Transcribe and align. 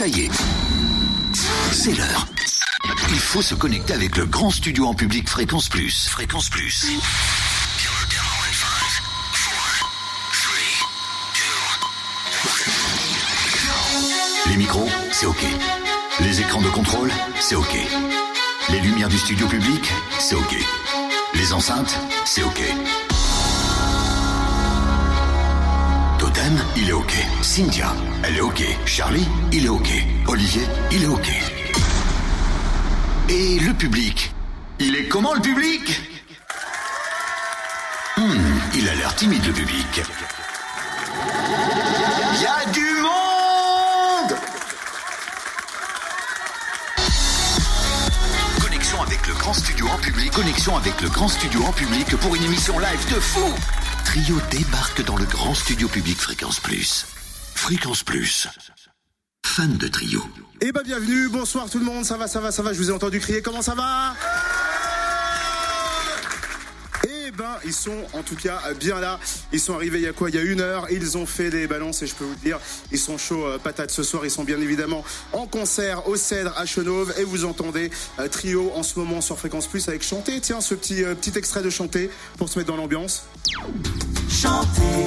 Ça 0.00 0.08
y 0.08 0.20
est, 0.20 0.30
c'est 1.72 1.92
l'heure. 1.92 2.26
Il 3.10 3.18
faut 3.18 3.42
se 3.42 3.54
connecter 3.54 3.92
avec 3.92 4.16
le 4.16 4.24
grand 4.24 4.48
studio 4.48 4.86
en 4.86 4.94
public 4.94 5.28
Fréquence 5.28 5.68
Plus. 5.68 6.08
Fréquence 6.08 6.48
Plus. 6.48 6.86
Les 14.46 14.56
micros, 14.56 14.88
c'est 15.12 15.26
OK. 15.26 15.44
Les 16.20 16.40
écrans 16.40 16.62
de 16.62 16.70
contrôle, 16.70 17.12
c'est 17.38 17.56
OK. 17.56 17.76
Les 18.70 18.80
lumières 18.80 19.10
du 19.10 19.18
studio 19.18 19.46
public, 19.48 19.92
c'est 20.18 20.34
OK. 20.34 20.56
Les 21.34 21.52
enceintes, 21.52 21.98
c'est 22.24 22.42
OK. 22.42 22.62
Il 26.76 26.88
est 26.88 26.92
OK. 26.92 27.12
Cynthia, 27.42 27.94
elle 28.24 28.36
est 28.36 28.40
OK. 28.40 28.62
Charlie, 28.84 29.26
il 29.52 29.66
est 29.66 29.68
OK. 29.68 29.90
Olivier, 30.26 30.62
il 30.90 31.04
est 31.04 31.06
OK. 31.06 31.28
Et 33.28 33.60
le 33.60 33.72
public 33.74 34.32
Il 34.80 34.96
est 34.96 35.06
comment 35.06 35.34
le 35.34 35.40
public? 35.40 36.00
Hmm, 38.16 38.58
il 38.74 38.88
a 38.88 38.94
l'air 38.96 39.14
timide 39.14 39.44
le 39.46 39.52
public. 39.52 40.02
Il 42.34 42.42
y 42.42 42.46
a 42.46 42.64
du 42.72 42.94
monde 43.02 44.38
Connexion 48.60 49.02
avec 49.02 49.26
le 49.26 49.34
grand 49.34 49.54
studio 49.54 49.86
en 49.88 49.98
public. 49.98 50.32
Connexion 50.32 50.76
avec 50.76 51.00
le 51.00 51.08
grand 51.08 51.28
studio 51.28 51.62
en 51.64 51.72
public 51.72 52.16
pour 52.16 52.34
une 52.34 52.44
émission 52.44 52.78
live 52.78 53.14
de 53.14 53.20
fou. 53.20 53.54
Trio 54.10 54.40
débarque 54.50 55.04
dans 55.04 55.16
le 55.16 55.24
grand 55.24 55.54
studio 55.54 55.86
public 55.86 56.18
Fréquence 56.18 56.58
Plus. 56.58 57.06
Fréquence 57.54 58.02
Plus. 58.02 58.48
Fan 59.46 59.76
de 59.76 59.86
Trio. 59.86 60.20
Eh 60.60 60.72
ben 60.72 60.82
bienvenue, 60.82 61.28
bonsoir 61.28 61.70
tout 61.70 61.78
le 61.78 61.84
monde, 61.84 62.04
ça 62.04 62.16
va, 62.16 62.26
ça 62.26 62.40
va, 62.40 62.50
ça 62.50 62.60
va, 62.60 62.72
je 62.72 62.78
vous 62.78 62.90
ai 62.90 62.92
entendu 62.92 63.20
crier, 63.20 63.40
comment 63.40 63.62
ça 63.62 63.76
va? 63.76 64.16
Eh 67.32 67.36
ben 67.36 67.58
ils 67.64 67.72
sont 67.72 67.96
en 68.12 68.22
tout 68.24 68.34
cas 68.34 68.60
bien 68.80 68.98
là, 68.98 69.20
ils 69.52 69.60
sont 69.60 69.74
arrivés 69.74 69.98
il 69.98 70.04
y 70.04 70.08
a 70.08 70.12
quoi? 70.12 70.30
Il 70.30 70.34
y 70.34 70.38
a 70.38 70.42
une 70.42 70.60
heure, 70.60 70.86
ils 70.90 71.16
ont 71.16 71.26
fait 71.26 71.48
des 71.48 71.68
balances 71.68 72.02
et 72.02 72.08
je 72.08 72.14
peux 72.14 72.24
vous 72.24 72.34
dire, 72.34 72.58
ils 72.90 72.98
sont 72.98 73.18
chauds 73.18 73.46
euh, 73.46 73.58
patates 73.58 73.92
ce 73.92 74.02
soir, 74.02 74.24
ils 74.24 74.32
sont 74.32 74.42
bien 74.42 74.60
évidemment 74.60 75.04
en 75.32 75.46
concert 75.46 76.08
au 76.08 76.16
Cèdre 76.16 76.52
à 76.56 76.66
Chenauve 76.66 77.14
et 77.18 77.22
vous 77.24 77.44
entendez 77.44 77.92
euh, 78.18 78.26
Trio 78.26 78.72
en 78.74 78.82
ce 78.82 78.98
moment 78.98 79.20
sur 79.20 79.38
Fréquence 79.38 79.68
Plus 79.68 79.88
avec 79.88 80.02
Chanter, 80.02 80.40
tiens 80.40 80.60
ce 80.60 80.74
petit, 80.74 81.04
euh, 81.04 81.14
petit 81.14 81.38
extrait 81.38 81.62
de 81.62 81.70
Chanter 81.70 82.10
pour 82.36 82.48
se 82.48 82.58
mettre 82.58 82.72
dans 82.72 82.76
l'ambiance. 82.76 83.26
Chanter, 84.28 85.06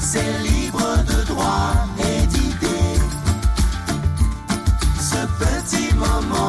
c'est 0.00 0.38
libre 0.44 1.04
de 1.08 1.26
droit 1.26 1.74
et 1.98 2.26
d'idées. 2.28 3.00
Ce 5.00 5.44
petit 5.44 5.94
moment 5.94 6.43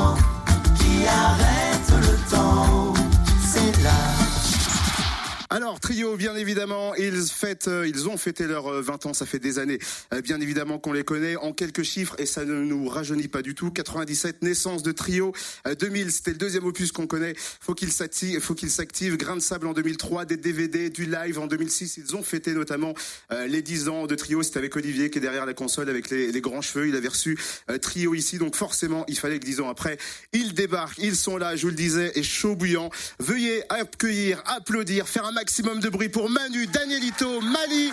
Trio, 5.96 6.18
bien 6.18 6.36
évidemment, 6.36 6.94
ils 6.96 7.22
fêtent, 7.22 7.70
euh, 7.70 7.88
ils 7.88 8.10
ont 8.10 8.18
fêté 8.18 8.48
leurs 8.48 8.68
euh, 8.68 8.82
20 8.82 9.06
ans, 9.06 9.14
ça 9.14 9.26
fait 9.26 9.40
des 9.40 9.60
années. 9.60 9.80
Euh, 10.14 10.20
bien 10.20 10.42
évidemment 10.42 10.78
qu'on 10.78 10.92
les 10.92 11.06
connaît 11.06 11.38
en 11.38 11.54
quelques 11.54 11.84
chiffres 11.84 12.18
et 12.20 12.26
ça 12.26 12.44
ne 12.44 12.66
nous 12.66 12.90
rajeunit 12.90 13.30
pas 13.30 13.42
du 13.42 13.56
tout. 13.56 13.72
97 13.72 14.42
naissance 14.42 14.84
de 14.84 14.92
Trio, 14.92 15.32
Euh, 15.66 15.74
2000 15.74 16.12
c'était 16.12 16.32
le 16.32 16.38
deuxième 16.38 16.66
opus 16.66 16.92
qu'on 16.92 17.08
connaît. 17.08 17.34
Faut 17.38 17.74
qu'ils 17.74 17.94
s'activent. 17.94 19.16
Grain 19.16 19.38
de 19.38 19.42
sable 19.42 19.68
en 19.68 19.72
2003, 19.72 20.26
des 20.26 20.36
DVD, 20.36 20.90
du 20.90 21.06
live 21.06 21.40
en 21.40 21.48
2006. 21.48 21.96
Ils 21.96 22.14
ont 22.18 22.24
fêté 22.24 22.52
notamment 22.52 22.94
euh, 23.32 23.48
les 23.48 23.62
10 23.62 23.88
ans 23.88 24.06
de 24.06 24.16
Trio. 24.16 24.44
C'était 24.44 24.58
avec 24.60 24.76
Olivier 24.76 25.10
qui 25.10 25.20
est 25.20 25.22
derrière 25.22 25.46
la 25.46 25.54
console 25.54 25.90
avec 25.90 26.10
les, 26.10 26.30
les 26.30 26.42
grands 26.42 26.62
cheveux. 26.62 26.90
Il 26.90 26.96
avait 26.98 27.08
reçu 27.08 27.40
euh, 27.70 27.78
Trio 27.78 28.16
ici, 28.16 28.38
donc 28.38 28.58
forcément 28.58 29.06
il 29.08 29.18
fallait 29.18 29.40
que 29.40 29.46
10 29.46 29.62
ans 29.62 29.70
après, 29.70 29.98
ils 30.34 30.54
débarquent. 30.54 30.98
Ils 30.98 31.16
sont 31.16 31.38
là, 31.38 31.56
je 31.56 31.62
vous 31.62 31.70
le 31.70 31.76
disais, 31.76 32.12
et 32.16 32.24
chaud 32.24 32.58
bouillant. 32.58 32.90
Veuillez 33.20 33.64
accueillir, 33.70 34.44
applaudir, 34.46 35.08
faire 35.08 35.24
un 35.24 35.32
maximum 35.32 35.80
de 35.80 35.85
bruit 35.90 36.10
pour 36.10 36.30
Manu, 36.30 36.68
Danielito, 36.68 37.42
Mali 37.42 37.92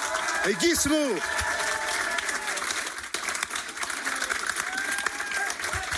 et 0.48 0.54
Gizmo. 0.60 0.96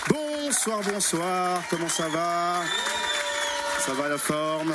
Bonsoir, 0.09 0.81
bonsoir, 0.81 1.61
comment 1.69 1.89
ça 1.89 2.07
va? 2.07 2.61
Ça 3.79 3.93
va 3.93 4.09
la 4.09 4.17
forme? 4.17 4.73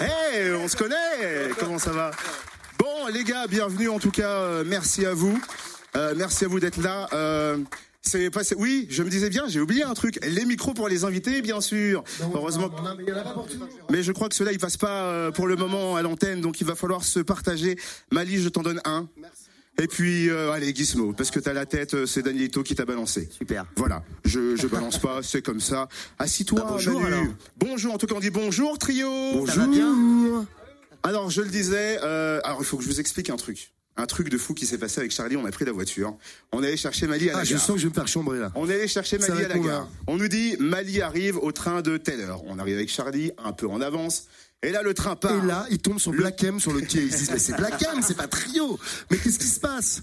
Hey, 0.00 0.52
on 0.52 0.66
se 0.66 0.76
connaît 0.76 1.50
Comment 1.58 1.78
ça 1.78 1.90
va? 1.90 2.10
Bon, 2.78 3.06
les 3.12 3.24
gars, 3.24 3.46
bienvenue 3.46 3.88
en 3.88 3.98
tout 3.98 4.10
cas, 4.10 4.30
euh, 4.30 4.64
merci 4.66 5.04
à 5.04 5.14
vous. 5.14 5.38
Euh, 5.96 6.14
merci 6.16 6.44
à 6.44 6.48
vous 6.48 6.60
d'être 6.60 6.78
là. 6.78 7.08
Euh, 7.12 7.58
c'est 8.02 8.30
passé. 8.30 8.54
Oui, 8.58 8.86
je 8.90 9.02
me 9.02 9.10
disais 9.10 9.28
bien, 9.30 9.44
j'ai 9.48 9.60
oublié 9.60 9.82
un 9.82 9.94
truc. 9.94 10.18
Les 10.24 10.44
micros 10.44 10.74
pour 10.74 10.88
les 10.88 11.04
invités, 11.04 11.42
bien 11.42 11.60
sûr. 11.60 12.02
Heureusement. 12.34 12.70
Mais 13.90 14.02
je 14.02 14.12
crois 14.12 14.28
que 14.28 14.34
cela, 14.34 14.52
il 14.52 14.58
passe 14.58 14.76
pas 14.76 15.04
euh, 15.04 15.30
pour 15.30 15.46
le 15.46 15.56
moment 15.56 15.96
à 15.96 16.02
l'antenne, 16.02 16.40
donc 16.40 16.60
il 16.60 16.66
va 16.66 16.74
falloir 16.74 17.04
se 17.04 17.20
partager. 17.20 17.76
Mali, 18.10 18.40
je 18.40 18.48
t'en 18.48 18.62
donne 18.62 18.80
un. 18.84 19.08
Et 19.78 19.86
puis, 19.86 20.28
euh, 20.28 20.50
allez, 20.52 20.74
Gizmo, 20.74 21.12
parce 21.14 21.30
que 21.30 21.40
t'as 21.40 21.52
la 21.54 21.64
tête, 21.64 21.94
euh, 21.94 22.04
c'est 22.04 22.20
Danielito 22.22 22.62
qui 22.62 22.74
t'a 22.74 22.84
balancé. 22.84 23.28
Super. 23.30 23.64
Voilà, 23.76 24.02
je, 24.26 24.54
je 24.56 24.66
balance 24.66 24.98
pas, 24.98 25.22
c'est 25.22 25.40
comme 25.40 25.60
ça. 25.60 25.88
Assis-toi, 26.18 26.60
Bah, 26.60 26.66
bonjour, 26.72 27.02
alors. 27.04 27.24
Bonjour, 27.56 27.94
en 27.94 27.98
tout 27.98 28.06
cas, 28.06 28.14
on 28.14 28.20
dit 28.20 28.28
bonjour, 28.30 28.76
trio. 28.78 29.46
Ça 29.46 29.54
va 29.60 29.66
bien 29.68 30.46
Alors, 31.02 31.30
je 31.30 31.40
le 31.40 31.48
disais, 31.48 31.98
euh, 32.02 32.40
alors 32.44 32.58
il 32.60 32.66
faut 32.66 32.76
que 32.76 32.82
je 32.82 32.88
vous 32.88 33.00
explique 33.00 33.30
un 33.30 33.36
truc. 33.36 33.72
Un 34.00 34.06
truc 34.06 34.30
de 34.30 34.38
fou 34.38 34.54
qui 34.54 34.64
s'est 34.64 34.78
passé 34.78 34.98
avec 35.00 35.12
Charlie, 35.12 35.36
on 35.36 35.44
a 35.44 35.50
pris 35.50 35.66
la 35.66 35.72
voiture. 35.72 36.16
On 36.52 36.62
est 36.62 36.68
allé 36.68 36.76
chercher 36.78 37.06
Mali 37.06 37.28
à 37.28 37.34
la 37.34 37.38
Ah, 37.40 37.44
je 37.44 37.50
gare. 37.52 37.60
sens 37.60 37.74
que 37.74 37.78
je 37.78 37.82
vais 37.82 37.90
me 37.90 37.94
faire 37.94 38.08
chambrer 38.08 38.38
là. 38.38 38.50
On 38.54 38.68
est 38.70 38.74
allé 38.74 38.88
chercher 38.88 39.18
Mali 39.18 39.44
à 39.44 39.48
la 39.48 39.58
gare. 39.58 39.88
On 40.06 40.16
nous 40.16 40.28
dit 40.28 40.56
Mali 40.58 41.02
arrive 41.02 41.36
au 41.36 41.52
train 41.52 41.82
de 41.82 41.98
telle 41.98 42.20
heure. 42.22 42.42
On 42.46 42.58
arrive 42.58 42.76
avec 42.76 42.88
Charlie 42.88 43.30
un 43.44 43.52
peu 43.52 43.68
en 43.68 43.82
avance. 43.82 44.24
Et 44.62 44.72
là, 44.72 44.82
le 44.82 44.94
train 44.94 45.16
part. 45.16 45.44
Et 45.44 45.46
là, 45.46 45.66
il 45.70 45.78
tombe 45.78 45.98
sur 45.98 46.12
Black 46.12 46.42
M 46.44 46.60
sur 46.60 46.72
le 46.72 46.80
quai. 46.80 47.02
Il 47.04 47.12
se 47.12 47.30
mais 47.30 47.38
c'est 47.38 47.56
Black 47.56 47.82
M, 47.82 48.00
c'est 48.02 48.16
pas 48.16 48.26
Trio. 48.26 48.78
Mais 49.10 49.18
qu'est-ce 49.18 49.38
qui 49.38 49.46
se 49.46 49.60
passe? 49.60 50.00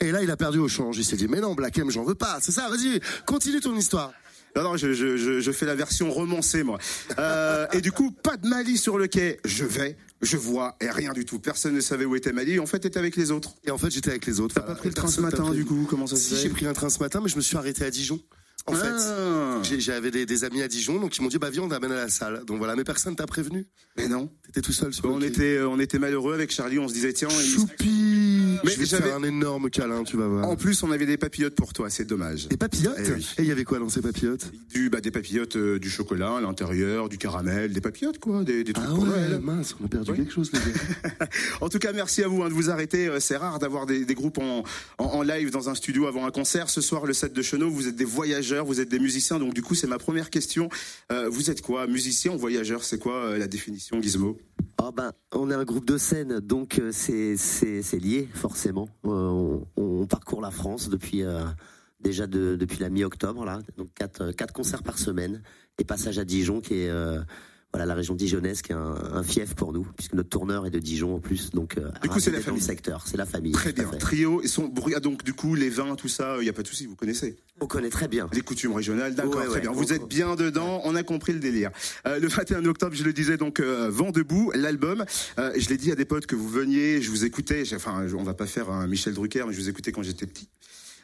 Et 0.00 0.12
là, 0.12 0.22
il 0.22 0.30
a 0.30 0.36
perdu 0.36 0.58
au 0.58 0.68
change. 0.68 0.98
Il 0.98 1.04
s'est 1.04 1.16
dit, 1.16 1.28
mais 1.28 1.40
non, 1.40 1.54
Black 1.54 1.76
M, 1.78 1.90
j'en 1.90 2.04
veux 2.04 2.14
pas. 2.14 2.38
C'est 2.42 2.52
ça, 2.52 2.68
vas-y, 2.68 3.00
continue 3.26 3.60
ton 3.60 3.74
histoire. 3.76 4.12
Non, 4.58 4.64
non, 4.72 4.76
je, 4.76 4.92
je, 4.92 5.16
je, 5.16 5.40
je 5.40 5.52
fais 5.52 5.66
la 5.66 5.76
version 5.76 6.10
romancée, 6.10 6.64
moi. 6.64 6.78
Euh, 7.20 7.66
et 7.72 7.80
du 7.80 7.92
coup, 7.92 8.10
pas 8.10 8.36
de 8.36 8.48
Mali 8.48 8.76
sur 8.76 8.98
le 8.98 9.06
quai. 9.06 9.38
Je 9.44 9.64
vais, 9.64 9.96
je 10.20 10.36
vois, 10.36 10.74
et 10.80 10.90
rien 10.90 11.12
du 11.12 11.24
tout. 11.24 11.38
Personne 11.38 11.74
ne 11.76 11.80
savait 11.80 12.04
où 12.06 12.16
était 12.16 12.32
Mali. 12.32 12.58
En 12.58 12.66
fait, 12.66 12.84
était 12.84 12.98
avec 12.98 13.14
les 13.14 13.30
autres. 13.30 13.54
Et 13.64 13.70
en 13.70 13.78
fait, 13.78 13.90
j'étais 13.90 14.10
avec 14.10 14.26
les 14.26 14.40
autres. 14.40 14.56
T'as 14.56 14.62
pas 14.62 14.74
pris 14.74 14.88
le 14.88 14.94
train 14.94 15.06
ce 15.06 15.20
matin, 15.20 15.50
du 15.52 15.64
coup? 15.64 15.86
Comment 15.88 16.08
ça 16.08 16.16
se 16.16 16.22
Si, 16.22 16.34
fait? 16.34 16.40
j'ai 16.42 16.48
pris 16.48 16.66
un 16.66 16.72
train 16.72 16.90
ce 16.90 16.98
matin, 16.98 17.20
mais 17.22 17.28
je 17.28 17.36
me 17.36 17.40
suis 17.40 17.56
arrêté 17.56 17.84
à 17.84 17.90
Dijon. 17.90 18.18
En 18.68 18.74
Ah. 18.74 18.76
fait, 18.76 19.68
J'ai- 19.68 19.80
j'avais 19.80 20.10
des, 20.12 20.24
des 20.26 20.44
amis 20.44 20.62
à 20.62 20.68
Dijon, 20.68 21.00
donc 21.00 21.16
ils 21.16 21.22
m'ont 21.22 21.28
dit, 21.28 21.38
bah 21.38 21.50
viens, 21.50 21.62
on 21.62 21.68
t'amène 21.68 21.90
à 21.92 21.96
la 21.96 22.08
salle. 22.08 22.44
Donc 22.46 22.58
voilà, 22.58 22.76
mais 22.76 22.84
personne 22.84 23.16
t'a 23.16 23.26
prévenu. 23.26 23.66
Mais 23.96 24.06
non. 24.08 24.30
T'étais 24.46 24.60
tout 24.60 24.72
seul 24.72 24.92
sur 24.94 25.06
On 25.06 25.16
le 25.16 25.22
quai. 25.22 25.26
était, 25.28 25.56
euh, 25.56 25.68
on 25.68 25.80
était 25.80 25.98
malheureux 25.98 26.34
avec 26.34 26.52
Charlie. 26.52 26.78
On 26.78 26.86
se 26.88 26.94
disait, 26.94 27.12
tiens, 27.12 27.28
Choupi 27.28 28.58
Mais 28.64 28.72
Je 28.72 28.78
vais 28.78 28.84
te 28.84 28.90
j'avais- 28.90 29.04
faire 29.04 29.16
un 29.16 29.22
énorme 29.22 29.70
câlin, 29.70 30.02
tu 30.04 30.16
vas 30.16 30.26
voir. 30.26 30.48
en 30.48 30.56
plus, 30.56 30.82
on 30.82 30.90
avait 30.90 31.06
des 31.06 31.16
papillotes 31.16 31.54
pour 31.54 31.72
toi. 31.72 31.90
C'est 31.90 32.04
dommage. 32.04 32.48
Des 32.48 32.56
papillotes 32.56 32.96
Eh. 32.98 33.40
Et 33.40 33.44
il 33.44 33.46
y 33.46 33.52
avait 33.52 33.62
quoi 33.64 33.78
dans 33.78 33.88
ces 33.88 34.00
papillotes? 34.02 34.50
Du, 34.72 34.90
bah, 34.90 35.00
des 35.00 35.10
papillotes, 35.12 35.56
euh, 35.56 35.78
du 35.78 35.88
chocolat 35.90 36.36
à 36.36 36.40
l'intérieur, 36.40 37.08
du 37.08 37.18
caramel, 37.18 37.72
des 37.72 37.80
papillotes, 37.80 38.18
quoi, 38.18 38.42
des, 38.42 38.64
des 38.64 38.72
trucs 38.72 38.86
Ah 38.88 38.94
pour 38.94 39.04
ouais, 39.04 39.08
Noël. 39.10 39.40
mince, 39.40 39.76
on 39.80 39.84
a 39.84 39.88
perdu 39.88 40.10
Ouais. 40.10 40.16
quelque 40.18 40.32
chose, 40.32 40.50
les 40.52 40.58
gars. 40.58 40.66
En 41.60 41.68
tout 41.68 41.78
cas, 41.78 41.92
merci 41.92 42.22
à 42.24 42.28
vous 42.28 42.42
hein, 42.42 42.48
de 42.48 42.54
vous 42.54 42.68
arrêter. 42.70 43.06
Euh, 43.08 43.20
C'est 43.20 43.36
rare 43.36 43.58
d'avoir 43.60 43.86
des, 43.86 44.04
des 44.04 44.14
groupes 44.14 44.38
en, 44.38 44.64
en, 44.98 45.04
en 45.04 45.22
live 45.22 45.50
dans 45.50 45.68
un 45.68 45.74
studio 45.76 46.06
avant 46.06 46.26
un 46.26 46.30
concert. 46.32 46.68
Ce 46.70 46.80
soir, 46.80 47.06
le 47.06 47.12
set 47.12 47.32
de 47.32 47.42
Chenot, 47.42 47.70
vous 47.70 47.86
êtes 47.86 47.96
des 47.96 48.04
voyageurs, 48.04 48.57
vous 48.64 48.80
êtes 48.80 48.88
des 48.88 48.98
musiciens. 48.98 49.38
Donc, 49.38 49.54
du 49.54 49.62
coup, 49.62 49.74
c'est 49.74 49.86
ma 49.86 49.98
première 49.98 50.30
question. 50.30 50.68
Euh, 51.12 51.28
vous 51.28 51.50
êtes 51.50 51.62
quoi 51.62 51.86
Musicien 51.86 52.32
ou 52.32 52.38
voyageur? 52.38 52.84
C'est 52.84 52.98
quoi 52.98 53.14
euh, 53.14 53.38
la 53.38 53.46
définition, 53.46 54.00
Gizmo? 54.00 54.38
Oh 54.82 54.92
ben, 54.92 55.12
on 55.32 55.50
est 55.50 55.54
un 55.54 55.64
groupe 55.64 55.86
de 55.86 55.98
scène, 55.98 56.40
donc 56.40 56.78
euh, 56.78 56.90
c'est 56.92 57.98
lié 58.00 58.28
forcément. 58.32 58.88
On, 59.04 60.06
parcourt 60.08 60.40
la 60.40 60.50
France 60.50 60.88
depuis 60.88 61.22
déjà 62.00 62.26
de- 62.26 62.56
depuis 62.56 62.78
la 62.78 62.88
mi-octobre 62.88 63.44
là, 63.44 63.60
donc 63.76 63.88
quatre 63.94 64.30
quatre 64.32 64.52
concerts 64.54 64.82
par 64.82 64.98
semaine 64.98 65.42
et 65.78 65.84
passage 65.84 66.18
à 66.18 66.24
Dijon 66.24 66.60
qui 66.60 66.74
est 66.74 66.90
voilà 67.72 67.84
la 67.84 67.94
région 67.94 68.14
dijonnaise 68.14 68.62
qui 68.62 68.72
est 68.72 68.74
un, 68.74 68.94
un 69.12 69.22
fief 69.22 69.54
pour 69.54 69.72
nous 69.74 69.86
puisque 69.96 70.14
notre 70.14 70.30
tourneur 70.30 70.66
est 70.66 70.70
de 70.70 70.78
Dijon 70.78 71.14
en 71.16 71.18
plus, 71.20 71.50
donc 71.50 71.76
euh, 71.76 71.90
Du 72.02 72.08
coup, 72.08 72.18
c'est 72.18 72.30
la 72.30 72.40
famille. 72.40 72.62
secteur, 72.62 73.04
c'est 73.06 73.16
la 73.18 73.26
famille. 73.26 73.52
Très 73.52 73.72
bien. 73.74 73.84
Trio, 73.98 74.40
ils 74.42 74.48
sont 74.48 74.66
bruyants. 74.68 75.00
Donc, 75.00 75.22
du 75.22 75.34
coup, 75.34 75.54
les 75.54 75.68
vins, 75.68 75.94
tout 75.94 76.08
ça, 76.08 76.36
il 76.38 76.44
n'y 76.44 76.48
a 76.48 76.52
pas 76.54 76.62
de 76.62 76.66
souci, 76.68 76.86
vous 76.86 76.96
connaissez. 76.96 77.36
On 77.60 77.66
connaît 77.66 77.90
très 77.90 78.08
bien. 78.08 78.26
Les 78.32 78.40
coutumes 78.40 78.72
régionales, 78.72 79.14
d'accord, 79.14 79.36
Ouais, 79.42 79.46
très 79.48 79.60
bien. 79.60 79.70
on- 79.70 79.74
Vous 79.74 79.92
êtes 79.92 80.06
bien 80.08 80.34
dedans, 80.34 80.80
on 80.84 80.94
a 80.94 81.02
compris 81.02 81.32
le 81.34 81.40
délire. 81.40 81.70
Euh, 82.06 82.18
le 82.18 82.28
21 82.28 82.64
octobre, 82.64 82.94
je 82.96 83.04
le 83.04 83.12
disais 83.12 83.36
donc, 83.36 83.60
euh, 83.60 83.90
Vent 83.90 84.12
debout, 84.12 84.50
l'album. 84.54 85.04
Euh, 85.38 85.52
je 85.58 85.68
l'ai 85.68 85.76
dit 85.76 85.92
à 85.92 85.94
des 85.94 86.04
potes 86.06 86.24
que 86.26 86.36
vous 86.36 86.48
veniez, 86.48 87.02
je 87.02 87.10
vous 87.10 87.24
écoutais. 87.24 87.64
Enfin, 87.74 88.06
on 88.16 88.22
va 88.22 88.34
pas 88.34 88.46
faire 88.46 88.70
un 88.70 88.86
Michel 88.86 89.12
Drucker, 89.12 89.44
mais 89.46 89.52
je 89.52 89.60
vous 89.60 89.68
écoutais 89.68 89.92
quand 89.92 90.02
j'étais 90.02 90.26
petit. 90.26 90.48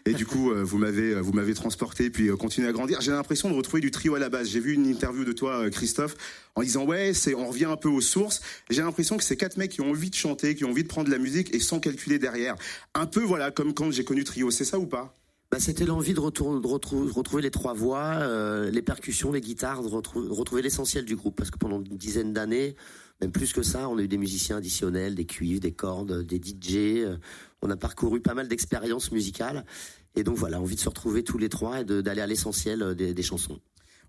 Et 0.06 0.12
du 0.12 0.26
coup, 0.26 0.50
euh, 0.50 0.62
vous 0.62 0.76
m'avez, 0.76 1.14
euh, 1.14 1.20
vous 1.20 1.32
m'avez 1.32 1.54
transporté, 1.54 2.10
puis 2.10 2.28
euh, 2.28 2.36
continué 2.36 2.68
à 2.68 2.72
grandir. 2.72 3.00
J'ai 3.00 3.10
l'impression 3.10 3.48
de 3.48 3.54
retrouver 3.54 3.80
du 3.80 3.90
trio 3.90 4.14
à 4.14 4.18
la 4.18 4.28
base. 4.28 4.48
J'ai 4.48 4.60
vu 4.60 4.74
une 4.74 4.86
interview 4.86 5.24
de 5.24 5.32
toi, 5.32 5.70
Christophe, 5.70 6.14
en 6.56 6.62
disant 6.62 6.84
ouais, 6.84 7.12
on 7.36 7.46
revient 7.48 7.64
un 7.64 7.76
peu 7.78 7.88
aux 7.88 8.02
sources. 8.02 8.42
J'ai 8.68 8.82
l'impression 8.82 9.16
que 9.16 9.24
c'est 9.24 9.36
quatre 9.38 9.56
mecs 9.56 9.70
qui 9.72 9.80
ont 9.80 9.88
envie 9.90 10.10
de 10.10 10.14
chanter, 10.14 10.54
qui 10.54 10.64
ont 10.66 10.70
envie 10.70 10.82
de 10.82 10.88
prendre 10.88 11.06
de 11.06 11.12
la 11.12 11.18
musique 11.18 11.54
et 11.54 11.58
sans 11.60 11.80
calculer 11.80 12.18
derrière. 12.18 12.54
Un 12.94 13.06
peu, 13.06 13.22
voilà, 13.22 13.50
comme 13.50 13.72
quand 13.72 13.90
j'ai 13.92 14.04
connu 14.04 14.24
trio. 14.24 14.50
C'est 14.50 14.66
ça 14.66 14.78
ou 14.78 14.86
pas? 14.86 15.14
Bah, 15.50 15.58
c'était 15.58 15.86
l'envie 15.86 16.12
de, 16.12 16.20
retour- 16.20 16.60
de 16.60 16.66
retrou- 16.66 17.10
retrouver 17.10 17.40
les 17.42 17.50
trois 17.50 17.72
voix, 17.72 18.26
les 18.70 18.82
percussions, 18.82 19.32
les 19.32 19.40
guitares, 19.40 19.82
de 19.82 19.88
retrou- 19.88 20.28
retrouver 20.28 20.60
l'essentiel 20.60 21.06
du 21.06 21.16
groupe. 21.16 21.34
Parce 21.36 21.50
que 21.50 21.58
pendant 21.58 21.80
une 21.82 21.96
dizaine 21.96 22.34
d'années, 22.34 22.74
même 23.22 23.30
plus 23.32 23.54
que 23.54 23.62
ça, 23.62 23.88
on 23.88 23.96
a 23.96 24.02
eu 24.02 24.08
des 24.08 24.18
musiciens 24.18 24.58
additionnels, 24.58 25.14
des 25.14 25.24
cuivres, 25.24 25.60
des 25.60 25.72
cordes, 25.72 26.26
des 26.26 26.36
DJ. 26.42 27.06
On 27.64 27.70
a 27.70 27.76
parcouru 27.76 28.20
pas 28.20 28.34
mal 28.34 28.46
d'expériences 28.48 29.10
musicales. 29.10 29.64
Et 30.16 30.22
donc 30.22 30.36
voilà, 30.36 30.60
envie 30.60 30.76
de 30.76 30.80
se 30.80 30.88
retrouver 30.88 31.24
tous 31.24 31.38
les 31.38 31.48
trois 31.48 31.80
et 31.80 31.84
d'aller 31.84 32.20
à 32.20 32.26
l'essentiel 32.26 32.82
euh, 32.82 32.94
des, 32.94 33.22
chansons. 33.22 33.58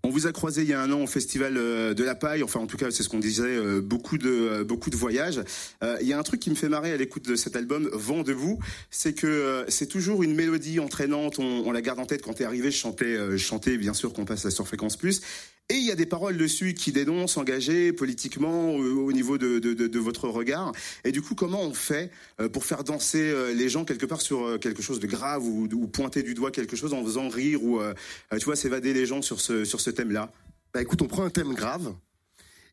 On 0.04 0.10
vous 0.10 0.26
a 0.26 0.32
croisé 0.32 0.62
il 0.62 0.68
y 0.68 0.72
a 0.72 0.80
un 0.80 0.92
an 0.92 1.02
au 1.02 1.06
festival 1.06 1.56
euh, 1.56 1.94
de 1.94 2.04
la 2.04 2.14
paille. 2.14 2.42
Enfin, 2.42 2.60
en 2.60 2.66
tout 2.66 2.76
cas, 2.76 2.90
c'est 2.90 3.02
ce 3.02 3.08
qu'on 3.08 3.18
disait. 3.18 3.42
euh, 3.42 3.80
beaucoup 3.80 4.18
de 4.18 4.62
beaucoup 4.62 4.90
de 4.90 4.96
voyages. 4.96 5.40
Il 5.82 6.06
y 6.06 6.12
a 6.12 6.18
un 6.18 6.22
truc 6.22 6.38
qui 6.38 6.50
me 6.50 6.54
fait 6.54 6.68
marrer 6.68 6.92
à 6.92 6.96
l'écoute 6.96 7.26
de 7.26 7.34
cet 7.34 7.56
album 7.56 7.88
Vent 7.92 8.22
debout, 8.22 8.58
c'est 8.90 9.14
que 9.14 9.64
c'est 9.68 9.86
toujours 9.86 10.22
une 10.22 10.34
mélodie 10.34 10.78
entraînante. 10.78 11.38
On, 11.38 11.64
on 11.66 11.72
la 11.72 11.80
garde 11.80 11.98
en 11.98 12.06
tête. 12.06 12.22
Quand 12.22 12.34
t'es 12.34 12.44
arrivé, 12.44 12.70
je 12.70 12.76
chantais, 12.76 13.16
je 13.16 13.36
chantais 13.36 13.78
bien 13.78 13.94
sûr 13.94 14.12
qu'on 14.12 14.24
passe 14.24 14.44
la 14.44 14.50
sur 14.50 14.66
fréquence 14.66 14.96
plus. 14.96 15.22
Et 15.68 15.74
il 15.74 15.82
y 15.82 15.90
a 15.90 15.96
des 15.96 16.06
paroles 16.06 16.36
dessus 16.36 16.74
qui 16.74 16.92
dénoncent, 16.92 17.36
engagées 17.36 17.92
politiquement 17.92 18.78
euh, 18.78 18.92
au 18.92 19.12
niveau 19.12 19.36
de, 19.36 19.58
de, 19.58 19.74
de, 19.74 19.98
votre 19.98 20.28
regard. 20.28 20.70
Et 21.02 21.10
du 21.10 21.22
coup, 21.22 21.34
comment 21.34 21.60
on 21.60 21.74
fait 21.74 22.12
euh, 22.40 22.48
pour 22.48 22.64
faire 22.64 22.84
danser 22.84 23.30
euh, 23.30 23.52
les 23.52 23.68
gens 23.68 23.84
quelque 23.84 24.06
part 24.06 24.20
sur 24.20 24.60
quelque 24.60 24.80
chose 24.80 25.00
de 25.00 25.08
grave 25.08 25.44
ou, 25.44 25.68
ou 25.72 25.88
pointer 25.88 26.22
du 26.22 26.34
doigt 26.34 26.52
quelque 26.52 26.76
chose 26.76 26.94
en 26.94 27.02
faisant 27.02 27.28
rire 27.28 27.64
ou 27.64 27.80
tu 28.38 28.44
vois 28.44 28.54
s'évader 28.54 28.94
les 28.94 29.06
gens 29.06 29.22
sur 29.22 29.40
ce 29.40 29.64
sur 29.64 29.80
ce 29.80 29.90
thème-là? 29.90 30.30
Bah 30.72 30.82
écoute, 30.82 31.02
on 31.02 31.08
prend 31.08 31.24
un 31.24 31.30
thème 31.30 31.52
grave. 31.54 31.94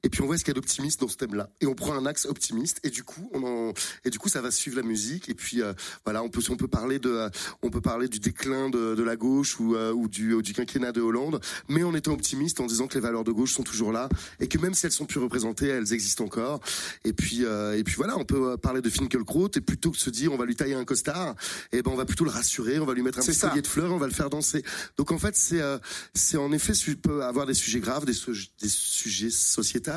Et 0.03 0.09
puis 0.09 0.21
on 0.21 0.25
voit 0.25 0.37
ce 0.37 0.43
qu'il 0.43 0.51
y 0.51 0.57
a 0.57 0.59
d'optimiste 0.59 0.99
dans 0.99 1.07
ce 1.07 1.15
thème-là. 1.17 1.49
Et 1.61 1.65
on 1.65 1.75
prend 1.75 1.93
un 1.93 2.05
axe 2.05 2.25
optimiste. 2.25 2.79
Et 2.83 2.89
du 2.89 3.03
coup, 3.03 3.29
on 3.33 3.43
en... 3.43 3.73
et 4.05 4.09
du 4.09 4.19
coup, 4.19 4.29
ça 4.29 4.41
va 4.41 4.51
suivre 4.51 4.77
la 4.77 4.83
musique. 4.83 5.29
Et 5.29 5.33
puis 5.33 5.61
euh, 5.61 5.73
voilà, 6.05 6.23
on 6.23 6.29
peut 6.29 6.41
on 6.49 6.57
peut 6.57 6.67
parler 6.67 6.99
de 6.99 7.29
on 7.61 7.69
peut 7.69 7.81
parler 7.81 8.07
du 8.07 8.19
déclin 8.19 8.69
de, 8.69 8.95
de 8.95 9.03
la 9.03 9.15
gauche 9.15 9.59
ou 9.59 9.75
euh, 9.75 9.93
ou 9.93 10.07
du, 10.07 10.33
ou 10.33 10.41
du 10.41 10.53
quinquennat 10.53 10.91
de 10.91 11.01
Hollande, 11.01 11.39
mais 11.69 11.83
en 11.83 11.93
étant 11.95 12.13
optimiste, 12.13 12.59
en 12.59 12.65
disant 12.65 12.87
que 12.87 12.95
les 12.95 12.99
valeurs 12.99 13.23
de 13.23 13.31
gauche 13.31 13.53
sont 13.53 13.63
toujours 13.63 13.91
là 13.91 14.09
et 14.39 14.47
que 14.47 14.57
même 14.57 14.73
si 14.73 14.85
elles 14.85 14.91
sont 14.91 15.05
plus 15.05 15.19
représentées, 15.19 15.67
elles 15.67 15.93
existent 15.93 16.25
encore. 16.25 16.59
Et 17.05 17.13
puis 17.13 17.45
euh, 17.45 17.77
et 17.77 17.83
puis 17.83 17.95
voilà, 17.95 18.17
on 18.17 18.25
peut 18.25 18.51
euh, 18.51 18.57
parler 18.57 18.81
de 18.81 18.89
Finkelkraut 18.89 19.49
et 19.55 19.61
plutôt 19.61 19.91
que 19.91 19.95
de 19.95 20.01
se 20.01 20.09
dire 20.09 20.33
on 20.33 20.37
va 20.37 20.45
lui 20.45 20.55
tailler 20.55 20.75
un 20.75 20.85
costard, 20.85 21.35
et 21.71 21.81
ben 21.81 21.91
on 21.91 21.95
va 21.95 22.05
plutôt 22.05 22.25
le 22.25 22.31
rassurer, 22.31 22.79
on 22.79 22.85
va 22.85 22.93
lui 22.93 23.01
mettre 23.03 23.19
un 23.19 23.21
petit 23.21 23.39
collier 23.39 23.61
de 23.61 23.67
fleurs, 23.67 23.93
on 23.93 23.97
va 23.97 24.07
le 24.07 24.13
faire 24.13 24.29
danser. 24.29 24.63
Donc 24.97 25.11
en 25.11 25.17
fait, 25.17 25.35
c'est 25.35 25.61
euh, 25.61 25.77
c'est 26.13 26.37
en 26.37 26.51
effet 26.51 26.73
peut 27.01 27.23
avoir 27.23 27.45
des 27.45 27.53
sujets 27.53 27.79
graves, 27.79 28.05
des, 28.05 28.13
su- 28.13 28.47
des 28.61 28.69
sujets 28.69 29.29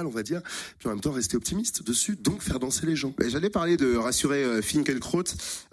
on 0.05 0.11
va 0.11 0.23
dire, 0.23 0.43
puis 0.79 0.89
en 0.89 0.93
même 0.93 1.01
temps 1.01 1.13
rester 1.13 1.37
optimiste 1.37 1.83
dessus, 1.85 2.17
donc 2.21 2.43
faire 2.43 2.59
danser 2.59 2.85
les 2.87 2.97
gens. 2.97 3.15
J'allais 3.27 3.51
parler 3.51 3.77
de 3.77 3.95
rassurer 3.97 4.43
euh, 4.45 4.61
Finkelkraut. 4.61 5.23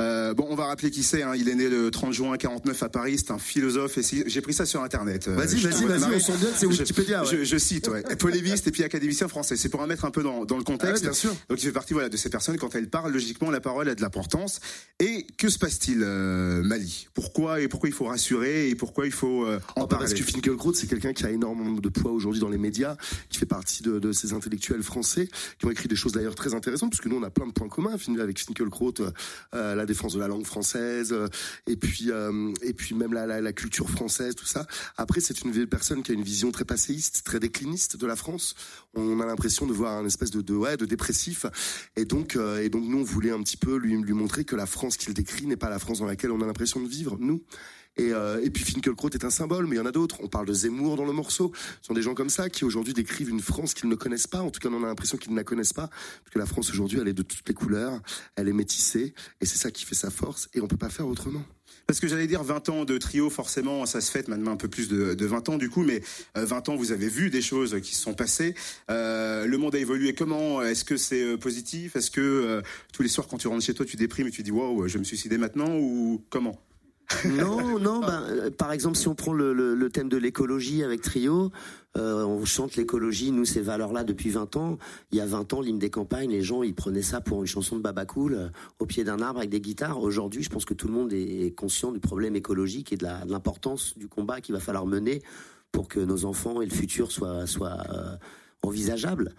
Euh, 0.01 0.33
bon, 0.33 0.47
on 0.49 0.55
va 0.55 0.65
rappeler 0.67 0.91
qui 0.91 1.03
c'est. 1.03 1.23
Hein. 1.23 1.33
Il 1.35 1.49
est 1.49 1.55
né 1.55 1.67
le 1.69 1.89
30 1.91 2.13
juin 2.13 2.37
49 2.37 2.83
à 2.83 2.89
Paris. 2.89 3.17
C'est 3.17 3.31
un 3.31 3.37
philosophe. 3.39 3.97
Et 3.97 4.23
j'ai 4.27 4.41
pris 4.41 4.53
ça 4.53 4.65
sur 4.65 4.81
Internet. 4.83 5.27
Euh, 5.27 5.35
Vas-y, 5.35 5.57
je 5.57 5.67
vas-y, 5.67 5.85
vas-y, 5.85 6.21
c'est 6.21 6.63
Je- 6.63 6.67
Wikipédia, 6.67 7.23
ouais. 7.23 7.29
Je, 7.31 7.43
je 7.43 7.57
cite, 7.57 7.87
ouais. 7.87 8.03
Polémiste 8.19 8.67
et 8.67 8.71
puis 8.71 8.83
académicien 8.83 9.27
français. 9.27 9.57
C'est 9.57 9.69
pour 9.69 9.79
en 9.81 9.87
mettre 9.87 10.05
un 10.05 10.11
peu 10.11 10.21
dans, 10.23 10.45
dans 10.45 10.57
le 10.57 10.63
Ah 10.65 10.71
ouais, 10.71 10.77
contexte. 10.77 11.03
bien 11.03 11.13
sûr. 11.13 11.31
Donc 11.49 11.61
il 11.61 11.65
fait 11.65 11.71
partie 11.71 11.93
voilà 11.93 12.09
de 12.09 12.17
ces 12.17 12.29
personnes 12.29 12.57
quand 12.57 12.75
elles 12.75 12.89
parlent 12.89 13.11
logiquement 13.11 13.49
la 13.51 13.59
parole 13.61 13.89
a 13.89 13.95
de 13.95 14.01
l'importance. 14.01 14.59
Et 14.99 15.25
que 15.37 15.49
se 15.49 15.57
passe-t-il 15.57 16.01
euh, 16.03 16.63
Mali? 16.63 17.07
Pourquoi 17.13 17.59
et 17.61 17.67
pourquoi 17.67 17.89
il 17.89 17.93
faut 17.93 18.05
rassurer 18.05 18.69
et 18.69 18.75
pourquoi 18.75 19.05
il 19.05 19.11
faut 19.11 19.45
euh, 19.45 19.57
en 19.57 19.59
Ah 19.59 19.81
bah 19.81 19.87
parler? 19.87 20.05
parce 20.05 20.13
que 20.13 20.23
Finkielkraut, 20.23 20.73
c'est 20.73 20.87
quelqu'un 20.87 21.13
qui 21.13 21.25
a 21.25 21.31
énormément 21.31 21.79
de 21.79 21.89
poids 21.89 22.11
aujourd'hui 22.11 22.39
dans 22.39 22.49
les 22.49 22.57
médias, 22.57 22.95
qui 23.29 23.39
fait 23.39 23.45
partie 23.45 23.83
de, 23.83 23.99
de 23.99 24.11
ces 24.13 24.33
intellectuels 24.33 24.83
français, 24.83 25.27
qui 25.59 25.65
ont 25.65 25.71
écrit 25.71 25.87
des 25.87 25.95
choses 25.95 26.13
d'ailleurs 26.13 26.35
très 26.35 26.53
intéressantes, 26.53 26.91
parce 26.91 27.01
que 27.01 27.09
nous 27.09 27.17
on 27.17 27.23
a 27.23 27.29
plein 27.29 27.47
de 27.47 27.51
points 27.51 27.69
communs 27.69 27.95
avec 28.19 28.39
Finkielkraut, 28.39 28.93
euh, 28.99 29.11
euh, 29.53 29.75
la 29.75 29.85
défense 29.85 30.13
de 30.13 30.19
la 30.19 30.27
langue 30.27 30.45
française, 30.45 31.11
euh, 31.11 31.27
et 31.67 31.75
puis 31.75 32.11
euh, 32.11 32.53
et 32.61 32.73
puis 32.73 32.95
même 32.95 33.13
la, 33.13 33.41
la, 33.41 33.53
culture 33.53 33.89
française, 33.89 34.35
tout 34.35 34.45
ça. 34.45 34.65
Après, 34.97 35.19
c'est 35.19 35.41
une 35.41 35.67
personne 35.67 36.03
qui 36.03 36.11
a 36.11 36.15
une 36.15 36.23
vision 36.23 36.51
très 36.51 36.65
passéiste, 36.65 37.23
très 37.23 37.39
décliniste 37.39 37.97
de 37.97 38.07
la 38.07 38.15
France. 38.15 38.55
On 38.93 39.19
a 39.19 39.25
l'impression 39.25 39.65
de 39.65 39.73
voir 39.73 39.97
un 39.97 40.05
espèce 40.05 40.31
de, 40.31 40.41
de 40.41 40.53
ouais 40.53 40.77
de 40.77 40.85
dépressif, 40.85 41.45
et 41.95 42.05
donc 42.05 42.37
et 42.61 42.69
donc 42.69 42.83
nous 42.85 42.99
on 42.99 43.03
voulait 43.03 43.31
un 43.31 43.41
petit 43.41 43.57
peu 43.57 43.77
lui 43.77 43.95
lui 43.95 44.13
montrer 44.13 44.43
que 44.43 44.55
la 44.55 44.65
France 44.65 44.97
qu'il 44.97 45.13
décrit 45.13 45.45
n'est 45.45 45.57
pas 45.57 45.69
la 45.69 45.79
France 45.79 45.99
dans 45.99 46.05
laquelle 46.05 46.31
on 46.31 46.41
a 46.41 46.45
l'impression 46.45 46.81
de 46.81 46.87
vivre 46.87 47.17
nous. 47.19 47.43
Et, 47.97 48.11
euh, 48.11 48.43
et 48.43 48.49
puis 48.49 48.63
Finkielkraut 48.63 49.09
est 49.09 49.23
un 49.25 49.29
symbole, 49.29 49.67
mais 49.67 49.75
il 49.75 49.79
y 49.79 49.81
en 49.81 49.85
a 49.85 49.91
d'autres. 49.91 50.17
On 50.21 50.27
parle 50.27 50.47
de 50.47 50.53
Zemmour 50.53 50.95
dans 50.95 51.05
le 51.05 51.13
morceau. 51.13 51.51
Ce 51.81 51.87
sont 51.87 51.93
des 51.93 52.01
gens 52.01 52.13
comme 52.13 52.29
ça 52.29 52.49
qui 52.49 52.65
aujourd'hui 52.65 52.93
décrivent 52.93 53.29
une 53.29 53.41
France 53.41 53.73
qu'ils 53.73 53.89
ne 53.89 53.95
connaissent 53.95 54.27
pas. 54.27 54.41
En 54.41 54.49
tout 54.49 54.59
cas, 54.59 54.69
on 54.69 54.83
a 54.83 54.87
l'impression 54.87 55.17
qu'ils 55.17 55.31
ne 55.31 55.37
la 55.37 55.43
connaissent 55.43 55.73
pas. 55.73 55.87
Parce 55.87 56.33
que 56.33 56.39
la 56.39 56.45
France 56.45 56.69
aujourd'hui, 56.71 56.99
elle 56.99 57.07
est 57.07 57.13
de 57.13 57.23
toutes 57.23 57.47
les 57.47 57.53
couleurs, 57.53 57.99
elle 58.35 58.47
est 58.47 58.53
métissée, 58.53 59.13
et 59.41 59.45
c'est 59.45 59.57
ça 59.57 59.71
qui 59.71 59.85
fait 59.85 59.95
sa 59.95 60.09
force, 60.09 60.49
et 60.53 60.61
on 60.61 60.67
peut 60.67 60.77
pas 60.77 60.89
faire 60.89 61.07
autrement. 61.07 61.43
Parce 61.85 61.99
que 61.99 62.07
j'allais 62.07 62.27
dire 62.27 62.43
20 62.43 62.69
ans 62.69 62.85
de 62.85 62.97
trio, 62.97 63.29
forcément, 63.29 63.85
ça 63.85 63.99
se 63.99 64.09
fête 64.09 64.27
maintenant 64.27 64.51
un 64.51 64.57
peu 64.57 64.69
plus 64.69 64.87
de, 64.87 65.13
de 65.13 65.25
20 65.25 65.49
ans 65.49 65.57
du 65.57 65.69
coup, 65.69 65.83
mais 65.83 66.01
euh, 66.37 66.45
20 66.45 66.69
ans, 66.69 66.75
vous 66.75 66.91
avez 66.91 67.09
vu 67.09 67.29
des 67.29 67.41
choses 67.41 67.79
qui 67.81 67.93
se 67.93 68.01
sont 68.01 68.13
passées. 68.13 68.55
Euh, 68.89 69.45
le 69.45 69.57
monde 69.57 69.75
a 69.75 69.79
évolué 69.79 70.13
comment 70.13 70.61
Est-ce 70.61 70.85
que 70.85 70.95
c'est 70.95 71.23
euh, 71.23 71.37
positif? 71.37 71.95
Est-ce 71.95 72.11
que 72.11 72.21
euh, 72.21 72.61
tous 72.93 73.03
les 73.03 73.09
soirs, 73.09 73.27
quand 73.27 73.37
tu 73.37 73.47
rentres 73.47 73.65
chez 73.65 73.73
toi, 73.73 73.85
tu 73.85 73.97
déprimes 73.97 74.27
et 74.27 74.31
tu 74.31 74.43
dis 74.43 74.51
waouh, 74.51 74.87
je 74.87 74.97
me 74.97 75.03
suicider 75.03 75.37
maintenant? 75.37 75.75
Ou 75.77 76.23
comment? 76.29 76.57
Non, 77.25 77.79
non, 77.79 77.99
ben, 77.99 78.23
euh, 78.29 78.49
par 78.51 78.71
exemple, 78.71 78.97
si 78.97 79.07
on 79.07 79.15
prend 79.15 79.33
le, 79.33 79.53
le- 79.53 79.75
le 79.75 79.89
thème 79.89 80.09
de 80.09 80.17
l'écologie 80.17 80.83
avec 80.83 81.01
Trio, 81.01 81.51
euh, 81.97 82.23
on 82.23 82.43
chante 82.45 82.75
l'écologie, 82.75 83.31
nous, 83.31 83.45
ces 83.45 83.61
valeurs-là, 83.61 84.03
depuis 84.03 84.29
20 84.29 84.55
ans. 84.55 84.77
Il 85.11 85.17
y 85.17 85.21
a 85.21 85.25
20 85.25 85.53
ans, 85.53 85.61
l'hymne 85.61 85.77
des 85.79 85.89
campagnes, 85.91 86.31
les 86.31 86.41
gens, 86.41 86.63
ils 86.63 86.73
prenaient 86.73 87.01
ça 87.03 87.21
pour 87.21 87.41
une 87.41 87.47
chanson 87.47 87.75
de 87.77 87.81
Babacool, 87.81 88.33
euh, 88.33 88.47
au 88.79 88.85
pied 88.85 89.03
d'un 89.03 89.19
arbre 89.21 89.39
avec 89.39 89.51
des 89.51 89.61
guitares. 89.61 89.99
Aujourd'hui, 90.01 90.41
je 90.43 90.49
pense 90.49 90.65
que 90.65 90.73
tout 90.73 90.87
le 90.87 90.93
monde 90.93 91.13
est 91.13 91.53
conscient 91.55 91.91
du 91.91 91.99
problème 91.99 92.35
écologique 92.35 92.91
et 92.93 92.97
de 92.97 93.05
l'importance 93.27 93.97
du 93.97 94.07
combat 94.07 94.41
qu'il 94.41 94.53
va 94.55 94.59
falloir 94.61 94.85
mener 94.87 95.21
pour 95.71 95.87
que 95.87 95.99
nos 95.99 96.25
enfants 96.25 96.61
et 96.61 96.65
le 96.65 96.71
futur 96.73 97.11
soient, 97.11 97.45
soient 97.47 97.77
euh, 97.93 98.15
envisageables. 98.63 99.35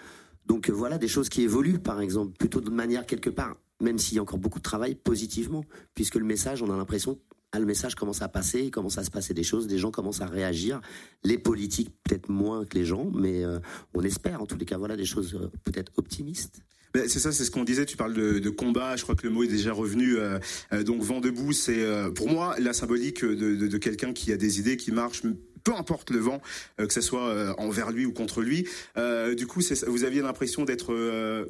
Donc 0.47 0.69
voilà 0.71 0.99
des 0.99 1.09
choses 1.09 1.29
qui 1.29 1.43
évoluent, 1.43 1.79
par 1.79 2.01
exemple, 2.01 2.33
plutôt 2.39 2.61
de 2.61 2.71
manière 2.71 3.07
quelque 3.07 3.31
part, 3.31 3.57
même 3.81 3.99
s'il 3.99 4.17
y 4.17 4.19
a 4.19 4.23
encore 4.23 4.39
beaucoup 4.39 4.59
de 4.59 4.65
travail, 4.65 4.95
positivement, 4.95 5.65
puisque 5.95 6.17
le 6.17 6.25
message, 6.25 6.63
on 6.63 6.71
a 6.71 6.77
l'impression 6.77 7.19
ah, 7.55 7.61
le 7.61 7.67
message 7.67 7.95
commence 7.95 8.21
à 8.21 8.27
passer, 8.27 8.63
il 8.63 8.71
commence 8.73 8.99
à 8.99 9.05
se 9.05 9.13
passer 9.13 9.33
des 9.33 9.45
choses, 9.45 9.69
des 9.69 9.79
gens 9.79 9.93
commencent 9.93 10.21
à 10.21 10.27
réagir. 10.27 10.81
Les 11.23 11.39
politiques, 11.39 11.91
peut-être 12.03 12.29
moins 12.29 12.65
que 12.65 12.77
les 12.77 12.85
gens, 12.85 13.13
mais 13.15 13.45
euh, 13.45 13.61
on 13.95 14.03
espère, 14.03 14.43
en 14.43 14.47
tous 14.47 14.59
les 14.59 14.65
cas, 14.65 14.77
voilà 14.77 14.97
des 14.97 15.05
choses 15.05 15.37
euh, 15.37 15.53
peut-être 15.63 15.93
optimistes. 15.97 16.63
C'est 16.95 17.21
ça, 17.21 17.31
c'est 17.31 17.45
ce 17.45 17.53
qu'on 17.53 17.63
disait. 17.63 17.87
Tu 17.87 17.97
parles 17.97 18.13
de, 18.13 18.51
combat. 18.51 18.97
Je 18.97 19.05
crois 19.05 19.15
que 19.15 19.25
le 19.27 19.33
mot 19.33 19.45
est 19.45 19.49
déjà 19.49 19.73
revenu. 19.73 20.17
euh, 20.17 20.39
donc 20.85 21.03
vent 21.03 21.21
debout, 21.21 21.53
c'est 21.53 21.85
pour 22.15 22.29
moi 22.29 22.57
la 22.59 22.73
symbolique 22.73 23.25
de, 23.25 23.35
de, 23.35 23.67
de 23.67 23.79
quelqu'un 23.79 24.13
qui 24.13 24.33
a 24.33 24.37
des 24.37 24.59
idées, 24.59 24.77
qui 24.77 24.91
marche. 24.91 25.23
Peu 25.65 25.75
importe 25.75 26.11
le 26.11 26.19
vent, 26.19 26.43
euh, 26.79 26.87
que 26.87 26.93
ce 26.93 27.01
soit 27.01 27.27
euh, 27.29 27.55
envers 27.57 27.91
lui 27.91 28.05
ou 28.05 28.13
contre 28.13 28.43
lui. 28.43 28.69
Euh, 28.99 29.35
du 29.35 29.47
coup, 29.47 29.61
vous 29.87 30.05
aviez 30.05 30.21
l'impression 30.21 30.65
d'être 30.65 30.95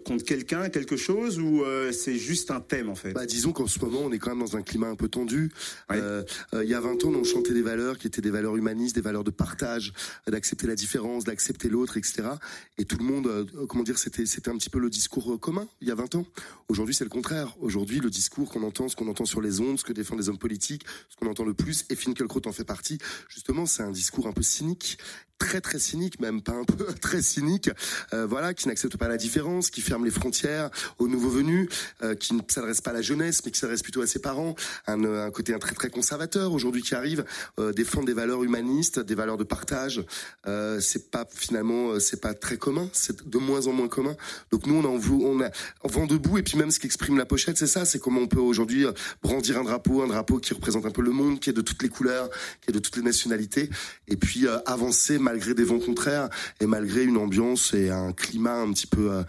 contre 0.04 0.24
quelqu'un, 0.24 0.68
quelque 0.68 0.96
chose, 0.96 1.38
ou 1.40 1.64
c'est 1.92 2.16
juste 2.16 2.50
un 2.50 2.60
thème 2.60 2.88
en 2.88 2.94
fait? 2.94 3.12
Bah, 3.12 3.26
disons 3.26 3.52
qu'en 3.52 3.66
ce 3.66 3.78
moment, 3.80 4.00
on 4.04 4.12
est 4.12 4.18
quand 4.18 4.30
même 4.30 4.46
dans 4.46 4.56
un 4.56 4.62
climat 4.62 4.88
un 4.88 4.94
peu 4.94 5.08
tendu. 5.08 5.50
Ouais. 5.90 5.98
Il 6.52 6.68
y 6.68 6.74
a 6.74 6.80
20 6.80 7.04
ans, 7.04 7.12
on 7.14 7.24
chantait 7.24 7.52
des 7.52 7.62
valeurs 7.62 7.98
qui 7.98 8.06
étaient 8.06 8.20
des 8.20 8.30
valeurs 8.30 8.56
humanistes, 8.56 8.94
des 8.94 9.00
valeurs 9.00 9.24
de 9.24 9.30
partage, 9.30 9.92
d'accepter 10.28 10.66
la 10.66 10.74
différence, 10.74 11.24
d'accepter 11.24 11.68
l'autre, 11.68 11.96
etc. 11.96 12.22
Et 12.78 12.84
tout 12.84 12.96
le 12.98 13.04
monde, 13.04 13.50
comment 13.68 13.82
dire, 13.82 13.98
c'était 13.98 14.26
c'était 14.26 14.50
un 14.50 14.56
petit 14.56 14.70
peu 14.70 14.78
le 14.78 14.90
discours 14.90 15.38
commun 15.40 15.66
il 15.80 15.88
y 15.88 15.90
a 15.90 15.94
20 15.94 16.14
ans. 16.14 16.26
Aujourd'hui, 16.68 16.94
c'est 16.94 17.04
le 17.04 17.10
contraire. 17.10 17.56
Aujourd'hui, 17.60 18.00
le 18.00 18.10
discours 18.10 18.50
qu'on 18.50 18.62
entend, 18.62 18.88
ce 18.88 18.96
qu'on 18.96 19.08
entend 19.08 19.24
sur 19.24 19.40
les 19.40 19.60
ondes, 19.60 19.78
ce 19.78 19.84
que 19.84 19.92
défendent 19.92 20.20
les 20.20 20.28
hommes 20.28 20.38
politiques, 20.38 20.84
ce 21.08 21.16
qu'on 21.16 21.30
entend 21.30 21.44
le 21.44 21.54
plus, 21.54 21.84
et 21.90 21.96
Finkielkraut 21.96 22.42
en 22.46 22.52
fait 22.52 22.64
partie. 22.64 22.98
Justement, 23.28 23.66
c'est 23.66 23.82
un 23.82 23.90
discours 23.90 24.03
un 24.26 24.32
peu 24.32 24.42
cynique 24.42 24.98
très 25.38 25.60
très 25.60 25.78
cynique, 25.78 26.20
même 26.20 26.42
pas 26.42 26.52
un 26.52 26.64
peu 26.64 26.84
très 27.00 27.22
cynique, 27.22 27.70
euh, 28.12 28.26
voilà, 28.26 28.54
qui 28.54 28.68
n'accepte 28.68 28.96
pas 28.96 29.08
la 29.08 29.16
différence, 29.16 29.70
qui 29.70 29.80
ferme 29.80 30.04
les 30.04 30.10
frontières 30.10 30.70
aux 30.98 31.08
nouveaux 31.08 31.28
venus, 31.28 31.68
euh, 32.02 32.14
qui 32.14 32.34
ne 32.34 32.40
s'adresse 32.48 32.80
pas 32.80 32.90
à 32.90 32.94
la 32.94 33.02
jeunesse, 33.02 33.42
mais 33.44 33.50
qui 33.50 33.58
s'adresse 33.58 33.82
plutôt 33.82 34.02
à 34.02 34.06
ses 34.06 34.20
parents, 34.20 34.54
un, 34.86 35.02
euh, 35.04 35.26
un 35.26 35.30
côté 35.30 35.54
un 35.54 35.58
très 35.58 35.74
très 35.74 35.90
conservateur 35.90 36.52
aujourd'hui 36.52 36.82
qui 36.82 36.94
arrive, 36.94 37.24
euh, 37.58 37.72
défendre 37.72 38.06
des 38.06 38.14
valeurs 38.14 38.44
humanistes, 38.44 39.00
des 39.00 39.14
valeurs 39.14 39.36
de 39.36 39.44
partage, 39.44 40.04
c'est 40.80 41.10
pas 41.10 41.26
finalement 41.30 41.98
c'est 42.00 42.20
pas 42.20 42.34
très 42.34 42.56
commun, 42.56 42.88
c'est 42.92 43.28
de 43.28 43.38
moins 43.38 43.66
en 43.66 43.72
moins 43.72 43.88
commun. 43.88 44.16
Donc 44.50 44.66
nous 44.66 44.74
on 44.74 44.84
en 44.84 45.00
on 45.22 45.42
a 45.42 45.50
on 45.82 46.06
debout 46.06 46.38
et 46.38 46.42
puis 46.42 46.58
même 46.58 46.70
ce 46.70 46.78
qu'exprime 46.78 47.16
la 47.16 47.26
pochette, 47.26 47.56
c'est 47.56 47.66
ça, 47.66 47.84
c'est 47.84 47.98
comment 47.98 48.20
on 48.20 48.26
peut 48.26 48.40
aujourd'hui 48.40 48.86
brandir 49.22 49.58
un 49.58 49.64
drapeau, 49.64 50.02
un 50.02 50.08
drapeau 50.08 50.38
qui 50.38 50.54
représente 50.54 50.86
un 50.86 50.90
peu 50.90 51.02
le 51.02 51.10
monde, 51.10 51.40
qui 51.40 51.50
est 51.50 51.54
de 51.54 51.62
toutes 51.62 51.82
les 51.82 51.88
couleurs, 51.88 52.28
qui 52.60 52.70
est 52.70 52.72
de 52.72 52.78
toutes 52.78 52.96
les 52.96 53.02
nationalités, 53.02 53.70
et 54.08 54.16
puis 54.16 54.46
avancer 54.66 55.18
malgré 55.24 55.54
des 55.54 55.64
vents 55.64 55.80
contraires 55.80 56.28
et 56.60 56.66
malgré 56.66 57.02
une 57.02 57.16
ambiance 57.16 57.74
et 57.74 57.90
un 57.90 58.12
climat 58.12 58.60
un 58.60 58.72
petit 58.72 58.86
peu, 58.86 59.10
euh, 59.10 59.22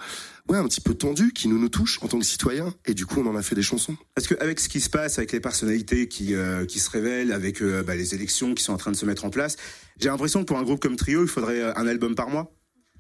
ouais, 0.48 0.58
un 0.58 0.68
petit 0.68 0.82
peu 0.82 0.94
tendu 0.94 1.34
qui 1.34 1.48
nous 1.48 1.70
touche 1.70 2.00
en 2.04 2.08
tant 2.08 2.20
que 2.20 2.26
citoyens. 2.26 2.74
Et 2.86 2.94
du 2.94 3.06
coup, 3.06 3.22
on 3.22 3.28
en 3.28 3.36
a 3.36 3.42
fait 3.42 3.56
des 3.56 3.64
chansons. 3.64 3.98
Parce 4.14 4.28
qu'avec 4.28 4.60
ce 4.60 4.70
qui 4.70 4.82
se 4.82 4.90
passe, 4.90 5.18
avec 5.18 5.32
les 5.32 5.40
personnalités 5.40 6.08
qui, 6.08 6.36
euh, 6.36 6.68
se 6.68 6.90
révèlent, 6.90 7.32
avec 7.32 7.62
euh, 7.62 7.82
bah, 7.82 7.96
les 7.96 8.14
élections 8.14 8.54
qui 8.54 8.64
sont 8.64 8.74
en 8.74 8.78
train 8.78 8.92
de 8.92 8.98
se 8.98 9.06
mettre 9.06 9.26
en 9.26 9.30
place, 9.30 9.56
j'ai 10.00 10.10
l'impression 10.10 10.42
que 10.42 10.46
pour 10.46 10.58
un 10.58 10.64
groupe 10.64 10.82
comme 10.82 10.98
Trio, 10.98 11.24
il 11.24 11.30
faudrait 11.30 11.64
un 11.64 11.88
album 11.88 12.14
par 12.14 12.30
mois. 12.30 12.52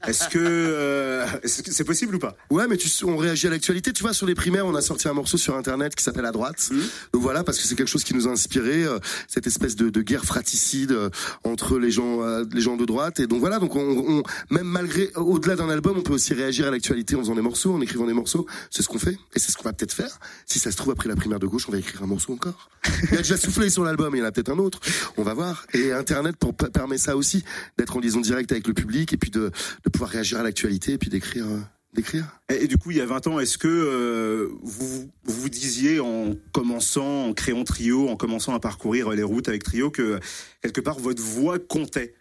Est-ce 0.05 0.29
que 0.29 0.37
euh, 0.39 1.25
c'est 1.45 1.83
possible 1.83 2.15
ou 2.15 2.19
pas? 2.19 2.35
Ouais, 2.51 2.67
mais 2.67 2.77
tu, 2.77 2.87
on 3.05 3.17
réagit 3.17 3.47
à 3.47 3.49
l'actualité. 3.49 3.91
Tu 3.91 4.03
vois, 4.03 4.13
sur 4.13 4.27
les 4.27 4.35
primaires, 4.35 4.65
on 4.67 4.75
a 4.75 4.81
sorti 4.81 5.07
un 5.07 5.13
morceau 5.13 5.37
sur 5.37 5.55
Internet 5.55 5.95
qui 5.95 6.03
s'appelle 6.03 6.25
À 6.25 6.31
droite. 6.31 6.69
Mhm. 6.71 6.81
Donc 7.13 7.21
voilà, 7.23 7.43
parce 7.43 7.57
que 7.57 7.63
c'est 7.63 7.75
quelque 7.75 7.87
chose 7.89 8.03
qui 8.03 8.13
nous 8.13 8.27
a 8.27 8.31
inspiré, 8.31 8.83
euh, 8.83 8.99
cette 9.27 9.47
espèce 9.47 9.75
de, 9.75 9.89
de 9.89 10.01
guerre 10.01 10.23
fratricide 10.25 10.91
euh, 10.91 11.09
entre 11.43 11.79
les 11.79 11.89
gens, 11.91 12.21
euh, 12.21 12.43
les 12.53 12.61
gens 12.61 12.75
de 12.77 12.85
droite. 12.85 13.19
Et 13.19 13.25
donc 13.27 13.39
voilà, 13.39 13.57
donc 13.59 13.75
on, 13.75 13.79
on- 14.19 14.23
même 14.51 14.67
malgré, 14.67 15.09
au-delà 15.15 15.55
d'un 15.55 15.69
album, 15.69 15.97
on 15.97 16.01
peut 16.01 16.13
aussi 16.13 16.33
réagir 16.33 16.67
à 16.67 16.71
l'actualité 16.71 17.15
en 17.15 17.19
faisant 17.19 17.35
des 17.35 17.41
morceaux, 17.41 17.73
en 17.73 17.81
écrivant 17.81 18.05
des 18.05 18.13
morceaux. 18.13 18.45
C'est 18.69 18.83
ce 18.83 18.87
qu'on 18.87 18.99
fait, 18.99 19.17
et 19.35 19.39
c'est 19.39 19.51
ce 19.51 19.57
qu'on 19.57 19.63
va 19.63 19.73
peut-être 19.73 19.93
faire. 19.93 20.19
Si 20.45 20.59
ça 20.59 20.69
se 20.71 20.77
trouve 20.77 20.91
après 20.93 21.09
la 21.09 21.15
primaire 21.15 21.39
de 21.39 21.47
gauche, 21.47 21.65
on 21.67 21.71
va 21.71 21.79
écrire 21.79 22.03
un 22.03 22.07
morceau 22.07 22.33
encore. 22.33 22.69
Il 23.11 23.15
a 23.15 23.17
déjà 23.17 23.37
soufflé 23.37 23.71
sur 23.71 23.83
l'album, 23.83 24.13
il 24.15 24.19
y 24.19 24.21
en 24.21 24.25
a 24.25 24.31
peut-être 24.31 24.51
un 24.51 24.59
autre. 24.59 24.79
On 25.17 25.23
va 25.23 25.33
voir. 25.33 25.65
Et 25.73 25.91
Internet 25.91 26.35
pour, 26.35 26.53
permet 26.53 26.99
ça 26.99 27.17
aussi, 27.17 27.43
d'être 27.79 27.97
en 27.97 27.99
liaison 27.99 28.21
directe 28.21 28.51
avec 28.51 28.67
le 28.67 28.73
public 28.75 29.11
et 29.13 29.17
puis 29.17 29.31
de, 29.31 29.49
de 29.85 29.89
pouvoir 29.89 30.09
réagir 30.09 30.39
à 30.39 30.43
l'actualité 30.43 30.93
et 30.93 30.97
puis 30.97 31.09
d'écrire, 31.09 31.45
euh, 31.45 31.59
d'écrire. 31.93 32.25
et, 32.51 32.63
et 32.63 32.67
du 32.67 32.77
coup, 32.77 32.91
il 32.91 32.97
y 32.97 33.01
a 33.01 33.05
20 33.05 33.27
ans, 33.27 33.39
est-ce 33.39 33.57
que 33.57 33.67
euh, 33.67 34.49
vous 34.63 35.09
vous 35.23 35.49
disiez 35.49 35.99
en 35.99 36.35
commençant, 36.51 37.27
en 37.27 37.33
créant 37.33 37.63
Trio, 37.63 38.09
en 38.09 38.15
commençant 38.17 38.53
à 38.53 38.59
parcourir 38.59 39.09
les 39.11 39.23
routes 39.23 39.47
avec 39.47 39.63
Trio, 39.63 39.91
que 39.91 40.19
quelque 40.61 40.81
part 40.81 40.99
votre 40.99 41.21
voix 41.21 41.59
comptait? 41.59 42.13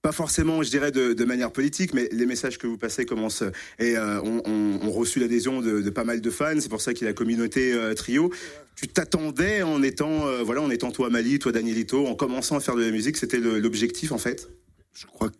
Pas 0.00 0.10
forcément, 0.12 0.64
je 0.64 0.70
dirais, 0.70 0.90
de, 0.90 1.12
de 1.12 1.24
manière 1.24 1.52
politique, 1.52 1.94
mais 1.94 2.08
les 2.10 2.26
messages 2.26 2.58
que 2.58 2.66
vous 2.66 2.76
passez 2.76 3.04
commencent 3.04 3.44
et 3.78 3.96
euh, 3.96 4.20
ont, 4.22 4.42
ont- 4.44 4.80
ont 4.82 4.90
reçu 4.90 5.20
l'adhésion 5.20 5.60
de, 5.60 5.80
de 5.80 5.90
pas 5.90 6.02
mal 6.02 6.20
de 6.20 6.30
fans. 6.30 6.58
C'est 6.58 6.68
pour 6.68 6.80
ça 6.80 6.92
qu'il 6.92 7.04
y 7.04 7.06
a 7.06 7.10
la 7.10 7.14
communauté 7.14 7.72
euh, 7.72 7.94
trio. 7.94 8.32
Tu 8.74 8.88
t'attendais 8.88 9.62
en 9.62 9.80
étant, 9.80 10.26
euh, 10.26 10.42
voilà, 10.42 10.60
en 10.60 10.70
étant 10.70 10.90
toi 10.90 11.08
Mali, 11.08 11.38
toi 11.38 11.52
Danielito, 11.52 12.04
en 12.08 12.16
commençant 12.16 12.56
à 12.56 12.60
faire 12.60 12.74
de 12.74 12.82
la 12.82 12.90
musique, 12.90 13.16
c'était 13.16 13.38
l'objectif 13.38 14.10
en 14.10 14.18
fait? 14.18 14.48
Je 14.92 15.06
crois 15.06 15.28
que 15.30 15.36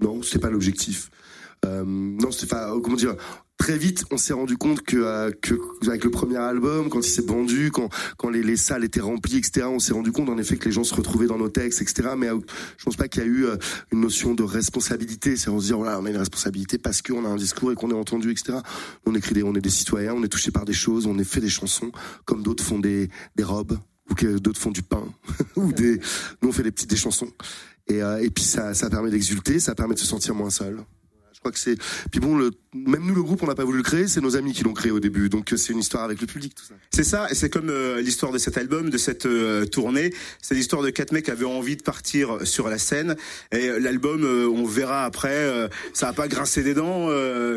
non, 0.00 0.22
c'était 0.22 0.38
pas 0.38 0.50
l'objectif. 0.50 1.10
Euh, 1.64 1.84
non, 1.86 2.30
c'est 2.30 2.48
pas 2.48 2.72
comment 2.82 2.96
dire. 2.96 3.16
Très 3.56 3.78
vite, 3.78 4.04
on 4.10 4.16
s'est 4.16 4.32
rendu 4.32 4.56
compte 4.56 4.82
que, 4.82 4.96
euh, 4.96 5.30
que 5.40 5.54
avec 5.86 6.02
le 6.02 6.10
premier 6.10 6.36
album, 6.36 6.88
quand 6.88 6.98
il 6.98 7.08
s'est 7.08 7.22
vendu, 7.22 7.70
quand 7.70 7.88
quand 8.18 8.28
les, 8.28 8.42
les 8.42 8.56
salles 8.56 8.82
étaient 8.82 9.00
remplies, 9.00 9.36
etc., 9.36 9.66
on 9.70 9.78
s'est 9.78 9.94
rendu 9.94 10.10
compte 10.10 10.28
en 10.28 10.38
effet 10.38 10.56
que 10.56 10.64
les 10.64 10.72
gens 10.72 10.82
se 10.82 10.94
retrouvaient 10.94 11.28
dans 11.28 11.38
nos 11.38 11.48
textes, 11.48 11.80
etc. 11.80 12.10
Mais 12.18 12.28
euh, 12.28 12.40
je 12.76 12.84
pense 12.84 12.96
pas 12.96 13.06
qu'il 13.06 13.22
y 13.22 13.24
a 13.24 13.28
eu 13.28 13.46
euh, 13.46 13.56
une 13.92 14.00
notion 14.00 14.34
de 14.34 14.42
responsabilité. 14.42 15.36
C'est 15.36 15.50
on 15.50 15.60
se 15.60 15.66
dit 15.66 15.72
voilà, 15.72 16.00
on 16.00 16.04
a 16.04 16.10
une 16.10 16.16
responsabilité 16.16 16.78
parce 16.78 17.00
qu'on 17.00 17.24
a 17.24 17.28
un 17.28 17.36
discours 17.36 17.70
et 17.70 17.76
qu'on 17.76 17.90
est 17.90 17.94
entendu, 17.94 18.32
etc. 18.32 18.58
On 19.06 19.14
écrit 19.14 19.34
des, 19.34 19.44
on 19.44 19.54
est 19.54 19.60
des 19.60 19.70
citoyens, 19.70 20.14
on 20.14 20.24
est 20.24 20.28
touchés 20.28 20.50
par 20.50 20.64
des 20.64 20.72
choses, 20.72 21.06
on 21.06 21.16
est 21.18 21.24
fait 21.24 21.40
des 21.40 21.48
chansons 21.48 21.92
comme 22.24 22.42
d'autres 22.42 22.64
font 22.64 22.80
des 22.80 23.08
des 23.36 23.44
robes 23.44 23.78
ou 24.10 24.14
que 24.14 24.38
d'autres 24.38 24.60
font 24.60 24.72
du 24.72 24.82
pain 24.82 25.04
ou 25.56 25.72
des 25.72 26.00
nous 26.42 26.48
on 26.48 26.52
fait 26.52 26.64
des 26.64 26.72
petites 26.72 26.90
des 26.90 26.96
chansons 26.96 27.30
et, 27.88 28.02
euh, 28.02 28.22
et 28.22 28.30
puis 28.30 28.44
ça, 28.44 28.74
ça 28.74 28.88
permet 28.90 29.10
d'exulter, 29.10 29.60
ça 29.60 29.74
permet 29.74 29.94
de 29.94 29.98
se 29.98 30.06
sentir 30.06 30.34
moins 30.34 30.50
seul. 30.50 30.84
Je 31.44 31.50
crois 31.50 31.52
que 31.52 31.58
c'est. 31.58 31.76
Puis 32.10 32.20
bon, 32.20 32.38
le... 32.38 32.52
même 32.72 33.04
nous, 33.04 33.14
le 33.14 33.22
groupe, 33.22 33.42
on 33.42 33.46
n'a 33.46 33.54
pas 33.54 33.64
voulu 33.66 33.76
le 33.76 33.82
créer, 33.84 34.08
c'est 34.08 34.22
nos 34.22 34.34
amis 34.34 34.54
qui 34.54 34.64
l'ont 34.64 34.72
créé 34.72 34.90
au 34.90 34.98
début. 34.98 35.28
Donc 35.28 35.52
euh, 35.52 35.58
c'est 35.58 35.74
une 35.74 35.78
histoire 35.80 36.02
avec 36.04 36.18
le 36.22 36.26
public, 36.26 36.54
tout 36.54 36.64
ça. 36.64 36.72
C'est 36.90 37.04
ça, 37.04 37.30
et 37.30 37.34
c'est 37.34 37.50
comme 37.50 37.68
euh, 37.68 38.00
l'histoire 38.00 38.32
de 38.32 38.38
cet 38.38 38.56
album, 38.56 38.88
de 38.88 38.96
cette 38.96 39.26
euh, 39.26 39.66
tournée. 39.66 40.14
C'est 40.40 40.54
l'histoire 40.54 40.80
de 40.80 40.88
quatre 40.88 41.12
mecs 41.12 41.26
qui 41.26 41.30
avaient 41.30 41.44
envie 41.44 41.76
de 41.76 41.82
partir 41.82 42.38
sur 42.46 42.70
la 42.70 42.78
scène. 42.78 43.14
Et 43.52 43.68
l'album, 43.78 44.24
euh, 44.24 44.48
on 44.48 44.64
verra 44.64 45.04
après, 45.04 45.68
ça 45.92 46.08
a 46.08 46.12
pas 46.14 46.28
grincé 46.28 46.62
des 46.62 46.72
dents 46.72 47.08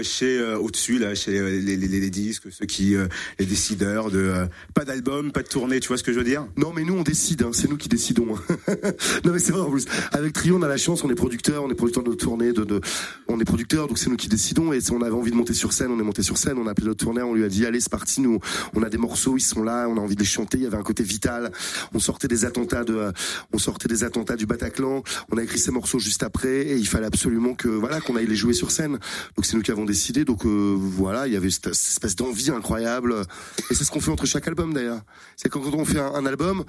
chez 0.04 0.38
au-dessus 0.56 1.00
là, 1.00 1.16
chez 1.16 1.32
les, 1.32 1.62
les, 1.62 1.78
les- 1.78 2.00
les 2.02 2.10
disques, 2.10 2.48
ceux 2.52 2.66
qui, 2.66 2.96
les 3.40 3.46
décideurs 3.46 4.12
de 4.12 4.34
pas 4.74 4.84
d'album, 4.84 5.32
pas 5.32 5.44
de 5.44 5.48
tournée. 5.48 5.80
Tu 5.80 5.88
vois 5.88 5.98
ce 5.98 6.04
que 6.04 6.12
je 6.12 6.18
veux 6.18 6.26
dire? 6.26 6.46
Non, 6.58 6.74
mais 6.76 6.84
nous, 6.84 6.94
on 6.96 7.04
décide, 7.04 7.44
hein, 7.44 7.52
c'est 7.54 7.70
nous 7.70 7.78
qui 7.78 7.88
décidons. 7.88 8.26
non, 9.24 9.32
mais 9.32 9.40
c'est 9.40 9.54
vrai 9.54 9.62
en 9.62 9.72
plus. 9.72 9.86
Avec 10.12 10.34
Trio, 10.34 10.58
on 10.58 10.62
a 10.64 10.68
la 10.68 10.76
chance, 10.78 11.04
on 11.06 11.10
est 11.10 11.16
producteur, 11.16 11.64
on 11.64 11.70
est 11.72 11.76
producteur 11.76 12.04
de 12.04 12.10
nos 12.10 12.16
tournées, 12.16 12.52
de, 12.52 12.64
de... 12.66 12.82
on 13.28 13.40
est 13.40 13.46
producteur, 13.46 13.77
donc 13.86 14.00
c'est 14.00 14.10
nous 14.10 14.16
qui 14.16 14.28
décidons. 14.28 14.74
Et 14.74 14.80
on 14.92 15.02
avait 15.02 15.12
envie 15.12 15.32
de 15.32 15.36
monter 15.36 15.54
sur 15.54 15.74
scène, 15.74 15.92
on 15.92 16.00
est 16.00 16.04
monté 16.04 16.24
sur 16.24 16.38
scène, 16.38 16.58
on 16.58 16.66
a 16.68 16.72
appelé 16.72 16.88
notre 16.88 17.04
tourneur, 17.04 17.28
on 17.28 17.36
lui 17.36 17.44
a 17.44 17.50
dit, 17.50 17.66
allez, 17.66 17.80
c'est 17.80 17.92
parti, 17.92 18.22
nous, 18.22 18.40
on 18.74 18.82
a 18.82 18.90
des 18.90 18.98
morceaux, 18.98 19.38
ils 19.38 19.42
sont 19.42 19.62
là, 19.62 19.88
on 19.88 19.98
a 19.98 20.00
envie 20.00 20.16
de 20.16 20.22
les 20.22 20.26
chanter. 20.26 20.58
Il 20.58 20.64
y 20.64 20.66
avait 20.66 20.78
un 20.78 20.84
côté 20.84 21.04
vital. 21.04 21.52
On 21.94 22.00
sortait 22.00 22.28
des 22.28 22.46
attentats 22.46 22.84
de, 22.84 22.96
euh, 22.96 23.12
on 23.54 23.60
sortait 23.60 23.88
des 23.88 24.04
attentats 24.04 24.36
du 24.36 24.46
Bataclan. 24.46 25.04
On 25.32 25.38
a 25.38 25.44
écrit 25.44 25.60
ces 25.60 25.72
morceaux 25.72 26.00
juste 26.00 26.24
après, 26.24 26.62
et 26.62 26.78
il 26.78 26.88
fallait 26.88 27.06
absolument 27.06 27.54
que, 27.54 27.68
voilà, 27.68 28.02
qu'on 28.02 28.16
aille 28.16 28.28
les 28.28 28.36
jouer 28.36 28.54
sur 28.54 28.72
scène. 28.72 28.94
Donc 29.36 29.46
c'est 29.46 29.56
nous 29.56 29.62
qui 29.62 29.72
avons 29.72 29.86
décidé. 29.86 30.26
Donc 30.26 30.46
euh, 30.46 30.76
voilà, 30.78 31.28
il 31.28 31.34
y 31.34 31.38
avait 31.38 31.52
cette, 31.52 31.68
espèce 31.68 32.16
d'envie 32.16 32.50
incroyable. 32.50 33.14
Et 33.70 33.76
c'est 33.76 33.84
ce 33.84 33.92
qu'on 33.92 34.00
fait 34.00 34.12
entre 34.12 34.26
chaque 34.26 34.48
album 34.48 34.74
d'ailleurs. 34.74 35.02
C'est 35.36 35.50
quand, 35.50 35.62
on 35.62 35.86
fait 35.86 36.00
un 36.00 36.26
album, 36.26 36.64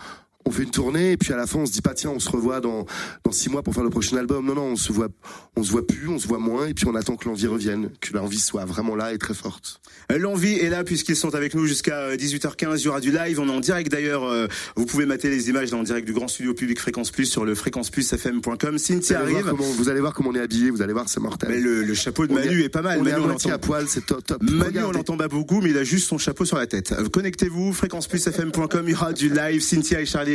on 0.49 0.53
fait 0.53 0.63
une 0.65 0.71
tournée 0.71 1.13
et 1.13 1.17
puis 1.17 1.33
à 1.33 1.37
la 1.37 1.47
fin 1.47 1.59
on 1.61 1.67
se 1.67 1.73
dit 1.73 1.83
pas 1.83 1.95
tiens 1.95 2.11
on 2.11 2.19
se 2.21 2.31
revoit 2.31 2.61
dans 2.61 2.87
dans 3.25 3.33
six 3.33 3.51
mois 3.51 3.63
pour 3.63 3.75
faire 3.75 3.85
le 3.85 3.91
prochain 3.91 4.17
album. 4.17 4.47
Non 4.47 4.55
non, 4.55 4.63
on 4.73 4.77
se 4.77 4.93
voit 4.93 5.09
on 5.57 5.63
se 5.63 5.71
voit 5.71 5.87
plus, 5.87 6.09
on 6.09 6.19
se 6.19 6.27
voit 6.27 6.39
moins 6.39 6.67
et 6.67 6.75
puis 6.75 6.87
on 6.87 6.95
attend 6.95 7.17
que 7.17 7.29
l'envie 7.29 7.47
revienne, 7.47 7.91
que 8.01 8.15
l'envie 8.17 8.39
soit 8.41 8.65
vraiment 8.65 8.97
là 8.97 9.13
et 9.13 9.19
très 9.19 9.35
forte. 9.35 9.81
Euh, 10.13 10.19
L'envie 10.19 10.55
est 10.55 10.71
là 10.71 10.85
puisqu'ils 10.85 11.17
sont 11.17 11.35
avec 11.35 11.55
nous 11.55 11.67
jusqu'à 11.67 11.97
euh, 11.99 12.17
18h15. 12.17 12.79
Il 12.79 12.85
y 12.85 12.89
aura 12.89 13.01
du 13.01 13.11
live. 13.13 13.39
On 13.41 13.49
est 13.49 13.53
en 13.53 13.61
direct 13.61 13.91
d'ailleurs. 13.93 14.25
euh, 14.25 14.47
Vous 14.77 14.87
pouvez 14.87 15.05
mater 15.07 15.29
les 15.31 15.49
images 15.51 15.71
dans 15.71 15.79
le 15.81 15.85
direct 15.85 16.07
du 16.07 16.13
grand 16.13 16.29
studio 16.29 16.55
public 16.55 16.79
Fréquence 16.81 17.11
Plus 17.11 17.27
sur 17.27 17.45
le 17.45 17.55
fréquenceplusfm.com. 17.55 18.79
Cynthia 18.79 19.21
arrive. 19.21 19.45
comment, 19.49 19.65
vous 19.65 19.89
allez 19.89 20.01
voir 20.01 20.13
comment 20.15 20.31
on 20.31 20.35
est 20.35 20.41
habillé, 20.41 20.71
vous 20.71 20.83
allez 20.83 20.93
voir 20.93 21.09
c'est 21.09 21.21
mortel. 21.21 21.51
Mais 21.51 21.61
le, 21.61 21.83
le 21.83 21.95
chapeau 21.95 22.27
de 22.27 22.33
Manu 22.33 22.63
est, 22.63 22.69
pas 22.69 22.83
mal. 22.83 22.99
On 23.01 23.07
est 23.07 23.11
Manu, 23.11 23.23
à 23.23 23.25
on 23.25 23.29
l'entend- 23.29 23.51
à 23.51 23.59
poil, 23.59 23.85
c'est 23.89 24.07
top 24.07 24.25
top. 24.25 24.43
Manu, 24.43 24.79
on 24.85 24.93
l'entend 24.93 25.17
pas 25.17 25.29
beaucoup, 25.29 25.61
mais 25.61 25.71
il 25.71 25.79
a 25.79 25.85
juste 25.85 26.09
son 26.09 26.19
chapeau 26.19 26.45
sur 26.45 26.57
la 26.57 26.67
tête. 26.67 26.93
Euh, 26.93 27.09
Connectez-vous, 27.09 27.73
fréquenceplusfm.com, 27.73 28.83
il 28.87 28.91
y 28.91 28.95
aura 28.95 29.13
du 29.13 29.29
live, 29.29 29.61
Cynthia 29.61 30.01
et 30.01 30.07
Charlie 30.07 30.33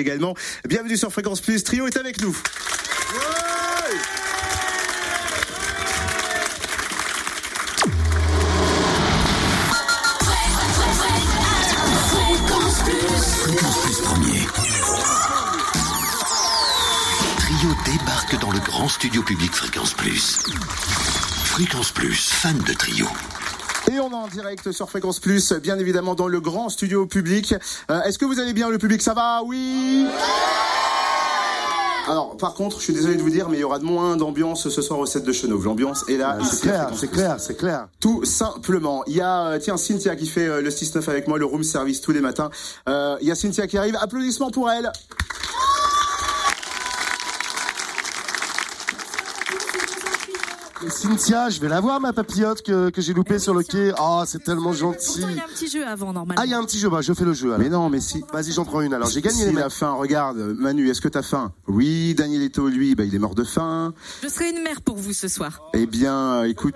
Bienvenue 0.67 0.97
sur 0.97 1.11
Fréquence 1.11 1.39
Plus, 1.39 1.63
Trio 1.63 1.87
est 1.87 1.97
avec 1.97 2.21
nous. 2.21 2.33
Fréquence 13.43 14.01
premier. 14.01 14.47
Trio 17.37 17.75
débarque 17.85 18.39
dans 18.39 18.51
le 18.51 18.59
grand 18.59 18.89
studio 18.89 19.23
public 19.23 19.53
Fréquence 19.53 19.93
Plus. 19.93 20.39
Fréquence 21.45 21.91
Plus, 21.91 22.29
fan 22.29 22.57
de 22.57 22.73
Trio. 22.73 23.07
Et 23.91 23.99
on 23.99 24.09
est 24.09 24.15
en 24.15 24.27
direct 24.27 24.71
sur 24.71 24.89
Fréquence 24.89 25.19
Plus, 25.19 25.53
bien 25.53 25.77
évidemment 25.77 26.15
dans 26.15 26.27
le 26.27 26.39
grand 26.39 26.69
studio 26.69 27.05
public. 27.05 27.53
Euh, 27.91 28.01
Est-ce 28.03 28.17
que 28.17 28.25
vous 28.25 28.39
allez 28.39 28.53
bien, 28.53 28.69
le 28.69 28.77
public? 28.77 29.01
Ça 29.01 29.13
va? 29.13 29.41
Oui 29.43 30.07
alors, 32.05 32.35
par 32.35 32.53
contre, 32.53 32.79
je 32.79 32.83
suis 32.83 32.93
désolé 32.93 33.15
de 33.15 33.21
vous 33.21 33.29
dire, 33.29 33.47
mais 33.47 33.57
il 33.57 33.61
y 33.61 33.63
aura 33.63 33.79
de 33.79 33.85
moins 33.85 34.17
d'ambiance 34.17 34.67
ce 34.67 34.81
soir 34.81 34.99
au 34.99 35.05
set 35.05 35.23
de 35.23 35.31
Chenauve. 35.31 35.63
L'ambiance 35.63 36.03
est 36.09 36.17
là. 36.17 36.37
C'est 36.43 36.59
clair, 36.59 36.89
c'est 36.93 37.07
clair, 37.07 37.35
c'est 37.39 37.55
clair. 37.55 37.87
Tout 38.01 38.25
simplement. 38.25 39.05
Il 39.07 39.15
y 39.15 39.21
a, 39.21 39.45
euh, 39.47 39.59
tiens, 39.59 39.77
Cynthia 39.77 40.17
qui 40.17 40.27
fait 40.27 40.45
euh, 40.45 40.61
le 40.61 40.69
6-9 40.69 41.09
avec 41.09 41.29
moi, 41.29 41.39
le 41.39 41.45
room 41.45 41.63
service 41.63 42.01
tous 42.01 42.11
les 42.11 42.19
matins. 42.19 42.49
Euh, 42.89 43.15
il 43.21 43.27
y 43.29 43.31
a 43.31 43.35
Cynthia 43.35 43.67
qui 43.67 43.77
arrive. 43.77 43.95
Applaudissements 44.01 44.51
pour 44.51 44.69
elle. 44.69 44.91
Cynthia, 50.89 51.49
je 51.49 51.59
vais 51.59 51.67
la 51.69 51.79
voir 51.79 51.99
ma 51.99 52.13
papillote 52.13 52.61
que, 52.61 52.89
que 52.89 53.01
j'ai 53.01 53.13
loupée 53.13 53.39
sur 53.39 53.53
le 53.53 53.63
quai. 53.63 53.91
Oh, 53.99 54.23
c'est 54.25 54.43
tellement 54.43 54.73
gentil. 54.73 55.19
Pourtant, 55.21 55.29
il 55.29 55.37
y 55.37 55.39
a 55.39 55.43
un 55.43 55.47
petit 55.47 55.67
jeu 55.69 55.85
avant, 55.85 56.13
normalement. 56.13 56.41
Ah, 56.41 56.45
il 56.45 56.51
y 56.51 56.53
a 56.53 56.57
un 56.59 56.63
petit 56.63 56.79
jeu, 56.79 56.89
bah 56.89 57.01
je 57.01 57.13
fais 57.13 57.25
le 57.25 57.33
jeu 57.33 57.49
alors. 57.49 57.59
Mais 57.59 57.69
non, 57.69 57.89
mais 57.89 57.99
si. 57.99 58.23
Vas-y, 58.31 58.51
j'en 58.51 58.65
prends 58.65 58.81
une 58.81 58.93
alors. 58.93 59.09
J'ai 59.09 59.21
gagné 59.21 59.39
les 59.39 59.45
S'il 59.47 59.55
mecs. 59.55 59.65
a 59.65 59.69
faim, 59.69 59.93
regarde, 59.93 60.37
Manu, 60.37 60.89
est-ce 60.89 61.01
que 61.01 61.07
t'as 61.09 61.21
faim? 61.21 61.51
Oui, 61.67 62.13
Danielito, 62.15 62.67
lui, 62.67 62.95
bah, 62.95 63.03
il 63.05 63.13
est 63.15 63.19
mort 63.19 63.35
de 63.35 63.43
faim. 63.43 63.93
Je 64.23 64.27
serai 64.27 64.49
une 64.49 64.61
mère 64.63 64.81
pour 64.81 64.97
vous 64.97 65.13
ce 65.13 65.27
soir. 65.27 65.61
Eh 65.73 65.85
bien, 65.85 66.15
euh, 66.15 66.43
écoute, 66.49 66.75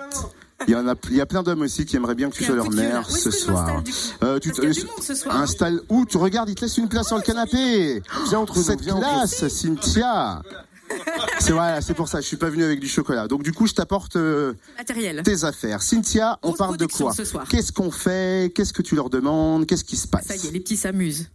il 0.67 0.73
y 0.73 0.75
en 0.75 0.87
a, 0.87 0.95
il 1.09 1.15
y 1.15 1.21
a 1.21 1.25
plein 1.25 1.43
d'hommes 1.43 1.61
aussi 1.61 1.85
qui 1.85 1.95
aimeraient 1.95 2.15
bien 2.15 2.29
que 2.29 2.35
tu 2.35 2.43
sois 2.43 2.55
leur 2.55 2.71
mère 2.71 3.09
ce 3.09 3.29
soir. 3.31 3.65
m'installe, 3.65 3.83
du 3.83 3.91
coup? 3.91 3.97
Euh, 4.23 4.39
tu 4.39 4.49
Parce 4.49 4.59
qu'il 4.59 4.69
y 4.69 4.71
a 4.71 4.81
du 4.81 4.87
monde 4.87 5.01
ce 5.03 5.15
soir. 5.15 5.35
installe 5.37 5.81
où? 5.89 6.05
Tu 6.05 6.17
regardes, 6.17 6.49
il 6.49 6.55
te 6.55 6.61
laisse 6.61 6.77
une 6.77 6.89
place 6.89 7.07
sur 7.07 7.17
le 7.17 7.21
canapé. 7.23 8.01
Viens 8.29 8.39
entre 8.39 8.57
nous, 8.57 8.63
Cette 8.63 8.81
viens 8.81 8.97
classe, 8.97 9.47
Cynthia. 9.49 10.41
C'est 11.39 11.51
vrai, 11.53 11.81
c'est 11.81 11.93
pour 11.93 12.07
ça, 12.07 12.19
je 12.21 12.25
suis 12.27 12.37
pas 12.37 12.49
venu 12.49 12.63
avec 12.63 12.79
du 12.79 12.87
chocolat. 12.87 13.27
Donc 13.27 13.43
du 13.43 13.53
coup, 13.53 13.67
je 13.67 13.73
t'apporte 13.73 14.15
euh, 14.15 14.53
Matériel. 14.77 15.21
tes 15.23 15.43
affaires. 15.43 15.81
Cynthia, 15.81 16.39
on 16.43 16.53
parle 16.53 16.77
de 16.77 16.85
quoi. 16.85 17.13
Qu'est-ce 17.49 17.71
qu'on 17.71 17.91
fait 17.91 18.51
Qu'est-ce 18.53 18.73
que 18.73 18.81
tu 18.81 18.95
leur 18.95 19.09
demandes 19.09 19.65
Qu'est-ce 19.65 19.83
qui 19.83 19.97
se 19.97 20.07
passe 20.07 20.25
Ça 20.27 20.35
y 20.35 20.47
est, 20.47 20.51
les 20.51 20.59
petits 20.59 20.77
s'amusent. 20.77 21.29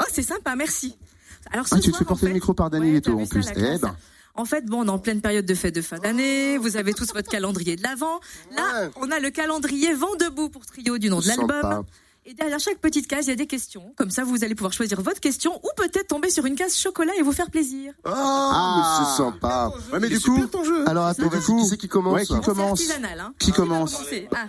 Oh, 0.00 0.04
c'est 0.12 0.22
sympa, 0.22 0.56
merci. 0.56 0.96
Alors, 1.52 1.68
ce 1.68 1.74
Ah, 1.74 1.78
tu 1.78 1.90
te 1.90 1.96
soir, 1.96 1.98
fais 1.98 2.04
en 2.04 2.08
porter 2.08 2.26
le 2.28 2.32
micro 2.32 2.54
par 2.54 2.70
Danielito, 2.70 3.12
Ouais, 3.12 3.22
en 3.22 3.26
t'as 3.26 3.38
vu 3.40 3.44
plus. 3.54 3.62
Eh 3.74 3.78
ben. 3.78 3.96
En 4.36 4.44
fait, 4.44 4.64
bon, 4.66 4.80
on 4.82 4.86
est 4.86 4.90
en 4.90 4.98
pleine 4.98 5.20
période 5.20 5.46
de 5.46 5.54
fête 5.54 5.74
de 5.74 5.82
fin 5.82 5.98
d'année. 5.98 6.58
Vous 6.58 6.76
avez 6.76 6.92
tous 6.94 7.12
votre 7.12 7.30
calendrier 7.30 7.76
de 7.76 7.82
l'avant. 7.82 8.18
Là, 8.56 8.62
Ouais. 8.86 8.90
on 8.96 9.10
a 9.12 9.20
le 9.20 9.30
calendrier 9.30 9.94
Vent 9.94 10.16
debout 10.16 10.48
pour 10.48 10.66
trio 10.66 10.98
du 10.98 11.08
nom 11.10 11.20
de 11.20 11.28
l'album. 11.28 11.84
Et 12.26 12.32
derrière 12.32 12.58
chaque 12.58 12.78
petite 12.78 13.06
case, 13.06 13.26
il 13.26 13.30
y 13.30 13.32
a 13.32 13.36
des 13.36 13.46
questions. 13.46 13.92
Comme 13.96 14.08
ça, 14.10 14.24
vous 14.24 14.44
allez 14.44 14.54
pouvoir 14.54 14.72
choisir 14.72 15.00
votre 15.02 15.20
question 15.20 15.56
ou 15.62 15.68
peut-être 15.76 16.06
tomber 16.06 16.30
sur 16.30 16.46
une 16.46 16.54
case 16.54 16.74
chocolat 16.76 17.12
et 17.18 17.22
vous 17.22 17.32
faire 17.32 17.50
plaisir. 17.50 17.92
Oh, 18.06 18.10
Ah. 18.12 18.98
mais 19.00 19.04
c'est 19.04 19.16
sympa. 19.22 19.70
Ouais, 19.92 20.00
mais 20.00 20.08
du 20.08 20.18
coup, 20.20 20.34
super, 20.36 20.50
ton 20.50 20.64
jeu. 20.64 20.88
Alors 20.88 21.04
attends, 21.06 21.26
du 21.28 21.38
coup, 21.40 21.60
qui 21.62 21.68
c'est 21.68 21.76
qui 21.76 21.88
commence 21.88 22.14
ouais, 22.14 22.24
qui 22.24 22.32
C'est 22.34 22.40
commence 22.44 22.90
hein. 22.90 23.34
Qui 23.38 23.52
commence 23.52 24.02
Ah. 24.34 24.46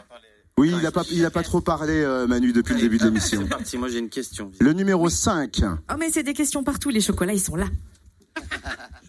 Oui, 0.58 0.74
il 0.80 0.86
a 0.86 0.92
pas, 0.92 1.04
il 1.12 1.26
a 1.26 1.32
pas 1.32 1.44
trop 1.44 1.60
parlé, 1.60 1.92
euh, 1.96 2.28
Manu, 2.28 2.54
depuis 2.54 2.76
le 2.76 2.80
début 2.80 2.98
de 2.98 3.04
l'émission. 3.04 3.42
C'est 3.44 3.50
parti, 3.50 3.78
moi 3.78 3.90
j'ai 3.90 4.00
une 4.00 4.10
question. 4.10 4.52
Le 4.62 4.72
numéro 4.72 5.10
5. 5.10 5.62
Oh, 5.92 5.96
mais 6.00 6.10
c'est 6.12 6.24
des 6.24 6.34
questions 6.34 6.64
partout. 6.64 6.90
Les 6.90 7.02
chocolats, 7.02 7.34
ils 7.34 7.42
sont 7.42 7.58
là. 7.58 7.68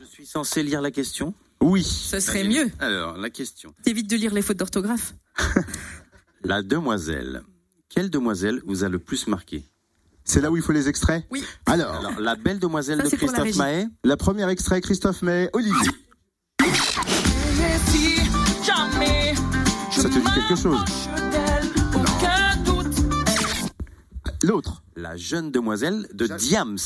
Je 0.01 0.05
suis 0.07 0.27
censé 0.27 0.65
lire 0.65 0.81
la 0.83 0.91
question? 0.91 1.35
Oui. 1.61 1.85
Ce 1.85 2.19
serait 2.19 2.43
mieux. 2.43 2.69
Alors, 2.81 3.17
la 3.17 3.31
question. 3.31 3.73
T'évites 3.85 4.11
de 4.11 4.17
lire 4.17 4.35
les 4.35 4.43
fautes 4.43 4.57
d'orthographe? 4.57 5.15
La 6.43 6.63
demoiselle. 6.63 7.43
Quelle 7.89 8.11
demoiselle 8.11 8.61
vous 8.67 8.85
a 8.85 8.89
le 8.89 8.99
plus 8.99 9.27
marqué? 9.27 9.65
C'est 10.25 10.41
là 10.41 10.51
où 10.51 10.57
il 10.57 10.63
faut 10.63 10.73
les 10.73 10.89
extraits? 10.89 11.25
Oui. 11.31 11.45
Alors, 11.67 11.95
Alors, 11.95 12.21
la 12.21 12.35
belle 12.35 12.59
demoiselle 12.59 12.99
Ça, 12.99 13.05
de 13.05 13.11
la 13.11 13.17
Christophe 13.17 13.45
régie. 13.45 13.59
Mahé. 13.59 13.85
la 14.05 14.17
première 14.17 14.49
extrait, 14.49 14.81
Christophe 14.81 15.23
May, 15.23 15.49
Olivier. 15.53 15.91
Ça 19.93 20.03
te 20.03 20.19
dit 20.19 20.25
quelque 20.35 20.57
chose? 20.61 20.81
L'autre. 24.43 24.83
La 24.97 25.17
jeune 25.17 25.51
demoiselle 25.53 26.09
de 26.15 26.27
Diams. 26.27 26.79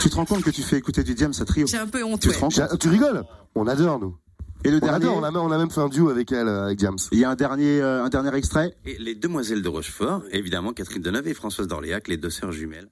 Tu 0.00 0.08
te 0.10 0.16
rends 0.16 0.24
compte 0.24 0.42
que 0.42 0.50
tu 0.50 0.62
fais 0.62 0.78
écouter 0.78 1.04
du 1.04 1.14
Diams 1.14 1.32
à 1.38 1.44
trio? 1.44 1.66
J'ai 1.66 1.76
un 1.76 1.86
peu 1.86 2.02
honte. 2.02 2.20
Tu 2.20 2.28
te 2.30 2.38
rends 2.38 2.48
compte? 2.48 2.78
Tu 2.78 2.88
rigoles? 2.88 3.24
On 3.54 3.66
adore, 3.66 3.98
nous. 4.00 4.16
Et 4.64 4.70
le 4.70 4.76
On 4.76 4.80
dernier, 4.80 4.96
adore, 5.06 5.16
on 5.16 5.22
a, 5.22 5.30
même- 5.30 5.40
on 5.42 5.50
a 5.50 5.58
même 5.58 5.70
fait 5.70 5.80
un 5.80 5.88
duo 5.88 6.10
avec 6.10 6.32
elle, 6.32 6.46
euh, 6.48 6.64
avec 6.66 6.78
James. 6.80 6.98
il 7.12 7.18
y 7.18 7.24
a 7.24 7.30
un 7.30 7.34
dernier, 7.34 7.80
euh, 7.80 8.04
un 8.04 8.08
dernier 8.10 8.34
extrait. 8.36 8.74
Et 8.84 8.98
les 8.98 9.14
demoiselles 9.14 9.62
de 9.62 9.68
Rochefort, 9.68 10.22
évidemment 10.32 10.72
Catherine 10.74 11.00
Deneuve 11.02 11.28
et 11.28 11.34
Françoise 11.34 11.66
d'Orléac, 11.66 12.08
les 12.08 12.18
deux 12.18 12.28
sœurs 12.30 12.52
jumelles. 12.52 12.88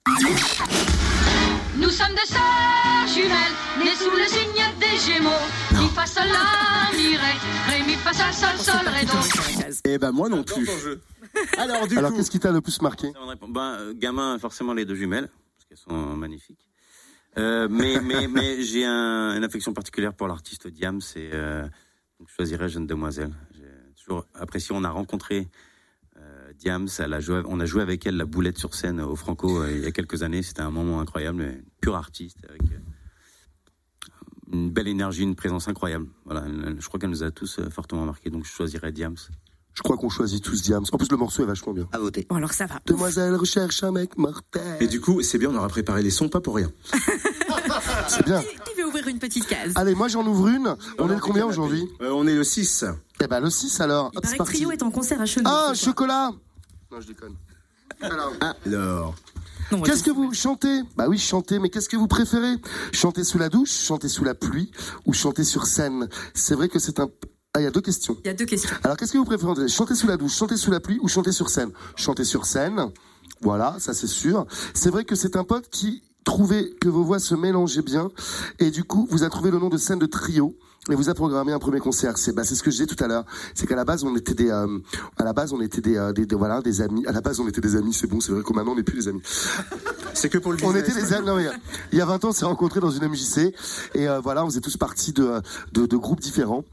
Nous 1.76 1.90
sommes 1.90 2.08
deux 2.08 2.26
sœurs 2.26 3.06
jumelles, 3.14 3.84
nées 3.84 3.94
sous 3.94 4.10
le 4.10 4.26
signe 4.26 4.64
des 4.80 4.96
Gémeaux. 4.98 5.82
Mi 5.82 5.88
fa 5.90 6.06
sol 6.06 6.24
la 6.26 6.96
mi 6.96 7.16
ré, 7.16 7.22
ré 7.68 7.82
mi 7.86 7.94
fa 7.96 8.12
sol 8.14 8.32
sol 8.32 8.58
sol 8.58 8.88
ré 8.88 9.04
do. 9.04 9.72
Eh 9.84 9.98
ben 9.98 10.10
moi 10.12 10.28
non 10.30 10.42
plus. 10.44 10.66
Alors 11.58 11.86
du 11.86 11.98
Alors, 11.98 12.10
coup, 12.10 12.16
qu'est-ce 12.16 12.30
qui 12.30 12.40
t'a 12.40 12.50
le 12.50 12.60
plus 12.62 12.80
marqué? 12.80 13.12
Ben, 13.48 13.60
euh, 13.78 13.92
gamin, 13.94 14.38
forcément 14.38 14.72
les 14.72 14.84
deux 14.86 14.94
jumelles, 14.96 15.28
parce 15.28 15.66
qu'elles 15.68 15.78
sont 15.78 16.16
magnifiques. 16.16 16.67
Euh, 17.38 17.68
mais 17.70 18.00
mais, 18.00 18.26
mais 18.28 18.62
j'ai 18.62 18.84
un- 18.84 19.36
une 19.36 19.44
affection 19.44 19.72
particulière 19.72 20.12
pour 20.14 20.26
l'artiste 20.28 20.66
Diams 20.68 21.00
et 21.16 21.30
euh, 21.32 21.62
donc 22.18 22.28
je 22.28 22.34
choisirais 22.34 22.68
Jeune 22.68 22.86
Demoiselle. 22.86 23.32
J'ai 23.54 23.62
toujours 24.02 24.26
apprécié. 24.34 24.74
On 24.74 24.82
a 24.84 24.90
rencontré 24.90 25.48
euh, 26.18 26.52
Diams, 26.58 26.88
elle 26.98 27.12
a 27.14 27.20
joué, 27.20 27.42
on 27.46 27.60
a 27.60 27.64
joué 27.66 27.82
avec 27.82 28.06
elle 28.06 28.16
la 28.16 28.24
boulette 28.24 28.58
sur 28.58 28.74
scène 28.74 29.00
au 29.00 29.14
Franco 29.14 29.62
euh, 29.62 29.70
il 29.70 29.84
y 29.84 29.86
a 29.86 29.92
quelques 29.92 30.22
années. 30.24 30.42
C'était 30.42 30.62
un 30.62 30.70
moment 30.72 31.00
incroyable, 31.00 31.42
une 31.42 31.62
pure 31.80 31.94
artiste 31.96 32.38
avec 32.48 32.62
une 34.52 34.70
belle 34.70 34.88
énergie, 34.88 35.22
une 35.22 35.36
présence 35.36 35.68
incroyable. 35.68 36.06
Voilà, 36.24 36.44
je 36.78 36.86
crois 36.88 36.98
qu'elle 36.98 37.10
nous 37.10 37.22
a 37.22 37.30
tous 37.30 37.60
fortement 37.70 38.04
marqué, 38.06 38.30
donc 38.30 38.46
je 38.46 38.50
choisirais 38.50 38.92
Diams. 38.92 39.16
Je 39.74 39.82
crois 39.82 39.96
qu'on 39.96 40.08
choisit 40.08 40.42
tous 40.42 40.60
Diams. 40.62 40.84
En 40.90 40.96
plus, 40.98 41.08
le 41.10 41.16
morceau 41.16 41.42
est 41.44 41.46
vachement 41.46 41.72
bien. 41.72 41.86
À 41.92 41.98
voter. 41.98 42.26
Bon, 42.28 42.34
alors 42.36 42.52
ça 42.52 42.66
va. 42.66 42.80
Demoiselle 42.86 43.36
recherche 43.36 43.84
un 43.84 43.92
mec 43.92 44.16
mortel. 44.18 44.76
et 44.80 44.88
du 44.88 45.00
coup, 45.00 45.22
c'est 45.22 45.38
bien, 45.38 45.50
on 45.50 45.54
aura 45.54 45.68
préparé 45.68 46.02
les 46.02 46.10
sons 46.10 46.28
pas 46.28 46.40
pour 46.40 46.56
rien. 46.56 46.72
C'est 48.08 48.24
bien. 48.24 48.40
Qui, 48.42 48.46
qui 48.48 48.80
veut 48.80 48.86
ouvrir 48.86 49.06
une 49.08 49.18
petite 49.18 49.46
case? 49.46 49.72
Allez, 49.74 49.94
moi 49.94 50.08
j'en 50.08 50.26
ouvre 50.26 50.48
une. 50.48 50.76
On 50.98 51.08
est 51.10 51.14
le 51.14 51.20
combien 51.20 51.46
aujourd'hui? 51.46 51.86
Euh, 52.00 52.10
On 52.12 52.26
est 52.26 52.34
le 52.34 52.44
6. 52.44 52.84
Eh 53.22 53.26
ben 53.26 53.40
le 53.40 53.50
6 53.50 53.80
alors. 53.80 54.10
Il 54.12 54.18
Hop, 54.18 54.22
paraît 54.24 54.34
que 54.34 54.38
parti. 54.38 54.54
Trio 54.54 54.70
est 54.70 54.82
en 54.82 54.90
concert 54.90 55.20
à 55.20 55.26
Chenot. 55.26 55.48
Ah, 55.50 55.72
chocolat 55.74 56.30
Non, 56.90 57.00
je 57.00 57.06
déconne. 57.08 57.34
Alors, 58.00 58.32
Alors, 58.64 59.14
Non, 59.72 59.82
qu'est-ce 59.82 60.02
que 60.04 60.10
vous 60.10 60.32
chantez? 60.32 60.82
Bah 60.96 61.06
oui, 61.08 61.18
chantez, 61.18 61.58
mais 61.58 61.68
qu'est-ce 61.68 61.88
que 61.88 61.96
vous 61.96 62.06
préférez? 62.06 62.54
Chanter 62.92 63.24
sous 63.24 63.38
la 63.38 63.48
douche, 63.48 63.72
chanter 63.72 64.08
sous 64.08 64.24
la 64.24 64.34
pluie 64.34 64.70
ou 65.04 65.12
chanter 65.12 65.44
sur 65.44 65.66
scène? 65.66 66.08
C'est 66.34 66.54
vrai 66.54 66.68
que 66.68 66.78
c'est 66.78 67.00
un... 67.00 67.08
Ah, 67.54 67.60
il 67.60 67.64
y 67.64 67.66
a 67.66 67.70
deux 67.70 67.80
questions. 67.80 68.16
Il 68.24 68.28
y 68.28 68.30
a 68.30 68.34
deux 68.34 68.44
questions. 68.44 68.70
Alors, 68.84 68.96
qu'est-ce 68.96 69.12
que 69.12 69.18
vous 69.18 69.24
préférez 69.24 69.68
Chanter 69.68 69.94
sous 69.94 70.06
la 70.06 70.16
douche, 70.16 70.32
chanter 70.36 70.56
sous 70.56 70.70
la 70.70 70.80
pluie 70.80 70.98
ou 71.02 71.08
chanter 71.08 71.32
sur 71.32 71.48
scène? 71.50 71.72
Chanter 71.96 72.24
sur 72.24 72.44
scène, 72.46 72.90
voilà, 73.40 73.76
ça 73.78 73.94
c'est 73.94 74.06
sûr. 74.06 74.46
C'est 74.74 74.90
vrai 74.90 75.04
que 75.04 75.14
c'est 75.16 75.34
un 75.36 75.44
pote 75.44 75.68
qui 75.70 76.02
trouvait 76.24 76.70
que 76.80 76.88
vos 76.88 77.02
voix 77.04 77.18
se 77.18 77.34
mélangeaient 77.34 77.82
bien 77.82 78.10
et 78.58 78.70
du 78.70 78.84
coup, 78.84 79.06
vous 79.10 79.22
a 79.24 79.30
trouvé 79.30 79.50
le 79.50 79.58
nom 79.58 79.68
de 79.68 79.78
scène 79.78 79.98
de 79.98 80.06
trio 80.06 80.54
et 80.90 80.94
vous 80.94 81.08
a 81.10 81.14
programmé 81.14 81.52
un 81.52 81.58
premier 81.58 81.80
concert. 81.80 82.16
C'est 82.16 82.32
bah, 82.32 82.44
c'est 82.44 82.54
ce 82.54 82.62
que 82.62 82.70
je 82.70 82.76
disais 82.76 82.86
tout 82.86 83.02
à 83.02 83.08
l'heure. 83.08 83.24
C'est 83.54 83.66
qu'à 83.66 83.76
la 83.76 83.84
base, 83.84 84.04
on 84.04 84.14
était 84.16 84.34
des 84.34 84.50
euh, 84.50 84.78
à 85.18 85.24
la 85.24 85.32
base, 85.34 85.52
on 85.52 85.60
était 85.60 85.80
des, 85.82 85.96
euh, 85.96 86.12
des, 86.12 86.24
des- 86.26 86.34
voilà, 86.36 86.60
des 86.62 86.80
amis. 86.80 87.04
À 87.06 87.12
la 87.12 87.20
base, 87.20 87.40
on 87.40 87.48
était 87.48 87.60
des 87.60 87.76
amis, 87.76 87.92
c'est 87.92 88.06
bon, 88.06 88.20
c'est 88.20 88.32
vrai 88.32 88.42
que 88.42 88.52
maintenant 88.54 88.72
on 88.72 88.76
n'est 88.76 88.82
plus 88.82 88.96
des 88.98 89.08
amis. 89.08 89.20
c'est 90.14 90.28
que 90.30 90.38
pour 90.38 90.52
le 90.52 90.58
On 90.64 90.72
business. 90.72 90.88
était 90.88 91.00
les 91.00 91.12
amis. 91.12 91.26
non, 91.26 91.36
mais, 91.36 91.46
il 91.92 91.98
y 91.98 92.00
a 92.00 92.06
20 92.06 92.24
ans, 92.24 92.28
on 92.28 92.32
s'est 92.32 92.44
rencontrés 92.46 92.80
dans 92.80 92.90
une 92.90 93.06
MJC 93.06 93.54
et 93.94 94.08
euh, 94.08 94.20
voilà, 94.20 94.44
on 94.44 94.48
faisait 94.48 94.60
tous 94.60 94.76
partie 94.76 95.12
de, 95.12 95.40
de, 95.72 95.86
de 95.86 95.96
groupes 95.96 96.20
différents. 96.20 96.64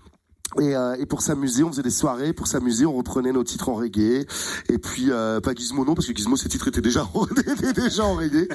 Et, 0.60 0.76
euh, 0.76 0.96
et 0.98 1.06
pour 1.06 1.22
s'amuser, 1.22 1.64
on 1.64 1.70
faisait 1.70 1.84
des 1.84 1.90
soirées. 1.90 2.34
Pour 2.34 2.48
s'amuser, 2.48 2.86
on 2.86 2.94
reprenait 2.94 3.32
nos 3.32 3.44
titres 3.44 3.70
en 3.70 3.76
reggae. 3.76 4.26
Et 4.70 4.78
puis 4.78 5.12
euh, 5.12 5.40
pas 5.42 5.54
Gizmo 5.54 5.86
non, 5.86 5.96
parce 5.96 6.08
que 6.08 6.16
Gizmo 6.16 6.38
ses 6.38 6.50
titres 6.50 6.68
étaient 6.68 6.82
déjà 6.82 7.08
en, 7.14 7.26
étaient 7.26 7.74
déjà 7.74 8.06
en 8.06 8.16
reggae. 8.16 8.48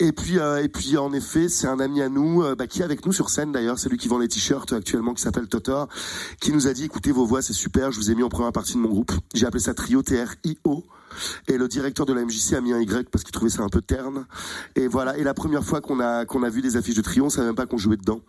Et 0.00 0.12
puis 0.12 0.38
euh, 0.38 0.62
et 0.62 0.68
puis 0.68 0.96
en 0.96 1.12
effet, 1.12 1.48
c'est 1.48 1.66
un 1.66 1.80
ami 1.80 2.02
à 2.02 2.08
nous 2.08 2.42
euh, 2.42 2.54
bah, 2.54 2.66
qui 2.66 2.80
est 2.80 2.84
avec 2.84 3.06
nous 3.06 3.12
sur 3.12 3.30
scène 3.30 3.52
d'ailleurs. 3.52 3.78
C'est 3.78 3.88
lui 3.88 3.98
qui 3.98 4.08
vend 4.08 4.18
les 4.18 4.28
t-shirts 4.28 4.72
actuellement, 4.72 5.14
qui 5.14 5.22
s'appelle 5.22 5.48
Totor, 5.48 5.88
qui 6.40 6.52
nous 6.52 6.66
a 6.66 6.72
dit 6.72 6.84
écoutez 6.84 7.12
vos 7.12 7.24
voix, 7.24 7.42
c'est 7.42 7.52
super. 7.52 7.92
Je 7.92 7.98
vous 7.98 8.10
ai 8.10 8.14
mis 8.14 8.22
en 8.22 8.28
première 8.28 8.52
partie 8.52 8.74
de 8.74 8.78
mon 8.78 8.88
groupe. 8.88 9.12
J'ai 9.34 9.46
appelé 9.46 9.62
ça 9.62 9.74
Trio 9.74 10.02
T 10.02 10.22
R 10.22 10.34
I 10.44 10.58
O. 10.64 10.84
Et 11.46 11.58
le 11.58 11.68
directeur 11.68 12.06
de 12.06 12.12
la 12.12 12.24
MJC 12.24 12.54
a 12.54 12.60
mis 12.60 12.72
un 12.72 12.80
Y 12.80 13.08
parce 13.10 13.24
qu'il 13.24 13.32
trouvait 13.32 13.50
ça 13.50 13.62
un 13.62 13.68
peu 13.68 13.82
terne. 13.82 14.26
Et 14.76 14.88
voilà. 14.88 15.16
Et 15.18 15.24
la 15.24 15.34
première 15.34 15.64
fois 15.64 15.80
qu'on 15.80 16.00
a 16.00 16.24
qu'on 16.24 16.42
a 16.42 16.50
vu 16.50 16.62
des 16.62 16.76
affiches 16.76 16.96
de 16.96 17.02
Trio, 17.02 17.26
on 17.26 17.30
savait 17.30 17.46
même 17.46 17.56
pas 17.56 17.66
qu'on 17.66 17.78
jouait 17.78 17.96
dedans. 17.96 18.20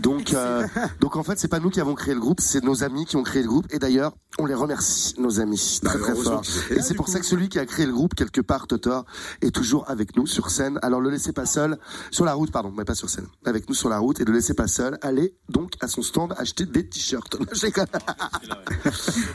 Donc 0.00 0.32
euh, 0.32 0.66
donc 1.00 1.16
en 1.16 1.22
fait, 1.22 1.38
c'est 1.38 1.48
pas 1.48 1.60
nous 1.60 1.70
qui 1.70 1.80
avons 1.80 1.94
créé 1.94 2.14
le 2.14 2.20
groupe, 2.20 2.40
c'est 2.40 2.62
nos 2.62 2.84
amis 2.84 3.06
qui 3.06 3.16
ont 3.16 3.22
créé 3.22 3.42
le 3.42 3.48
groupe. 3.48 3.66
Et 3.70 3.78
d'ailleurs, 3.78 4.12
on 4.38 4.46
les 4.46 4.54
remercie, 4.54 5.14
nos 5.18 5.40
amis, 5.40 5.80
très 5.82 5.98
très 5.98 6.12
heureusement 6.12 6.42
fort. 6.42 6.76
Et 6.76 6.82
c'est 6.82 6.94
pour 6.94 7.06
coup. 7.06 7.12
ça 7.12 7.20
que 7.20 7.26
celui 7.26 7.48
qui 7.48 7.58
a 7.58 7.66
créé 7.66 7.86
le 7.86 7.92
groupe 7.92 8.14
quelque 8.14 8.40
part, 8.40 8.66
Totor, 8.66 9.04
est 9.42 9.54
toujours 9.54 9.88
avec 9.88 10.16
nous 10.16 10.26
sur 10.26 10.50
scène. 10.50 10.78
Alors 10.82 11.00
le 11.00 11.10
laissez 11.10 11.32
pas 11.32 11.46
seul 11.46 11.78
sur 12.10 12.24
la 12.24 12.34
route, 12.34 12.50
pardon, 12.50 12.72
mais 12.76 12.84
pas 12.84 12.94
sur 12.94 13.10
scène. 13.10 13.26
Avec 13.44 13.68
nous 13.68 13.74
sur 13.74 13.88
la 13.88 13.98
route 13.98 14.20
et 14.20 14.24
le 14.24 14.32
laissez 14.32 14.54
pas 14.54 14.66
seul. 14.66 14.98
Allez 15.02 15.34
donc 15.48 15.72
à 15.80 15.88
son 15.88 16.02
stand 16.02 16.34
acheter 16.36 16.66
des 16.66 16.88
t-shirts. 16.88 17.36
Je 17.52 17.60
déconne. 17.60 17.86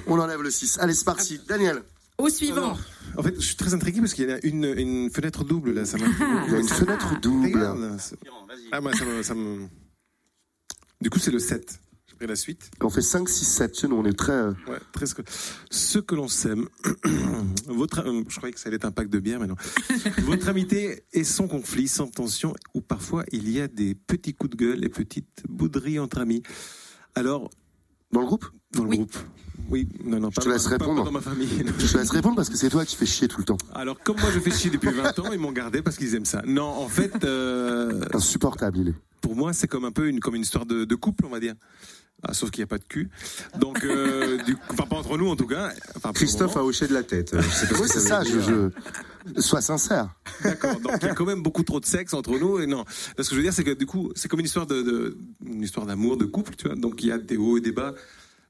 on 0.07 0.19
enlève 0.19 0.41
le 0.41 0.51
6. 0.51 0.79
Allez, 0.79 0.93
c'est 0.93 1.05
parti. 1.05 1.39
Daniel. 1.47 1.83
Au 2.19 2.29
suivant. 2.29 2.77
En 3.17 3.23
fait, 3.23 3.33
je 3.35 3.45
suis 3.45 3.55
très 3.55 3.73
intrigué 3.73 3.99
parce 4.01 4.13
qu'il 4.13 4.29
y 4.29 4.31
a 4.31 4.39
une, 4.45 4.65
une 4.65 5.09
fenêtre 5.09 5.43
double 5.43 5.73
là. 5.73 5.85
Ça 5.85 5.97
m'a. 5.97 6.05
Il 6.47 6.53
y 6.53 6.55
a 6.55 6.59
une 6.59 6.67
fenêtre 6.67 7.19
double. 7.19 7.95
C'est- 7.99 8.17
Ah, 8.71 8.81
moi, 8.81 8.93
ça 8.93 9.05
me, 9.05 9.23
ça 9.23 9.33
me- 9.33 9.67
Du 11.01 11.09
coup, 11.09 11.17
c'est 11.19 11.31
le 11.31 11.39
7. 11.39 11.79
J'ai 12.07 12.15
pris 12.15 12.27
la 12.27 12.35
suite. 12.35 12.69
On 12.81 12.89
fait 12.89 13.01
5, 13.01 13.27
6, 13.29 13.45
7. 13.45 13.71
Tu 13.71 13.79
sais, 13.81 13.87
nous, 13.87 13.95
on 13.95 14.05
est 14.05 14.13
très. 14.17 14.33
euh, 14.33 14.51
Ouais, 14.67 14.79
très 14.91 15.05
Ce 15.71 15.97
que 15.99 16.13
l'on 16.15 16.27
sème. 16.27 16.67
Votre, 17.67 18.05
euh, 18.07 18.23
je 18.27 18.35
croyais 18.37 18.53
que 18.53 18.59
ça 18.59 18.67
allait 18.67 18.75
être 18.75 18.85
un 18.85 18.91
pack 18.91 19.09
de 19.09 19.19
bière, 19.19 19.39
mais 19.39 19.47
non. 19.47 19.55
Votre 20.23 20.49
amitié 20.49 21.03
est 21.13 21.23
sans 21.23 21.47
conflit, 21.47 21.87
sans 21.87 22.07
tension, 22.07 22.53
où 22.73 22.81
parfois 22.81 23.23
il 23.31 23.49
y 23.49 23.61
a 23.61 23.67
des 23.67 23.95
petits 23.95 24.33
coups 24.33 24.51
de 24.51 24.57
gueule 24.57 24.83
et 24.83 24.89
petites 24.89 25.43
bouderies 25.47 25.99
entre 25.99 26.19
amis. 26.19 26.43
Alors, 27.15 27.49
Dans 28.11 28.19
le 28.21 28.27
groupe? 28.27 28.45
dans 28.71 28.83
le 28.83 28.89
Oui. 28.89 28.97
groupe. 28.97 29.15
Oui, 29.69 29.87
non, 30.03 30.19
non, 30.19 30.29
Je 30.31 30.35
pas, 30.35 30.41
te 30.41 30.49
laisse 30.49 30.63
pas- 30.63 30.77
pas 30.77 30.85
répondre. 30.85 31.03
dans 31.03 31.11
ma 31.11 31.21
famille. 31.21 31.47
Je 31.77 31.91
te 31.91 31.97
laisse 31.97 32.09
répondre 32.09 32.35
parce 32.35 32.49
que 32.49 32.57
c'est 32.57 32.69
toi 32.69 32.85
qui 32.85 32.95
fais 32.95 33.05
chier 33.05 33.27
tout 33.27 33.39
le 33.39 33.45
temps. 33.45 33.57
Alors, 33.73 33.99
comme 34.01 34.19
moi 34.19 34.29
je 34.33 34.39
fais 34.39 34.51
chier 34.51 34.71
depuis 34.71 34.89
20 34.91 35.17
ans, 35.19 35.31
ils 35.31 35.39
m'ont 35.39 35.51
gardé 35.51 35.81
parce 35.81 35.97
qu'ils 35.97 36.15
aiment 36.15 36.25
ça. 36.25 36.41
Non, 36.45 36.63
en 36.65 36.87
fait, 36.87 37.23
euh, 37.23 38.01
Insupportable, 38.13 38.77
il 38.79 38.87
est. 38.89 38.93
pour 39.21 39.35
moi, 39.35 39.53
c'est 39.53 39.67
comme 39.67 39.85
un 39.85 39.91
peu 39.91 40.07
une, 40.07 40.19
comme 40.19 40.35
une 40.35 40.41
histoire 40.41 40.65
de, 40.65 40.85
de 40.85 40.95
couple, 40.95 41.25
on 41.25 41.29
va 41.29 41.39
dire. 41.39 41.53
Ah, 42.21 42.33
sauf 42.33 42.51
qu'il 42.51 42.59
n'y 42.59 42.63
a 42.63 42.67
pas 42.67 42.79
de 42.79 42.83
cul. 42.83 43.09
Donc, 43.59 43.81
euh, 43.85 44.43
du, 44.45 44.57
enfin, 44.69 44.83
pas 44.83 44.97
entre 44.97 45.17
nous 45.17 45.29
en 45.29 45.37
tout 45.37 45.47
cas. 45.47 45.71
Enfin, 45.95 46.11
Christophe 46.11 46.57
a 46.57 46.63
hoché 46.65 46.85
de 46.87 46.93
la 46.93 47.03
tête. 47.03 47.33
Oui, 47.33 47.85
c'est 47.87 47.99
ça, 48.01 48.23
je. 48.25 48.69
Sois 49.39 49.61
sincère. 49.61 50.09
D'accord. 50.43 50.79
Donc, 50.81 50.93
il 51.01 51.05
y 51.07 51.09
a 51.09 51.13
quand 51.13 51.25
même 51.25 51.41
beaucoup 51.43 51.63
trop 51.63 51.79
de 51.79 51.85
sexe 51.85 52.13
entre 52.13 52.37
nous. 52.37 52.59
Et 52.59 52.65
non. 52.67 52.79
Là, 53.17 53.23
ce 53.23 53.29
que 53.29 53.35
je 53.35 53.35
veux 53.35 53.43
dire, 53.43 53.53
c'est 53.53 53.63
que 53.63 53.71
du 53.71 53.85
coup, 53.85 54.11
c'est 54.15 54.27
comme 54.27 54.39
une 54.41 54.45
histoire 54.47 54.65
de, 54.65 54.81
de- 54.81 55.17
une 55.45 55.61
histoire 55.61 55.85
d'amour, 55.85 56.17
de 56.17 56.25
couple, 56.25 56.55
tu 56.57 56.67
vois. 56.67 56.75
Donc, 56.75 57.03
il 57.03 57.07
y 57.07 57.11
a 57.13 57.17
des 57.19 57.37
hauts 57.37 57.57
et 57.57 57.61
des 57.61 57.71
bas. 57.71 57.93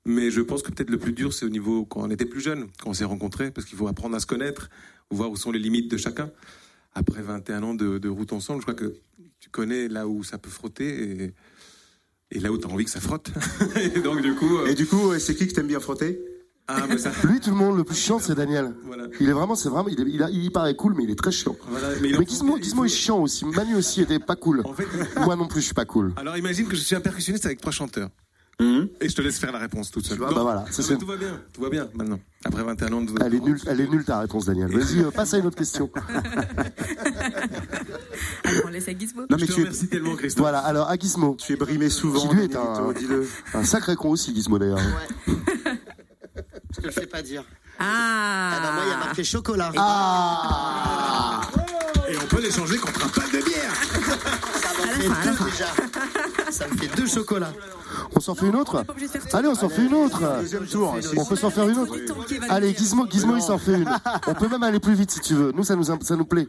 Mais 0.06 0.32
je 0.32 0.42
pense 0.42 0.62
que 0.64 0.72
peut-être 0.72 0.90
le 0.90 0.98
plus 0.98 1.12
dur, 1.14 1.34
c'est 1.34 1.46
au 1.46 1.50
niveau 1.50 1.86
quand 1.86 2.02
on 2.02 2.10
était 2.10 2.26
plus 2.26 2.42
jeune, 2.42 2.68
quand 2.82 2.90
on 2.90 2.94
s'est 2.94 3.04
rencontrés, 3.06 3.52
parce 3.52 3.68
qu'il 3.68 3.78
faut 3.78 3.88
apprendre 3.88 4.16
à 4.16 4.20
se 4.20 4.26
connaître, 4.26 4.70
voir 5.12 5.30
où 5.30 5.36
sont 5.36 5.52
les 5.52 5.60
limites 5.60 5.90
de 5.92 5.98
chacun. 5.98 6.32
Après 6.96 7.22
21 7.22 7.64
ans 7.64 7.74
de, 7.76 7.98
de 8.00 8.10
route 8.10 8.34
ensemble, 8.34 8.62
je 8.62 8.66
crois 8.66 8.74
que 8.74 8.96
tu 9.40 9.50
connais 9.50 9.88
là 9.88 10.08
où 10.08 10.24
ça 10.24 10.38
peut 10.38 10.50
frotter 10.50 11.24
et, 11.26 11.34
et 12.32 12.40
là 12.40 12.52
où 12.52 12.58
tu 12.58 12.66
as 12.66 12.70
envie 12.70 12.86
que 12.86 12.90
ça 12.92 13.00
frotte. 13.02 13.32
et 13.76 14.00
donc, 14.00 14.22
du 14.22 14.34
coup. 14.36 14.58
euh, 14.58 14.68
Et 14.68 14.74
du 14.74 14.86
coup, 14.88 15.18
c'est 15.20 15.36
qui 15.36 15.48
que 15.48 15.54
t'aimes 15.54 15.68
bien 15.68 15.80
frotter? 15.80 16.20
Ah, 16.68 16.86
mais 16.88 16.98
ça. 16.98 17.12
Lui, 17.28 17.40
tout 17.40 17.50
le 17.52 17.56
monde, 17.56 17.78
le 17.78 17.84
plus 17.84 17.96
chiant, 17.96 18.20
c'est 18.20 18.36
Daniel. 18.36 18.74
Voilà. 18.86 19.08
Il 19.20 19.28
est 19.30 19.34
vraiment, 19.34 19.56
c'est 19.56 19.70
vraiment, 19.70 19.90
il, 19.90 20.00
est- 20.00 20.12
il, 20.12 20.24
a- 20.24 20.30
il 20.30 20.52
paraît 20.52 20.76
cool, 20.76 20.94
mais 20.96 21.04
il 21.04 21.10
est 21.12 21.16
très 21.16 21.32
chiant. 21.32 21.56
Voilà. 21.68 21.90
Mais, 22.02 22.10
Gizmo, 22.26 22.58
il 22.58 22.64
Gizmo 22.64 22.82
faut- 22.82 22.86
est 22.86 22.90
chiant 22.90 23.20
aussi. 23.22 23.46
Manu 23.46 23.76
aussi 23.76 24.02
était 24.02 24.20
pas 24.20 24.36
cool. 24.36 24.62
En 24.66 24.74
fait, 24.74 24.88
Moi 25.20 25.36
non 25.36 25.48
plus, 25.48 25.62
je 25.62 25.66
suis 25.66 25.74
pas 25.76 25.86
cool. 25.86 26.14
alors 26.16 26.38
imagine 26.38 26.68
que 26.68 26.76
je 26.76 26.82
suis 26.82 26.96
un 26.96 27.02
percussionniste 27.02 27.46
avec 27.46 27.60
trois 27.60 27.72
chanteurs. 27.72 28.10
Et 28.62 29.08
je 29.08 29.16
te 29.16 29.22
laisse 29.22 29.40
faire 29.40 29.54
la 29.54 29.60
réponse 29.60 29.90
toute 29.90 30.06
seule. 30.06 30.18
vois, 30.18 30.30
Non, 30.30 30.36
bah 30.36 30.42
voilà, 30.42 30.60
non, 30.62 30.68
c'est- 30.72 30.98
tout 30.98 31.06
va 31.06 31.16
bien, 31.16 31.40
tout 31.54 31.62
va 31.62 31.70
bien 31.70 31.88
maintenant. 31.94 32.20
Après 32.44 32.62
21 32.64 32.92
ans 32.92 33.02
de. 33.02 33.12
Elle 33.26 33.36
est 33.36 33.40
nulle, 33.40 33.58
elle 33.66 33.80
est 33.80 33.88
nulle 33.88 34.04
ta 34.04 34.20
réponse, 34.20 34.46
Daniel. 34.48 34.70
Vas-y, 34.70 35.00
euh, 35.02 35.12
passe 35.12 35.34
à 35.34 35.38
une 35.38 35.46
autre 35.46 35.56
question. 35.58 35.90
Alors, 38.44 38.64
on 38.66 38.68
laisse 38.70 38.88
à 38.90 38.92
Gizmo. 38.98 39.22
Non, 39.30 39.38
Je 39.38 39.42
mais 39.42 39.48
te 39.48 39.54
tu 39.54 39.60
es, 39.62 39.64
remercie 39.64 39.88
tellement, 39.88 40.16
Christophe. 40.16 40.42
Voilà, 40.42 40.60
alors 40.60 40.90
à 40.90 40.98
Gizmo. 40.98 41.36
tu 41.40 41.54
es 41.54 41.56
brimé 41.56 41.90
souvent. 41.90 42.28
Qui 42.28 42.36
lui 42.36 42.44
est 42.44 42.56
un- 42.56 42.92
dis-le. 42.94 43.28
Un 43.54 43.64
sacré 43.64 43.96
con 43.96 44.10
aussi, 44.10 44.34
Gizmo 44.36 44.58
d'ailleurs. 44.60 44.80
Je 46.76 46.82
te 46.82 46.86
le 46.86 46.92
fais 46.92 47.08
pas 47.08 47.22
dire. 47.22 47.44
Ah. 47.80 48.52
Ah 48.56 48.60
bah 48.62 48.72
moi, 48.74 48.84
il 48.86 48.90
y 48.90 48.94
a 48.94 48.98
marqué 48.98 49.24
chocolat. 49.24 49.72
Ah 49.78 51.42
Et 52.10 52.18
on 52.18 52.26
peut 52.28 52.42
l'échanger 52.42 52.78
contre 52.78 53.06
un 53.06 53.10
pal 53.10 53.30
de 53.32 53.38
bière. 53.46 53.74
À 54.82 54.86
la 54.86 54.94
fin, 55.04 55.14
à 55.22 55.26
la 55.26 55.34
fin. 55.34 55.46
déjà. 55.46 56.52
Ça 56.52 56.68
me 56.68 56.78
fait 56.78 56.96
deux 56.96 57.08
chocolats. 57.08 57.54
On 58.16 58.20
s'en 58.20 58.36
fait 58.36 58.48
une 58.48 58.56
autre. 58.56 58.86
Allez, 59.34 59.48
on 59.48 59.56
s'en 59.56 59.70
fait 59.70 59.86
une 59.86 59.94
autre. 59.94 60.22
Deuxième 60.42 60.66
tour. 60.66 60.96
On 61.18 61.26
peut 61.26 61.36
s'en 61.36 61.50
faire 61.50 61.68
une 61.70 61.78
autre. 61.78 61.96
Allez, 62.50 62.74
Gizmo, 62.76 63.08
Gizmo, 63.10 63.36
il 63.36 63.42
s'en 63.42 63.58
fait 63.58 63.74
une. 63.76 63.90
On 64.28 64.34
peut 64.34 64.48
même 64.48 64.64
aller 64.64 64.80
plus 64.80 64.94
vite 64.94 65.12
si 65.12 65.20
tu 65.20 65.34
veux. 65.36 65.52
Nous, 65.52 65.64
ça 65.64 65.76
nous, 65.76 65.84
ça 65.84 66.16
nous 66.16 66.26
plaît. 66.26 66.48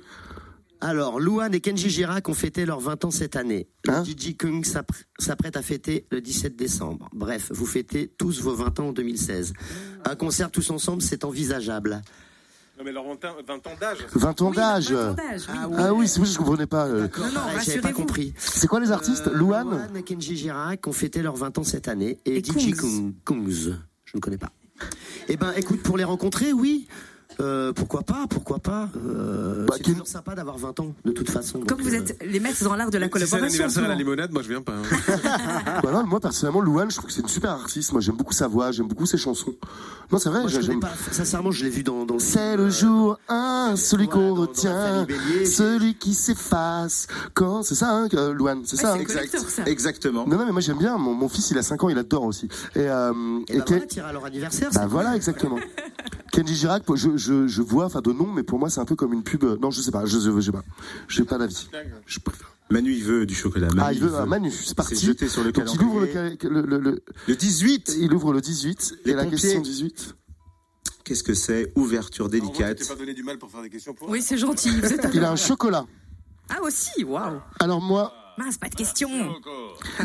Alors, 0.83 1.21
Louane 1.21 1.55
et 1.55 1.61
Kenji 1.61 1.91
Girac 1.91 2.27
ont 2.31 2.35
fêté 2.35 2.65
leurs 2.65 2.81
20 2.81 3.05
ans 3.05 3.11
cette 3.11 3.37
année. 3.37 3.69
Hein 3.87 4.03
DJ 4.03 4.35
Kung 4.39 4.65
s'appr- 4.65 5.05
s'apprête 5.19 5.59
à 5.59 5.63
fêter 5.63 6.07
le 6.11 6.23
17 6.23 6.57
décembre. 6.57 7.11
Bref, 7.13 7.49
vous 7.53 7.67
fêtez 7.67 8.11
tous 8.17 8.41
vos 8.41 8.55
20 8.55 8.81
ans 8.81 8.89
en 8.89 8.93
2016. 8.93 9.53
Un 10.07 10.17
concert 10.17 10.51
tous 10.51 10.71
ensemble, 10.71 11.03
c'est 11.03 11.25
envisageable. 11.27 12.01
Non, 12.81 12.87
mais 12.87 12.93
leur 12.93 13.05
20 13.05 13.25
ans 13.27 13.37
20 13.47 13.67
ans 13.67 13.77
d'âge. 13.79 13.99
20 14.15 14.41
ans 14.43 14.49
Oui, 14.49 14.57
d'âge. 14.57 14.91
vingt 14.91 15.11
ans 15.11 15.15
d'âge, 15.15 15.43
oui. 15.51 15.75
Ah 15.77 15.93
oui, 15.93 16.09
c'est 16.09 16.21
vrai, 16.21 16.29
je 16.31 16.39
comprenais 16.39 16.67
pas. 16.67 16.87
euh. 16.87 17.09
Non, 17.19 17.27
non, 17.27 17.41
J'avais 17.63 17.81
pas 17.83 17.93
compris. 17.93 18.33
C'est 18.39 18.67
quoi 18.69 18.81
les 18.81 18.91
artistes 18.91 19.27
Euh, 19.27 19.35
Louane 19.35 19.91
et 19.95 20.03
Kenji 20.03 20.35
Girac 20.35 20.87
ont 20.87 20.93
fêté 20.93 21.21
leurs 21.21 21.37
20 21.37 21.59
ans 21.59 21.63
cette 21.63 21.89
année. 21.89 22.19
Et, 22.25 22.39
Et 22.39 22.43
DJ 22.43 22.71
Kungs. 22.71 22.77
Kung- 22.77 23.13
Kungs. 23.45 23.77
Je 24.07 24.17
ne 24.17 24.21
connais 24.21 24.39
pas. 24.39 24.49
Eh 25.29 25.37
ben, 25.37 25.53
écoute, 25.59 25.83
pour 25.83 25.99
les 25.99 26.05
rencontrer, 26.05 26.55
oui. 26.55 26.89
Euh, 27.41 27.73
pourquoi 27.73 28.03
pas, 28.03 28.27
pourquoi 28.29 28.59
pas. 28.59 28.89
Euh, 28.97 29.67
Bah, 29.67 29.75
c'est 29.77 29.83
toujours 29.85 30.07
sympa 30.07 30.35
d'avoir 30.35 30.59
20 30.59 30.79
ans, 30.81 30.95
de 31.05 31.13
toute 31.13 31.31
façon. 31.31 31.59
Comme 31.61 31.79
donc, 31.79 31.81
vous 31.81 31.95
euh, 31.95 31.99
êtes 31.99 32.19
les 32.25 32.41
maîtres 32.41 32.63
dans 32.65 32.75
l'art 32.77 32.91
de 32.91 32.99
la 32.99 33.07
Si 33.07 33.09
c'est 33.09 33.11
collaboration. 33.11 33.47
l'anniversaire 33.47 33.85
à 33.85 33.89
la 33.89 33.95
limonade, 33.95 34.31
moi 34.33 34.43
je 34.43 34.49
viens 34.49 34.63
pas. 34.63 34.73
hein. 34.75 35.81
Bah 35.83 35.91
non, 35.93 36.05
moi 36.07 36.21
personnellement, 36.21 36.61
Louane, 36.61 36.91
je 36.91 36.97
trouve 36.97 37.07
que 37.09 37.13
c'est 37.15 37.23
une 37.23 37.29
super 37.29 37.51
artiste. 37.53 37.93
Moi, 37.93 38.01
j'aime 38.01 38.17
beaucoup 38.17 38.35
sa 38.35 38.47
voix, 38.49 38.73
j'aime 38.73 38.89
beaucoup 38.89 39.07
ses 39.07 39.17
chansons. 39.19 39.55
Non, 40.13 40.19
c'est 40.19 40.29
vrai, 40.29 40.41
Moi, 40.41 40.49
je 40.51 40.61
j'aime. 40.61 40.81
pas. 40.81 40.91
Sincèrement, 41.11 41.51
je 41.51 41.65
l'ai 41.65 41.71
vu 41.71 41.83
dans, 41.83 42.05
C'est 42.19 42.57
le 42.57 42.69
jour 42.69 43.19
1, 43.29 43.75
celui 43.77 44.05
Ouais, 44.05 44.11
qu'on 44.11 44.35
retient, 44.35 45.05
Bélier. 45.05 45.47
celui 45.47 45.95
qui 45.95 46.15
s'efface. 46.15 47.07
Quand 47.35 47.63
C'est 47.63 47.75
ça, 47.77 47.91
hein, 47.91 48.09
Louane, 48.33 48.63
c'est 48.65 48.77
Ouais, 48.77 48.83
ça. 48.83 48.97
c'est 49.09 49.37
hein 49.39 49.41
ça. 49.49 49.63
Exactement. 49.67 50.27
non, 50.27 50.37
non, 50.37 50.47
mais 50.47 50.53
moi 50.53 50.61
j'aime 50.61 50.79
bien. 50.79 50.99
Mon, 50.99 51.15
mon 51.15 51.29
fils, 51.29 51.51
il 51.51 51.59
a 51.59 51.63
5 51.63 51.85
ans, 51.85 51.89
il 51.89 51.99
adore 51.99 52.25
aussi. 52.25 52.49
Et, 52.75 52.81
euh, 52.81 53.13
Et, 53.49 53.59
bah 53.59 53.65
Ken- 53.65 53.77
voilà, 53.77 53.87
tire 53.87 54.07
à 54.07 54.13
leur 54.13 54.25
anniversaire. 54.25 54.71
Bah 54.75 54.87
voilà, 54.89 55.17
exactement. 55.17 55.57
Kenji 56.33 56.55
Girac, 56.55 56.85
je, 56.95 57.17
je, 57.17 57.30
je 57.47 57.63
vois, 57.63 57.87
enfin 57.87 58.01
de 58.01 58.13
nom, 58.13 58.27
mais 58.33 58.43
pour 58.43 58.59
moi 58.59 58.71
c'est 58.71 58.81
un 58.81 58.85
peu 58.85 58.97
comme 58.97 59.13
une 59.13 59.23
pub. 59.23 59.45
euh, 59.45 59.57
Non, 59.61 59.71
je 59.71 59.81
sais 59.81 59.91
pas, 59.91 60.05
je, 60.07 60.19
je, 60.19 60.31
je 60.31 60.41
sais 60.41 60.53
pas. 60.53 60.65
J'ai 61.09 61.25
pas 61.25 61.39
d'avis. 61.39 61.69
Je 62.07 62.19
préfère. 62.21 62.51
Manu, 62.71 62.93
il 62.95 63.03
veut 63.03 63.27
du 63.27 63.35
chocolat. 63.35 63.67
Manu, 63.69 63.81
Ah, 63.85 63.93
il 63.93 64.01
veut, 64.01 64.13
ah, 64.17 64.27
Manu, 64.27 64.51
c'est 64.53 64.77
parti. 64.77 64.95
jeté 64.97 65.29
sur 65.29 65.43
le 65.43 65.51
Donc 65.51 65.75
il 65.75 65.83
ouvre 65.83 66.01
le, 66.03 66.37
le, 66.49 66.61
le, 66.63 66.79
le- 66.79 67.03
Le 67.27 67.35
18. 67.37 67.97
il 67.99 68.13
ouvre 68.15 68.33
le 68.33 68.41
18 68.41 68.99
Les 69.05 69.13
et 69.13 69.15
la 69.15 69.27
question 69.27 69.61
18. 69.61 70.15
Qu'est-ce 71.03 71.25
que 71.25 71.35
c'est? 71.35 71.73
Ouverture 71.75 72.27
je 72.27 72.31
délicate. 72.31 72.87
pas 72.87 72.95
donné 72.95 73.15
du 73.15 73.25
mal 73.25 73.39
pour 73.39 73.51
faire 73.51 73.63
des 73.63 73.71
questions 73.71 73.93
pour 73.95 74.09
Oui, 74.09 74.23
c'est 74.23 74.39
gentil. 74.39 74.71
Vous 74.71 74.93
êtes 74.93 75.09
Il 75.13 75.25
a 75.25 75.33
un 75.33 75.37
chocolat. 75.37 75.85
Ah 76.49 76.63
aussi, 76.63 77.03
waouh. 77.05 77.41
Alors 77.59 77.81
moi, 77.81 78.13
Mince, 78.39 78.57
pas 78.59 78.69
de 78.69 78.75
question. 78.75 79.09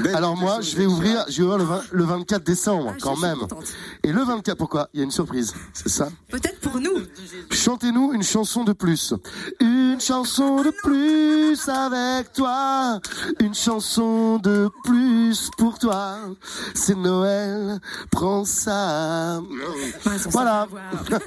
Belle 0.01 0.15
alors 0.15 0.35
moi, 0.35 0.59
je 0.59 0.75
vais 0.75 0.85
ouvrir, 0.85 1.23
je 1.29 1.37
vais 1.41 1.43
ouvrir 1.43 1.57
le, 1.59 1.63
20 1.63 1.81
le 1.91 2.03
24 2.03 2.43
décembre 2.43 2.89
Ah, 2.91 2.95
je 2.97 3.03
quand 3.03 3.15
suis 3.15 3.21
même. 3.25 3.37
contente. 3.37 3.65
Et 4.03 4.11
le 4.11 4.23
24, 4.23 4.57
pourquoi? 4.57 4.89
Il 4.93 4.97
y 4.99 5.01
a 5.01 5.03
une 5.05 5.11
surprise, 5.11 5.53
c'est 5.73 5.87
ça? 5.89 6.09
Peut-être 6.29 6.59
pour 6.59 6.79
nous. 6.81 6.97
Chantez-nous 7.51 8.11
une 8.13 8.23
chanson 8.23 8.63
de 8.65 8.73
plus. 8.73 9.13
Une 9.61 9.99
chanson 10.01 10.63
de 10.63 10.71
plus 10.83 11.69
avec 11.69 12.33
toi. 12.33 12.99
Une 13.39 13.53
chanson 13.55 14.37
de 14.39 14.69
plus 14.83 15.49
pour 15.57 15.79
toi. 15.79 16.17
C'est 16.73 16.97
Noël, 16.97 17.79
prends 18.11 18.43
ça. 18.43 19.39
Mince, 20.05 20.25
on 20.25 20.29
Voilà. 20.31 20.67
s'en 20.69 20.75
va 20.75 20.81
voir. 21.19 21.21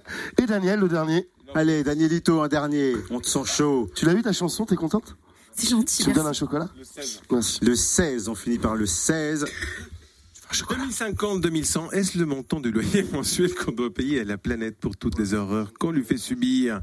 Et 0.42 0.46
Daniel, 0.46 0.80
le 0.80 0.88
dernier. 0.88 1.28
Allez, 1.54 1.84
Danielito, 1.84 2.42
un 2.42 2.48
dernier. 2.48 2.96
On 3.10 3.20
te 3.20 3.28
sent 3.28 3.44
chaud. 3.44 3.88
Tu 3.94 4.04
l'as 4.06 4.14
eu 4.14 4.22
ta 4.22 4.32
chanson, 4.32 4.64
t'es 4.66 4.74
contente? 4.74 5.14
C'est 5.56 5.70
gentil. 5.70 6.02
Tu 6.02 6.10
me 6.10 6.14
donnes 6.14 6.26
un 6.26 6.32
chocolat 6.32 6.68
Le 6.76 6.84
16. 6.84 7.20
Merci. 7.30 7.58
Le 7.62 7.74
16, 7.74 8.28
on 8.28 8.34
finit 8.34 8.58
par 8.58 8.74
le 8.74 8.86
16. 8.86 9.46
2050-2100, 10.52 11.92
est-ce 11.92 12.16
le 12.16 12.26
montant 12.26 12.60
du 12.60 12.70
loyer 12.70 13.02
mensuel 13.12 13.52
qu'on 13.54 13.72
doit 13.72 13.92
payer 13.92 14.20
à 14.20 14.24
la 14.24 14.38
planète 14.38 14.76
pour 14.78 14.96
toutes 14.96 15.18
les 15.18 15.34
horreurs 15.34 15.72
qu'on 15.74 15.90
lui 15.90 16.04
fait 16.04 16.16
subir? 16.16 16.80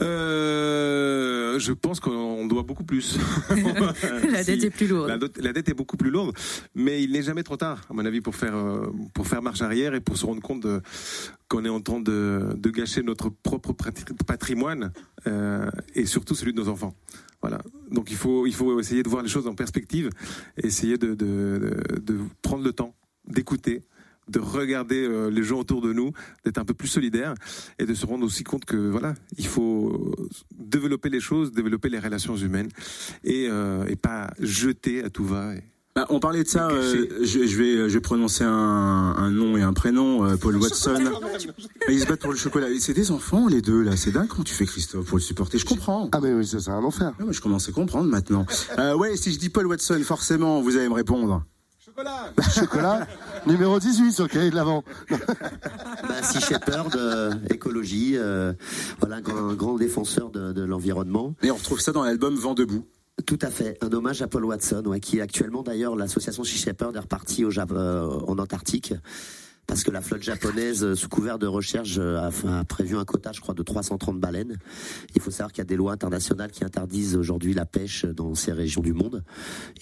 Euh, 0.00 1.58
je 1.58 1.72
pense 1.72 2.00
qu'on 2.00 2.46
doit 2.46 2.62
beaucoup 2.62 2.84
plus. 2.84 3.18
La 4.30 4.44
dette 4.44 4.64
est 4.64 4.70
plus 4.70 4.86
lourde. 4.86 5.08
La, 5.40 5.52
dette 5.52 5.68
est 5.68 5.74
beaucoup 5.74 5.96
plus 5.96 6.10
lourde, 6.10 6.36
mais 6.74 7.02
il 7.02 7.12
n'est 7.12 7.22
jamais 7.22 7.42
trop 7.42 7.56
tard, 7.56 7.82
à 7.90 7.94
mon 7.94 8.04
avis, 8.04 8.20
pour 8.20 8.36
faire 8.36 8.56
euh, 8.56 8.86
pour 9.14 9.26
faire 9.26 9.42
marche 9.42 9.62
arrière 9.62 9.94
et 9.94 10.00
pour 10.00 10.16
se 10.16 10.26
rendre 10.26 10.40
compte 10.42 10.66
qu'on 11.48 11.64
est 11.64 11.68
en 11.68 11.80
train 11.80 12.00
de, 12.00 12.50
de 12.56 12.70
gâcher 12.70 13.02
notre 13.02 13.28
propre 13.28 13.72
patri- 13.72 14.04
patrimoine 14.26 14.92
euh, 15.26 15.68
et 15.94 16.06
surtout 16.06 16.34
celui 16.34 16.52
de 16.52 16.60
nos 16.60 16.68
enfants. 16.68 16.94
Voilà. 17.40 17.58
Donc 17.90 18.10
il 18.10 18.16
faut 18.16 18.46
il 18.46 18.54
faut 18.54 18.78
essayer 18.80 19.02
de 19.02 19.08
voir 19.08 19.22
les 19.22 19.28
choses 19.28 19.46
en 19.46 19.54
perspective, 19.54 20.10
essayer 20.56 20.98
de, 20.98 21.14
de 21.14 22.18
prendre 22.42 22.64
le 22.64 22.72
temps 22.72 22.94
d'écouter 23.26 23.82
de 24.28 24.38
regarder 24.40 25.04
euh, 25.06 25.28
les 25.30 25.42
gens 25.42 25.58
autour 25.60 25.80
de 25.80 25.92
nous, 25.92 26.12
d'être 26.44 26.58
un 26.58 26.64
peu 26.64 26.74
plus 26.74 26.88
solidaire 26.88 27.34
et 27.78 27.86
de 27.86 27.94
se 27.94 28.06
rendre 28.06 28.24
aussi 28.24 28.44
compte 28.44 28.64
que 28.64 28.76
voilà, 28.76 29.14
il 29.38 29.46
faut 29.46 30.14
développer 30.58 31.08
les 31.08 31.20
choses, 31.20 31.52
développer 31.52 31.88
les 31.88 31.98
relations 31.98 32.36
humaines 32.36 32.68
et, 33.24 33.46
euh, 33.50 33.84
et 33.88 33.96
pas 33.96 34.30
jeter 34.40 35.02
à 35.04 35.10
tout 35.10 35.24
va. 35.24 35.54
Et- 35.54 35.62
Bah, 35.96 36.06
on 36.10 36.20
parlait 36.20 36.44
de 36.44 36.48
ça, 36.48 36.68
euh, 36.68 37.06
je, 37.22 37.46
je 37.46 37.56
vais, 37.58 37.88
je 37.88 37.94
vais 37.94 38.00
prononcer 38.00 38.44
un, 38.44 38.50
un 39.16 39.30
nom 39.32 39.56
et 39.56 39.62
un 39.62 39.72
prénom, 39.72 40.24
euh, 40.24 40.36
Paul 40.36 40.56
Watson. 40.56 40.94
Et 41.88 41.92
Ils 41.94 42.00
se 42.00 42.06
battent 42.06 42.20
pour 42.20 42.30
le 42.30 42.36
chocolat. 42.38 42.68
C'est 42.78 42.92
des 42.94 43.10
enfants, 43.10 43.48
les 43.48 43.62
deux, 43.62 43.82
là. 43.82 43.96
C'est 43.96 44.12
dingue 44.12 44.28
comment 44.28 44.44
tu 44.44 44.54
fais, 44.54 44.66
Christophe, 44.66 45.06
pour 45.06 45.16
le 45.18 45.22
supporter. 45.22 45.58
Je 45.58 45.64
comprends. 45.64 46.08
Ah 46.12 46.20
mais 46.22 46.32
oui, 46.34 46.46
ça, 46.46 46.60
c'est 46.60 46.70
un 46.70 46.84
enfer. 46.84 47.12
Ah, 47.18 47.24
moi, 47.24 47.32
je 47.32 47.40
commence 47.40 47.68
à 47.68 47.72
comprendre 47.72 48.08
maintenant. 48.08 48.46
Euh, 48.78 48.94
ouais, 48.94 49.16
si 49.16 49.32
je 49.32 49.38
dis 49.40 49.48
Paul 49.48 49.66
Watson, 49.66 50.00
forcément, 50.04 50.60
vous 50.62 50.76
allez 50.76 50.88
me 50.88 50.94
répondre. 50.94 51.42
Chocolat, 52.54 53.06
numéro 53.46 53.78
18 53.78 54.12
sur 54.12 54.24
le 54.24 54.28
cahier 54.28 54.50
de 54.50 54.54
l'avant. 54.54 54.84
Bah, 55.10 56.22
Sea 56.22 56.40
Shepherd, 56.40 56.94
euh, 56.94 57.34
écologie, 57.50 58.12
euh, 58.16 58.52
voilà, 59.00 59.16
un 59.16 59.54
grand, 59.54 59.76
défenseur 59.76 60.30
de, 60.30 60.52
de 60.52 60.62
l'environnement. 60.62 61.34
Et 61.42 61.50
on 61.50 61.56
retrouve 61.56 61.80
ça 61.80 61.92
dans 61.92 62.04
l'album 62.04 62.36
Vent 62.36 62.54
debout. 62.54 62.86
Tout 63.26 63.38
à 63.42 63.50
fait, 63.50 63.76
un 63.82 63.92
hommage 63.92 64.22
à 64.22 64.28
Paul 64.28 64.44
Watson, 64.44 64.82
ouais, 64.86 65.00
qui 65.00 65.18
est 65.18 65.20
actuellement 65.20 65.62
d'ailleurs 65.62 65.96
l'association 65.96 66.44
Sea 66.44 66.56
Shepherd 66.56 66.94
est 66.94 67.00
repartie 67.00 67.44
au 67.44 67.50
euh, 67.58 68.20
en 68.26 68.38
Antarctique. 68.38 68.94
Parce 69.68 69.84
que 69.84 69.90
la 69.90 70.00
flotte 70.00 70.22
japonaise, 70.22 70.82
euh, 70.82 70.94
sous 70.94 71.10
couvert 71.10 71.38
de 71.38 71.46
recherche, 71.46 71.96
euh, 71.98 72.30
a, 72.46 72.64
prévu 72.64 72.96
un 72.96 73.04
quota, 73.04 73.32
je 73.32 73.40
crois, 73.42 73.54
de 73.54 73.62
330 73.62 74.18
baleines. 74.18 74.56
Il 75.14 75.20
faut 75.20 75.30
savoir 75.30 75.52
qu'il 75.52 75.58
y 75.58 75.62
a 75.62 75.66
des 75.66 75.76
lois 75.76 75.92
internationales 75.92 76.50
qui 76.50 76.64
interdisent 76.64 77.14
aujourd'hui 77.16 77.52
la 77.52 77.66
pêche 77.66 78.06
dans 78.06 78.34
ces 78.34 78.52
régions 78.52 78.80
du 78.80 78.94
monde. 78.94 79.22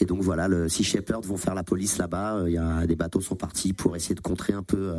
Et 0.00 0.04
donc 0.04 0.22
voilà, 0.22 0.48
le 0.48 0.68
Sea 0.68 0.82
Shepherd 0.82 1.24
vont 1.24 1.36
faire 1.36 1.54
la 1.54 1.62
police 1.62 1.98
là-bas. 1.98 2.38
Euh, 2.38 2.50
Il 2.50 2.54
y 2.54 2.58
a 2.58 2.84
des 2.86 2.96
bateaux 2.96 3.20
sont 3.20 3.36
partis 3.36 3.72
pour 3.72 3.94
essayer 3.94 4.16
de 4.16 4.20
contrer 4.20 4.52
un 4.54 4.64
peu 4.64 4.92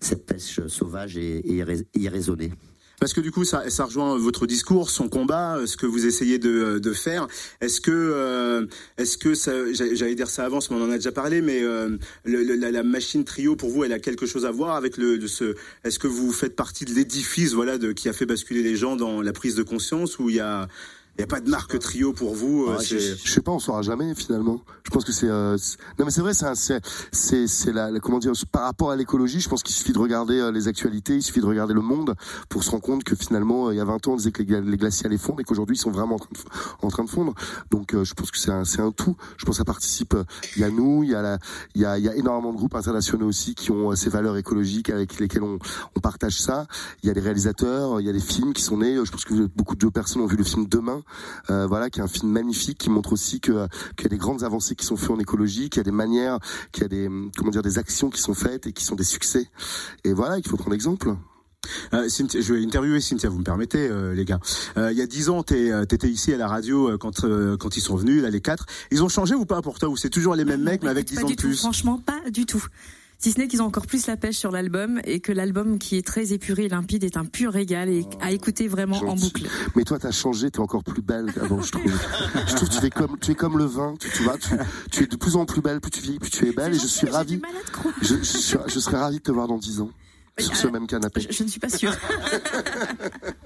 cette 0.00 0.26
pêche 0.26 0.60
sauvage 0.66 1.16
et, 1.16 1.38
et 1.38 1.54
irrais- 1.54 1.86
irraisonnée. 1.94 2.52
Parce 2.98 3.12
que 3.12 3.20
du 3.20 3.30
coup, 3.30 3.44
ça, 3.44 3.68
ça 3.68 3.84
rejoint 3.84 4.16
votre 4.16 4.46
discours, 4.46 4.88
son 4.90 5.08
combat, 5.08 5.56
euh, 5.58 5.66
ce 5.66 5.76
que 5.76 5.84
vous 5.86 6.06
essayez 6.06 6.38
de, 6.38 6.78
de 6.78 6.92
faire. 6.92 7.28
Est-ce 7.60 7.80
que, 7.80 7.90
euh, 7.92 8.66
est-ce 8.96 9.18
que 9.18 9.34
ça, 9.34 9.52
j'a- 9.72 9.94
j'allais 9.94 10.14
dire 10.14 10.28
ça 10.28 10.44
avance, 10.44 10.70
mais 10.70 10.76
on 10.76 10.82
en 10.84 10.90
a 10.90 10.96
déjà 10.96 11.12
parlé, 11.12 11.42
mais 11.42 11.62
euh, 11.62 11.98
la 12.24 12.82
machine 12.82 13.24
trio 13.24 13.54
pour 13.54 13.68
vous, 13.70 13.84
elle 13.84 13.92
a 13.92 13.98
quelque 13.98 14.24
chose 14.24 14.46
à 14.46 14.50
voir 14.50 14.76
avec 14.76 14.96
le, 14.96 15.18
de 15.18 15.26
ce. 15.26 15.54
Est-ce 15.84 15.98
que 15.98 16.06
vous 16.08 16.32
faites 16.32 16.56
partie 16.56 16.84
de 16.86 16.92
l'édifice, 16.94 17.52
voilà, 17.52 17.76
de, 17.76 17.92
qui 17.92 18.08
a 18.08 18.12
fait 18.14 18.26
basculer 18.26 18.62
les 18.62 18.76
gens 18.76 18.96
dans 18.96 19.20
la 19.20 19.32
prise 19.32 19.56
de 19.56 19.62
conscience, 19.62 20.18
ou 20.18 20.30
il 20.30 20.36
y 20.36 20.40
a, 20.40 20.66
il 21.18 21.20
y 21.20 21.24
a 21.24 21.26
pas 21.26 21.40
de 21.40 21.48
marque 21.50 21.78
trio 21.78 22.12
pour 22.12 22.34
vous 22.34 22.66
euh, 22.66 22.76
Ah, 22.78 22.82
c'est- 22.82 22.98
je, 23.00 23.16
je 23.24 23.30
sais 23.32 23.40
pas, 23.40 23.52
on 23.52 23.58
saura 23.58 23.82
jamais 23.82 24.14
finalement. 24.14 24.60
Je 24.84 24.90
pense 24.90 25.04
que 25.04 25.12
c'est 25.12 25.28
euh, 25.28 25.56
non 25.98 26.04
mais 26.04 26.10
c'est 26.10 26.20
vrai, 26.20 26.32
c'est 26.34 26.80
c'est 27.46 27.72
la, 27.72 27.90
la- 27.90 28.00
comment 28.00 28.18
dire 28.18 28.32
par 28.52 28.62
rapport 28.62 28.90
à 28.90 28.96
l'écologie. 28.96 29.40
Je 29.40 29.48
pense 29.48 29.62
qu'il 29.62 29.74
suffit 29.74 29.92
de 29.92 29.98
regarder 29.98 30.38
euh, 30.38 30.52
les 30.52 30.68
actualités, 30.68 31.14
il 31.16 31.22
suffit 31.22 31.40
de 31.40 31.46
regarder 31.46 31.74
le 31.74 31.80
monde 31.80 32.14
pour 32.48 32.62
se 32.64 32.70
rendre 32.70 32.82
compte 32.82 33.02
que 33.04 33.14
finalement 33.16 33.68
euh, 33.68 33.74
il 33.74 33.76
y 33.78 33.80
a 33.80 33.84
20 33.84 34.06
ans 34.08 34.12
on 34.12 34.16
disait 34.16 34.30
que 34.30 34.42
les, 34.42 34.48
gla- 34.52 34.64
les 34.64 34.76
glaciers 34.76 35.06
allaient 35.06 35.16
fondre 35.18 35.40
et 35.40 35.44
qu'aujourd'hui 35.44 35.76
ils 35.76 35.80
sont 35.80 35.90
vraiment 35.90 36.16
en 36.16 36.18
train 36.18 36.28
de, 36.32 36.38
f- 36.38 36.44
en 36.82 36.88
train 36.88 37.04
de 37.04 37.10
fondre. 37.10 37.34
Donc 37.70 37.94
euh, 37.94 38.04
je 38.04 38.14
pense 38.14 38.30
que 38.30 38.38
c'est 38.38 38.52
un 38.52 38.64
c'est 38.64 38.80
un 38.80 38.92
tout. 38.92 39.16
Je 39.38 39.44
pense 39.44 39.54
que 39.54 39.58
ça 39.58 39.64
participe. 39.64 40.14
Il 40.56 40.62
y 40.62 40.64
a 40.64 40.70
nous, 40.70 41.02
il 41.02 41.10
y 41.10 41.14
a 41.14 41.22
la, 41.22 41.38
il 41.74 41.80
y 41.80 41.84
a 41.86 41.98
il 41.98 42.04
y 42.04 42.08
a 42.08 42.14
énormément 42.14 42.52
de 42.52 42.56
groupes 42.58 42.74
internationaux 42.74 43.26
aussi 43.26 43.54
qui 43.54 43.70
ont 43.72 43.90
euh, 43.92 43.96
ces 43.96 44.10
valeurs 44.10 44.36
écologiques 44.36 44.90
avec 44.90 45.18
lesquelles 45.18 45.42
on 45.42 45.58
on 45.96 46.00
partage 46.00 46.40
ça. 46.40 46.66
Il 47.02 47.06
y 47.06 47.10
a 47.10 47.14
des 47.14 47.20
réalisateurs, 47.20 48.00
il 48.00 48.06
y 48.06 48.10
a 48.10 48.12
des 48.12 48.20
films 48.20 48.52
qui 48.52 48.62
sont 48.62 48.76
nés. 48.78 48.96
Je 49.04 49.10
pense 49.10 49.24
que 49.24 49.46
beaucoup 49.56 49.74
de 49.76 49.88
personnes 49.88 50.22
ont 50.22 50.26
vu 50.26 50.36
le 50.36 50.44
film 50.44 50.66
Demain, 50.66 51.02
euh, 51.50 51.66
voilà, 51.66 51.90
qui 51.90 52.00
est 52.00 52.02
un 52.02 52.08
film 52.08 52.30
magnifique 52.30 52.78
qui 52.78 52.90
montre 52.90 53.12
aussi 53.12 53.40
que 53.40 53.66
qu'il 53.96 54.04
y 54.04 54.06
a 54.06 54.10
des 54.10 54.18
grandes 54.18 54.42
avancées 54.42 54.74
qui 54.74 54.84
sont 54.84 54.96
faites 54.96 55.10
en 55.10 55.18
écologie, 55.18 55.70
qu'il 55.70 55.78
y 55.78 55.80
a 55.80 55.84
des 55.84 55.90
manières, 55.90 56.38
qu'il 56.72 56.82
y 56.82 56.86
a 56.86 56.88
des 56.88 57.08
comment 57.36 57.50
dire 57.50 57.62
des 57.62 57.78
actions 57.78 58.10
qui 58.10 58.20
sont 58.20 58.34
faites 58.34 58.66
et 58.66 58.72
qui 58.72 58.84
sont 58.84 58.96
des 58.96 59.04
succès. 59.04 59.48
Et 60.04 60.12
voilà, 60.12 60.38
il 60.38 60.46
faut 60.46 60.56
prendre 60.56 60.74
exemple. 60.74 61.16
Euh, 61.94 62.08
Cynthia, 62.08 62.40
je 62.40 62.54
vais 62.54 62.62
interviewer 62.62 63.00
Cynthia, 63.00 63.28
vous 63.28 63.38
me 63.38 63.44
permettez, 63.44 63.88
euh, 63.88 64.14
les 64.14 64.24
gars. 64.24 64.40
Euh, 64.76 64.92
il 64.92 64.98
y 64.98 65.02
a 65.02 65.06
dix 65.06 65.28
ans, 65.28 65.42
t'étais 65.42 66.08
ici 66.08 66.32
à 66.32 66.36
la 66.36 66.48
radio 66.48 66.90
euh, 66.90 66.98
quand 66.98 67.24
euh, 67.24 67.56
quand 67.56 67.76
ils 67.76 67.80
sont 67.80 67.96
venus, 67.96 68.22
là, 68.22 68.30
les 68.30 68.40
quatre. 68.40 68.66
Ils 68.90 69.02
ont 69.02 69.08
changé 69.08 69.34
ou 69.34 69.44
pas 69.44 69.62
pour 69.62 69.78
toi 69.78 69.88
Ou 69.88 69.96
c'est 69.96 70.10
toujours 70.10 70.34
les 70.34 70.44
mêmes 70.44 70.62
mecs, 70.62 70.82
mais 70.82 70.90
avec 70.90 71.06
dix 71.06 71.18
ans 71.18 71.28
de 71.28 71.34
tout, 71.34 71.48
plus? 71.48 71.58
Franchement, 71.58 71.98
pas 71.98 72.30
du 72.30 72.46
tout. 72.46 72.64
Si 73.18 73.32
ce 73.32 73.38
n'est 73.38 73.48
qu'ils 73.48 73.62
ont 73.62 73.66
encore 73.66 73.86
plus 73.86 74.06
la 74.06 74.16
pêche 74.16 74.36
sur 74.36 74.50
l'album 74.50 75.00
et 75.04 75.20
que 75.20 75.32
l'album 75.32 75.78
qui 75.78 75.96
est 75.96 76.06
très 76.06 76.32
épuré 76.32 76.66
et 76.66 76.68
limpide 76.68 77.02
est 77.02 77.16
un 77.16 77.24
pur 77.24 77.52
régal 77.52 77.88
et 77.88 78.04
à 78.20 78.30
écouter 78.30 78.68
vraiment 78.68 78.98
en 78.98 79.14
boucle. 79.16 79.48
Mais 79.74 79.84
toi, 79.84 79.98
t'as 79.98 80.10
changé, 80.10 80.50
t'es 80.50 80.60
encore 80.60 80.84
plus 80.84 81.00
belle 81.02 81.32
qu'avant, 81.32 81.62
je 81.62 81.72
trouve. 81.72 81.92
je 82.46 82.54
trouve 82.54 82.68
que 82.68 82.78
tu 82.78 82.84
es 82.86 82.90
comme, 82.90 83.18
tu 83.18 83.30
es 83.30 83.34
comme 83.34 83.56
le 83.58 83.64
vin, 83.64 83.94
tu, 83.98 84.10
tu 84.10 84.22
vois, 84.22 84.36
tu, 84.36 84.50
tu 84.90 85.04
es 85.04 85.06
de 85.06 85.16
plus 85.16 85.34
en 85.36 85.46
plus 85.46 85.62
belle, 85.62 85.80
plus 85.80 85.90
tu 85.90 86.00
vis, 86.00 86.18
plus 86.18 86.30
tu 86.30 86.46
es 86.46 86.52
belle, 86.52 86.74
et 86.74 86.78
je 86.78 86.86
suis 86.86 87.08
ravi. 87.08 87.40
Je, 88.02 88.16
je, 88.16 88.22
suis- 88.22 88.58
je 88.66 88.78
serais 88.78 88.98
ravi 88.98 89.16
de 89.16 89.22
te 89.22 89.32
voir 89.32 89.48
dans 89.48 89.58
10 89.58 89.80
ans. 89.80 89.90
Sur 90.38 90.54
ce 90.54 90.66
même 90.68 90.86
canapé. 90.86 91.22
Je, 91.22 91.32
je 91.34 91.42
ne 91.44 91.48
suis 91.48 91.58
pas 91.60 91.70
sûre. 91.70 91.92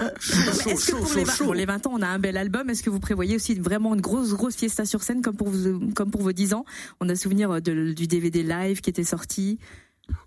Est-ce 0.00 0.92
que 0.92 0.96
pour 0.96 1.14
les, 1.14 1.24
20, 1.24 1.36
pour 1.44 1.54
les 1.54 1.64
20 1.66 1.86
ans, 1.86 1.90
on 1.94 2.02
a 2.02 2.06
un 2.08 2.18
bel 2.18 2.36
album 2.36 2.70
Est-ce 2.70 2.82
que 2.82 2.90
vous 2.90 3.00
prévoyez 3.00 3.36
aussi 3.36 3.54
vraiment 3.54 3.94
une 3.94 4.00
grosse, 4.00 4.32
grosse 4.34 4.54
fiesta 4.56 4.84
sur 4.84 5.02
scène 5.02 5.22
comme 5.22 5.36
pour, 5.36 5.48
vous, 5.48 5.80
comme 5.94 6.10
pour 6.10 6.22
vos 6.22 6.32
10 6.32 6.54
ans? 6.54 6.64
On 7.00 7.08
a 7.08 7.14
souvenir 7.16 7.60
de- 7.60 7.92
du 7.92 8.06
DVD 8.06 8.42
live 8.42 8.80
qui 8.80 8.90
était 8.90 9.04
sorti. 9.04 9.58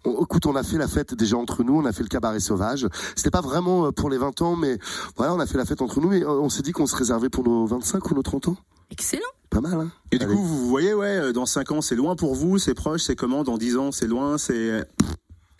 On- 0.05 0.21
écoute, 0.23 0.45
on 0.45 0.55
a 0.55 0.63
fait 0.63 0.77
la 0.77 0.87
fête 0.87 1.13
déjà 1.15 1.37
entre 1.37 1.63
nous, 1.63 1.75
on 1.75 1.85
a 1.85 1.91
fait 1.93 2.03
le 2.03 2.09
cabaret 2.09 2.39
sauvage. 2.39 2.87
C'était 3.15 3.31
pas 3.31 3.41
vraiment 3.41 3.87
euh, 3.87 3.91
pour 3.91 4.09
les 4.09 4.17
20 4.17 4.41
ans, 4.41 4.55
mais 4.55 4.77
voilà, 5.17 5.33
on 5.33 5.39
a 5.39 5.45
fait 5.47 5.57
la 5.57 5.65
fête 5.65 5.81
entre 5.81 5.99
nous, 6.01 6.09
mais 6.09 6.21
euh, 6.23 6.29
on 6.39 6.49
s'est 6.49 6.61
dit 6.61 6.71
qu'on 6.71 6.85
se 6.87 6.95
réservait 6.95 7.29
pour 7.29 7.43
nos 7.43 7.65
25 7.65 8.11
ou 8.11 8.15
nos 8.15 8.21
30 8.23 8.49
ans. 8.49 8.57
Excellent. 8.91 9.21
Pas 9.49 9.61
mal, 9.61 9.73
hein 9.79 9.91
Et 10.11 10.17
du 10.17 10.25
Allez. 10.25 10.33
coup, 10.35 10.43
vous 10.43 10.67
voyez, 10.67 10.93
ouais, 10.93 11.07
euh, 11.17 11.33
dans 11.33 11.45
5 11.45 11.71
ans, 11.71 11.81
c'est 11.81 11.95
loin 11.95 12.15
pour 12.15 12.35
vous, 12.35 12.57
c'est 12.57 12.73
proche, 12.73 13.01
c'est 13.01 13.15
comment? 13.15 13.43
Dans 13.43 13.57
10 13.57 13.77
ans, 13.77 13.91
c'est 13.91 14.07
loin, 14.07 14.37
c'est. 14.37 14.85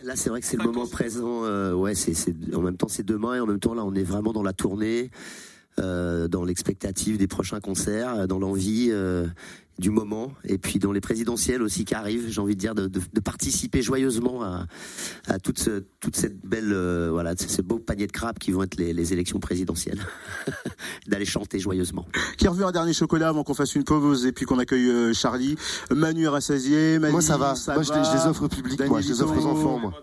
Là, 0.03 0.15
c'est 0.15 0.29
vrai 0.29 0.41
que 0.41 0.47
c'est 0.47 0.57
le 0.57 0.63
moment 0.63 0.87
présent. 0.87 1.43
euh, 1.45 1.73
ouais, 1.73 1.95
c'est, 1.95 2.33
en 2.55 2.61
même 2.61 2.77
temps, 2.77 2.87
c'est 2.87 3.05
demain 3.05 3.35
et 3.35 3.39
en 3.39 3.45
même 3.45 3.59
temps, 3.59 3.73
là, 3.73 3.83
on 3.85 3.93
est 3.93 4.03
vraiment 4.03 4.33
dans 4.33 4.43
la 4.43 4.53
tournée, 4.53 5.11
euh, 5.79 6.27
dans 6.27 6.43
l'expectative 6.43 7.17
des 7.17 7.27
prochains 7.27 7.59
concerts, 7.59 8.27
dans 8.27 8.39
l'envie 8.39 8.89
euh, 8.91 9.27
du 9.79 9.89
moment, 9.89 10.31
et 10.43 10.57
puis 10.59 10.77
dans 10.79 10.91
les 10.91 11.01
présidentielles 11.01 11.61
aussi 11.63 11.85
qui 11.85 11.95
arrivent. 11.95 12.25
J'ai 12.29 12.39
envie 12.41 12.55
de 12.55 12.59
dire 12.59 12.75
de, 12.75 12.87
de- 12.87 13.01
de 13.11 13.19
participer 13.19 13.81
joyeusement 13.81 14.43
à, 14.43 14.65
à 15.27 15.39
toute, 15.39 15.57
ce- 15.59 15.83
toute 15.99 16.15
cette 16.15 16.39
belle, 16.45 16.71
euh, 16.71 17.09
voilà, 17.11 17.33
ce 17.37 17.47
ce 17.49 17.61
beau 17.63 17.79
panier 17.79 18.05
de 18.05 18.11
crabes 18.11 18.37
qui 18.37 18.51
vont 18.51 18.61
être 18.63 18.75
les, 18.77 18.93
les 18.93 19.13
élections 19.13 19.39
présidentielles. 19.39 19.99
D'aller 21.07 21.25
chanter 21.25 21.59
joyeusement. 21.59 22.05
Qui 22.37 22.47
a 22.47 22.51
revu 22.51 22.63
un 22.63 22.71
dernier 22.71 22.93
chocolat 22.93 23.29
avant 23.29 23.43
qu'on 23.43 23.53
fasse 23.55 23.73
une 23.75 23.83
pause 23.83 24.25
et 24.25 24.31
puis 24.31 24.45
qu'on 24.45 24.59
accueille 24.59 24.87
euh, 24.89 25.13
Charlie? 25.13 25.55
Manu 25.89 26.25
est 26.25 26.27
rassasié. 26.27 26.99
Manu, 26.99 27.13
Moi, 27.13 27.21
ça 27.21 27.37
va. 27.37 27.55
Moi, 27.73 27.81
je 27.83 27.93
les- 27.93 28.03
je 28.03 28.13
les 28.23 28.27
offre 28.29 28.43
au 28.43 28.49
public, 28.49 28.79
moi. 28.87 29.01
Je 29.01 29.07
les 29.09 29.21
offre 29.21 29.35
aux 29.37 29.45
enfants, 29.45 29.79
moi. 29.79 29.93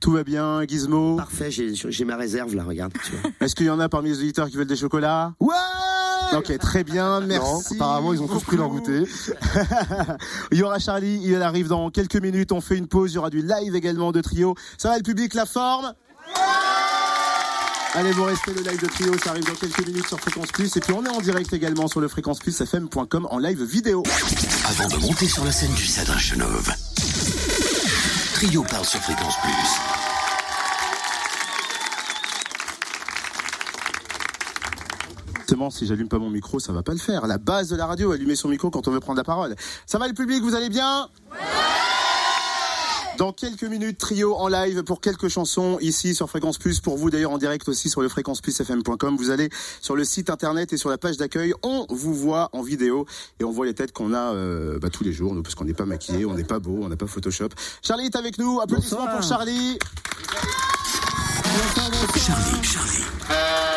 Tout 0.00 0.12
va 0.12 0.22
bien, 0.24 0.62
Gizmo. 0.66 1.16
Parfait, 1.16 1.50
j'ai, 1.50 2.04
ma 2.04 2.16
réserve 2.16 2.54
là, 2.54 2.62
regarde. 2.64 2.92
Est-ce 3.40 3.54
qu'il 3.54 3.66
y 3.66 3.70
en 3.70 3.80
a 3.80 3.88
parmi 3.88 4.10
les 4.10 4.18
auditeurs 4.18 4.48
qui 4.48 4.56
veulent 4.56 4.66
des 4.66 4.76
chocolats? 4.76 5.34
Ouais 5.40 5.54
Ok, 6.32 6.56
très 6.58 6.84
bien, 6.84 7.20
merci. 7.20 7.44
Non, 7.44 7.60
apparemment, 7.76 8.12
ils 8.12 8.22
ont 8.22 8.26
tous 8.26 8.42
pris 8.42 8.56
leur 8.56 8.68
goûter. 8.68 9.04
Il 10.52 10.58
y 10.58 10.62
aura 10.62 10.78
Charlie, 10.78 11.20
il 11.22 11.40
arrive 11.42 11.68
dans 11.68 11.90
quelques 11.90 12.16
minutes. 12.16 12.52
On 12.52 12.60
fait 12.60 12.76
une 12.76 12.88
pause. 12.88 13.12
Il 13.12 13.16
y 13.16 13.18
aura 13.18 13.30
du 13.30 13.42
live 13.42 13.74
également 13.74 14.12
de 14.12 14.20
trio. 14.20 14.54
Ça 14.78 14.88
va 14.88 14.96
le 14.96 15.02
public, 15.02 15.34
la 15.34 15.46
forme 15.46 15.94
Allez, 17.96 18.10
vous 18.10 18.24
restez 18.24 18.52
le 18.52 18.62
live 18.62 18.80
de 18.80 18.88
trio, 18.88 19.12
ça 19.22 19.30
arrive 19.30 19.46
dans 19.46 19.54
quelques 19.54 19.86
minutes 19.86 20.08
sur 20.08 20.18
Fréquence 20.18 20.48
Plus. 20.48 20.76
Et 20.76 20.80
puis 20.80 20.92
on 20.92 21.04
est 21.04 21.08
en 21.08 21.20
direct 21.20 21.52
également 21.52 21.86
sur 21.86 22.00
le 22.00 22.08
fréquenceplusfm.com 22.08 23.28
en 23.30 23.38
live 23.38 23.62
vidéo. 23.62 24.02
Avant 24.66 24.88
de 24.88 24.96
monter 24.96 25.28
sur 25.28 25.44
la 25.44 25.52
scène 25.52 25.72
du 25.74 25.86
Cédrin 25.86 26.18
Chenauve, 26.18 26.72
Trio 28.34 28.64
parle 28.64 28.84
sur 28.84 29.00
Fréquence 29.00 29.36
Plus. 29.42 30.13
Forcément, 35.44 35.68
si 35.68 35.86
j'allume 35.86 36.08
pas 36.08 36.18
mon 36.18 36.30
micro, 36.30 36.58
ça 36.58 36.72
va 36.72 36.82
pas 36.82 36.92
le 36.92 36.98
faire. 36.98 37.26
La 37.26 37.36
base 37.36 37.68
de 37.68 37.76
la 37.76 37.84
radio, 37.84 38.12
allumer 38.12 38.34
son 38.34 38.48
micro 38.48 38.70
quand 38.70 38.88
on 38.88 38.90
veut 38.90 39.00
prendre 39.00 39.18
la 39.18 39.24
parole. 39.24 39.54
Ça 39.84 39.98
va 39.98 40.08
le 40.08 40.14
public, 40.14 40.42
vous 40.42 40.54
allez 40.54 40.70
bien? 40.70 41.10
Dans 43.18 43.30
quelques 43.32 43.64
minutes, 43.64 43.98
trio 43.98 44.34
en 44.36 44.48
live 44.48 44.84
pour 44.84 45.02
quelques 45.02 45.28
chansons 45.28 45.76
ici 45.82 46.14
sur 46.14 46.30
Fréquence 46.30 46.56
Plus. 46.56 46.80
Pour 46.80 46.96
vous 46.96 47.10
d'ailleurs 47.10 47.32
en 47.32 47.36
direct 47.36 47.68
aussi 47.68 47.90
sur 47.90 48.00
le 48.00 48.08
fréquenceplusfm.com. 48.08 49.16
Vous 49.18 49.28
allez 49.30 49.50
sur 49.82 49.96
le 49.96 50.04
site 50.04 50.30
internet 50.30 50.72
et 50.72 50.78
sur 50.78 50.88
la 50.88 50.96
page 50.96 51.18
d'accueil. 51.18 51.52
On 51.62 51.84
vous 51.90 52.14
voit 52.14 52.48
en 52.52 52.62
vidéo 52.62 53.04
et 53.38 53.44
on 53.44 53.50
voit 53.50 53.66
les 53.66 53.74
têtes 53.74 53.92
qu'on 53.92 54.14
a 54.14 54.32
euh, 54.32 54.78
bah, 54.78 54.88
tous 54.88 55.04
les 55.04 55.12
jours. 55.12 55.34
Nous, 55.34 55.42
parce 55.42 55.54
qu'on 55.54 55.66
n'est 55.66 55.74
pas 55.74 55.84
maquillé, 55.84 56.24
on 56.24 56.32
n'est 56.32 56.42
pas 56.42 56.58
beau, 56.58 56.80
on 56.82 56.88
n'a 56.88 56.96
pas 56.96 57.06
Photoshop. 57.06 57.50
Charlie 57.82 58.06
est 58.06 58.16
avec 58.16 58.38
nous. 58.38 58.60
Applaudissements 58.62 59.08
pour 59.08 59.22
Charlie. 59.22 59.78
Charlie, 62.16 62.64
Charlie. 62.64 63.73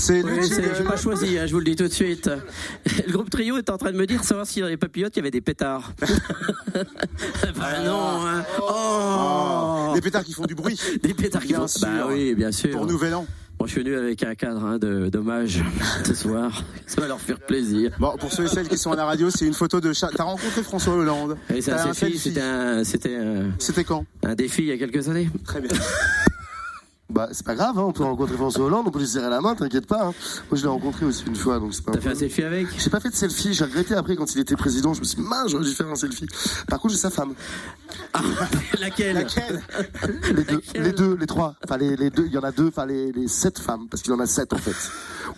C'est 0.00 0.22
jingle. 0.22 0.74
j'ai 0.78 0.84
pas 0.84 0.96
choisi, 0.96 1.38
hein, 1.38 1.46
je 1.46 1.52
vous 1.52 1.58
le 1.58 1.64
dis 1.64 1.76
tout 1.76 1.86
de 1.86 1.92
suite. 1.92 2.30
Le 3.06 3.12
groupe 3.12 3.28
Trio 3.28 3.58
est 3.58 3.68
en 3.68 3.76
train 3.76 3.92
de 3.92 3.96
me 3.98 4.06
dire 4.06 4.24
savoir 4.24 4.46
si 4.46 4.60
dans 4.60 4.66
les 4.66 4.76
papillotes 4.78 5.14
il 5.16 5.18
y 5.18 5.20
avait 5.20 5.30
des 5.30 5.42
pétards. 5.42 5.92
bah 6.74 7.82
non, 7.84 8.26
hein. 8.26 8.44
Oh 8.62 9.92
Des 9.94 10.00
pétards 10.00 10.24
qui 10.24 10.32
font 10.32 10.46
du 10.46 10.54
bruit. 10.54 10.78
Des 11.02 11.12
pétards 11.14 11.42
qui 11.42 11.48
Bien 11.48 11.60
font. 11.60 11.68
sûr. 11.68 11.86
Bah 11.86 12.06
oui, 12.08 12.34
bien 12.34 12.50
sûr. 12.50 12.70
Pour 12.70 12.86
Nouvel 12.86 13.14
An. 13.14 13.26
Bon, 13.58 13.66
je 13.66 13.72
suis 13.72 13.82
venu 13.82 13.94
avec 13.94 14.22
un 14.22 14.34
cadre 14.34 14.64
hein, 14.64 14.78
de 14.78 15.10
d'hommage 15.10 15.62
ce 16.04 16.14
soir. 16.14 16.64
Ça 16.86 17.02
va 17.02 17.08
leur 17.08 17.20
faire 17.20 17.38
plaisir. 17.38 17.90
Bon, 17.98 18.16
pour 18.18 18.32
ceux 18.32 18.44
et 18.44 18.48
celles 18.48 18.68
qui 18.68 18.78
sont 18.78 18.92
à 18.92 18.96
la 18.96 19.04
radio, 19.04 19.28
c'est 19.28 19.46
une 19.46 19.52
photo 19.52 19.80
de. 19.82 19.92
T'as 19.92 20.24
rencontré 20.24 20.62
François 20.62 20.94
Hollande. 20.94 21.36
Un 21.50 21.54
un 21.56 21.92
c'était 21.92 22.40
un, 22.40 22.78
un, 22.78 22.84
C'était 23.58 23.84
quand? 23.84 24.06
un 24.24 24.34
défi 24.34 24.62
il 24.62 24.68
y 24.68 24.72
a 24.72 24.78
quelques 24.78 25.10
années. 25.10 25.28
Très 25.44 25.60
bien. 25.60 25.70
Bah, 27.10 27.28
c'est 27.32 27.44
pas 27.44 27.54
grave, 27.56 27.76
hein, 27.78 27.82
on 27.86 27.92
peut 27.92 28.04
rencontrer 28.04 28.36
François 28.36 28.64
Hollande, 28.66 28.84
on 28.86 28.90
peut 28.90 29.00
lui 29.00 29.06
serrer 29.06 29.28
la 29.30 29.40
main, 29.40 29.54
t'inquiète 29.54 29.86
pas. 29.86 30.06
hein. 30.06 30.14
Moi, 30.50 30.54
je 30.58 30.62
l'ai 30.62 30.68
rencontré 30.68 31.04
aussi 31.06 31.24
une 31.26 31.34
fois, 31.34 31.58
donc 31.58 31.74
c'est 31.74 31.84
pas 31.84 31.92
T'as 31.92 32.00
fait 32.00 32.10
un 32.10 32.14
selfie 32.14 32.42
avec? 32.44 32.68
J'ai 32.78 32.90
pas 32.90 33.00
fait 33.00 33.10
de 33.10 33.14
selfie, 33.14 33.52
j'ai 33.52 33.64
regretté 33.64 33.94
après 33.94 34.14
quand 34.16 34.32
il 34.34 34.40
était 34.40 34.54
président, 34.56 34.94
je 34.94 35.00
me 35.00 35.04
suis 35.04 35.16
dit, 35.16 35.22
mince, 35.28 35.50
j'aurais 35.50 35.64
dû 35.64 35.72
faire 35.72 35.88
un 35.88 35.96
selfie. 35.96 36.26
Par 36.68 36.78
contre, 36.78 36.94
j'ai 36.94 37.00
sa 37.00 37.10
femme. 37.10 37.34
Laquelle? 38.80 39.14
Laquelle? 39.16 39.60
Les 40.34 40.44
deux, 40.44 40.60
les 40.74 40.92
deux, 40.92 41.16
les 41.18 41.26
trois. 41.26 41.54
Enfin, 41.64 41.76
les, 41.76 41.96
les 41.96 42.10
deux, 42.10 42.26
il 42.26 42.32
y 42.32 42.38
en 42.38 42.42
a 42.44 42.52
deux, 42.52 42.68
enfin, 42.68 42.86
les, 42.86 43.12
les 43.12 43.28
sept 43.28 43.58
femmes, 43.58 43.88
parce 43.90 44.02
qu'il 44.02 44.12
en 44.12 44.20
a 44.20 44.26
sept 44.26 44.52
en 44.52 44.58
fait. 44.58 44.74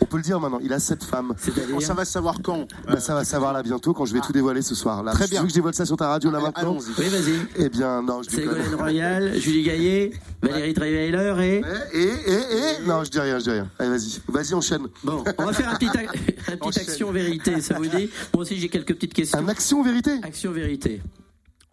On 0.01 0.05
peut 0.05 0.17
le 0.19 0.23
dire 0.23 0.41
maintenant, 0.41 0.59
il 0.63 0.73
a 0.73 0.79
sept 0.79 1.03
femmes. 1.05 1.35
Bon, 1.71 1.81
ça 1.81 1.95
va 1.95 2.05
savoir 2.05 2.37
quand 2.43 2.67
Bah, 2.87 3.01
ça 3.01 3.15
va 3.15 3.25
savoir 3.25 3.53
là 3.53 3.63
bientôt 3.63 3.93
quand 3.95 4.05
je 4.05 4.13
vais 4.15 4.21
tout 4.21 4.33
dévoiler 4.33 4.63
ce 4.63 4.75
soir. 4.75 5.03
Là. 5.03 5.13
Très 5.13 5.25
Tu 5.25 5.31
bien. 5.31 5.41
veux 5.41 5.47
que 5.47 5.51
je 5.51 5.55
dévoile 5.55 5.75
ça 5.75 5.87
sur 5.87 5.97
ta 5.97 6.09
radio 6.09 6.31
là 6.31 6.41
maintenant? 6.41 6.73
Allons-y. 6.73 6.93
Oui, 7.01 7.09
vas-y. 7.09 7.35
Eh 7.57 7.69
bien, 7.69 8.03
non, 8.03 8.23
je. 8.23 8.31
Ségolène 8.31 8.75
Royal, 8.75 9.35
Julie 9.39 9.63
Gaillet, 9.63 10.13
Valérie 10.43 10.75
Trierweiler 10.75 11.35
et. 11.41 11.62
Eh, 11.93 11.99
Et, 11.99 12.03
et, 12.03 12.83
et, 12.83 12.87
non, 12.87 13.05
je 13.05 13.11
dis 13.11 13.19
rien, 13.21 13.39
je 13.39 13.45
dis 13.45 13.51
rien. 13.51 13.71
Allez, 13.79 13.91
vas-y, 13.91 14.21
vas-y, 14.29 14.55
enchaîne. 14.55 14.87
Bon, 15.05 15.25
on 15.39 15.45
va 15.45 15.53
faire 15.53 15.69
un 15.71 15.77
petit, 15.77 15.87
ac- 15.89 16.09
un 16.09 16.57
petit 16.57 16.59
Enchaîne. 16.61 16.83
action 16.89 17.13
vérité, 17.13 17.61
ça 17.61 17.75
vous 17.79 17.87
dit 17.87 18.11
Moi 18.35 18.43
aussi 18.43 18.59
j'ai 18.59 18.69
quelques 18.69 18.95
petites 18.95 19.15
questions. 19.15 19.39
Un 19.39 19.49
action 19.49 19.83
vérité 19.83 20.19
Action 20.23 20.53
vérité. 20.53 21.01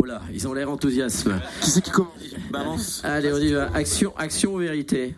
Oh 0.02 0.06
là, 0.06 0.22
ils 0.34 0.48
ont 0.48 0.54
l'air 0.54 0.70
enthousiastes. 0.72 1.28
Qui 1.62 1.70
c'est 1.72 1.82
qui 1.82 1.92
commence 1.92 2.14
Balance. 2.52 3.02
Allez, 3.04 3.34
on 3.34 3.38
y 3.38 3.52
va. 3.54 3.70
Action, 3.74 4.14
action 4.18 4.56
vérité. 4.58 5.16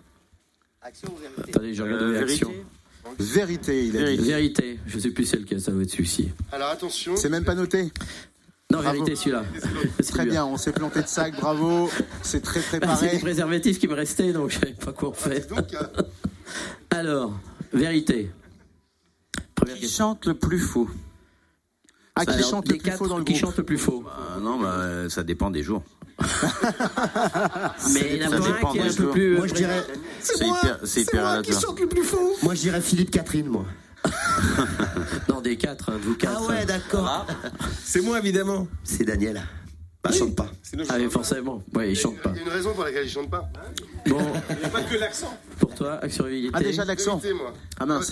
Attendez, 0.82 1.74
je 1.74 1.84
regarde 1.84 2.02
Euh, 2.02 2.22
action. 2.22 2.50
vérité. 2.50 2.66
Vérité, 3.20 3.86
il 3.88 3.98
a 3.98 4.10
dit. 4.16 4.18
Vérité. 4.18 4.80
Je 4.88 4.98
sais 5.00 5.10
plus 5.12 5.26
celle 5.26 5.46
qui 5.46 5.54
a 5.56 5.60
ça 5.60 5.72
va 5.72 5.84
être 5.84 5.92
celui-ci. 5.92 6.30
Alors 6.52 6.70
attention. 6.70 7.16
C'est 7.16 7.30
même 7.30 7.44
pas 7.44 7.56
noté. 7.56 7.92
Non, 8.72 8.80
vérité 8.80 9.16
celui-là. 9.16 9.44
C'est 10.00 10.12
Très 10.14 10.26
bien, 10.26 10.46
on 10.46 10.58
s'est 10.58 10.72
planté 10.72 11.02
de 11.02 11.08
sac, 11.08 11.36
bravo. 11.40 11.90
C'est 12.22 12.42
très 12.42 12.60
Bah, 12.60 12.66
c'est 12.72 12.78
des 12.80 12.80
préparé. 12.80 13.20
préservatifs 13.20 13.80
qui 13.80 13.88
me 13.88 13.94
restaient, 13.94 14.32
donc 14.34 14.50
je 14.52 14.60
savais 14.60 14.74
pas 14.74 14.94
quoi 14.94 15.10
en 15.10 15.14
faire. 15.14 15.46
Donc, 15.48 15.74
euh, 15.74 15.84
Alors, 16.90 17.34
vérité. 17.74 18.32
Première 19.56 19.76
Qui 19.76 19.82
question. 19.82 20.06
chante 20.12 20.26
le 20.26 20.34
plus 20.36 20.60
faux? 20.60 20.90
Ah, 22.16 22.26
qui 22.26 22.32
Alors, 22.34 22.50
chante 22.50 22.68
le 22.70 22.78
plus 22.78 22.84
quatre 22.84 22.98
faux 22.98 23.08
dans 23.08 23.18
le 23.18 23.24
qui 23.24 23.36
chante 23.36 23.58
le 23.58 23.64
plus 23.64 23.78
faux. 23.78 24.04
Ah 24.08 24.40
Non, 24.40 24.60
bah, 24.60 24.70
euh, 24.80 25.10
ça 25.10 25.24
dépend 25.24 25.50
des 25.52 25.64
jours. 25.64 25.84
Mais 27.94 28.16
il 28.16 28.22
y 28.22 28.26
en 28.26 28.32
a 28.32 28.36
ça 28.36 28.40
pas 28.40 28.46
un 28.50 28.54
dépend 28.54 28.72
qui 28.72 28.78
est 28.80 28.84
des 28.84 28.90
un 28.90 28.94
peu 28.96 29.04
jours. 29.04 29.12
plus. 29.14 29.38
Moi, 29.38 29.48
je 29.48 29.54
dirais, 29.54 29.86
C'est 30.20 30.46
hyper, 30.46 30.80
c'est 30.84 31.02
hyper 31.02 31.26
aléatoire. 31.26 31.76
le 31.80 31.88
plus 31.88 32.04
fou. 32.04 32.36
Moi, 32.44 32.54
je 32.56 32.62
dirais 32.62 32.82
Philippe 32.82 33.12
Catherine, 33.12 33.48
moi. 33.48 33.66
Non, 35.30 35.42
des 35.42 35.58
quatre, 35.58 35.90
hein, 35.90 35.94
de 35.98 36.02
vous 36.04 36.16
quatre. 36.16 36.42
Ah 36.44 36.48
ouais, 36.48 36.66
d'accord. 36.66 37.26
C'est 37.84 38.02
moi, 38.02 38.20
évidemment. 38.20 38.68
C'est 38.84 39.04
Daniel. 39.06 39.42
Bah, 40.04 40.12
chante 40.12 40.36
pas. 40.36 40.50
Ah 40.90 40.96
oui, 40.98 41.10
forcément. 41.12 41.64
Ouais, 41.76 41.92
il 41.92 41.96
chante 41.96 42.18
pas. 42.20 42.32
Il 42.34 42.38
y 42.38 42.40
a 42.40 42.44
une 42.44 42.50
raison 42.50 42.74
pour 42.74 42.84
laquelle 42.84 43.06
il 43.06 43.10
chante 43.12 43.30
pas. 43.30 43.48
Bon, 44.08 44.18
Il 44.50 44.58
n'y 44.58 44.64
a 44.66 44.70
pas 44.70 44.82
que 44.82 44.96
l'accent. 44.98 45.38
pour 45.60 45.76
toi, 45.76 46.00
action 46.02 46.24
vérité. 46.26 46.50
Ah, 46.54 46.60
déjà 46.62 46.86
l'accent. 46.86 47.22
Ah 47.80 47.86
mince. 47.86 48.12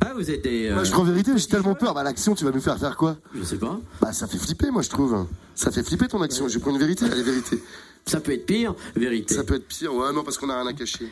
Ah, 0.00 0.12
vous 0.14 0.30
êtes 0.30 0.42
des. 0.44 0.68
euh, 0.68 0.74
moi, 0.74 0.84
je 0.84 0.90
crois 0.92 1.02
en 1.02 1.06
vérité, 1.08 1.32
mais 1.32 1.38
j'ai 1.38 1.48
tellement 1.48 1.74
peur. 1.74 1.92
Bah, 1.92 2.04
l'action, 2.04 2.34
tu 2.36 2.44
vas 2.44 2.52
nous 2.52 2.60
faire 2.60 2.78
faire 2.78 2.96
quoi 2.96 3.16
je 3.34 3.42
sais 3.42 3.56
pas. 3.56 3.80
Bah, 4.00 4.12
ça 4.12 4.28
fait 4.28 4.38
flipper, 4.38 4.70
moi, 4.70 4.82
je 4.82 4.90
trouve. 4.90 5.26
Ça 5.56 5.72
fait 5.72 5.82
flipper 5.82 6.06
ton 6.06 6.22
action. 6.22 6.46
J'ai 6.48 6.60
pris 6.60 6.70
une 6.70 6.78
vérité, 6.78 7.06
allez, 7.06 7.22
vérité. 7.22 7.60
Ça 8.04 8.20
peut 8.20 8.32
être 8.32 8.46
pire, 8.46 8.74
vérité. 8.94 9.34
Ça 9.34 9.42
peut 9.42 9.54
être 9.56 9.66
pire. 9.66 9.92
Ouais, 9.92 10.12
non, 10.12 10.22
parce 10.22 10.38
qu'on 10.38 10.48
a 10.50 10.54
rien 10.60 10.66
à 10.68 10.72
cacher. 10.74 11.10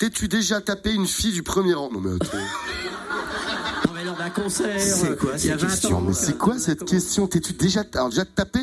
T'es-tu 0.00 0.28
déjà 0.28 0.62
tapé 0.62 0.94
une 0.94 1.06
fille 1.06 1.32
du 1.32 1.42
premier 1.42 1.74
rang? 1.74 1.90
Non, 1.92 2.00
mais 2.00 2.14
attends. 2.16 2.38
Non, 3.86 3.92
mais 3.94 4.04
lors 4.04 4.16
d'un 4.16 4.30
concert. 4.30 4.80
C'est 4.80 5.18
quoi 5.18 5.32
il 5.36 5.46
y 5.46 5.50
a 5.50 5.58
cette 5.58 5.60
20 5.60 5.68
question? 5.68 5.96
ans. 5.98 6.00
Mais 6.00 6.12
c'est 6.14 6.38
quoi 6.38 6.58
cette 6.58 6.84
question? 6.86 7.26
T'es-tu 7.26 7.52
déjà, 7.52 7.82
alors 7.94 8.08
déjà 8.08 8.24
tapé? 8.24 8.60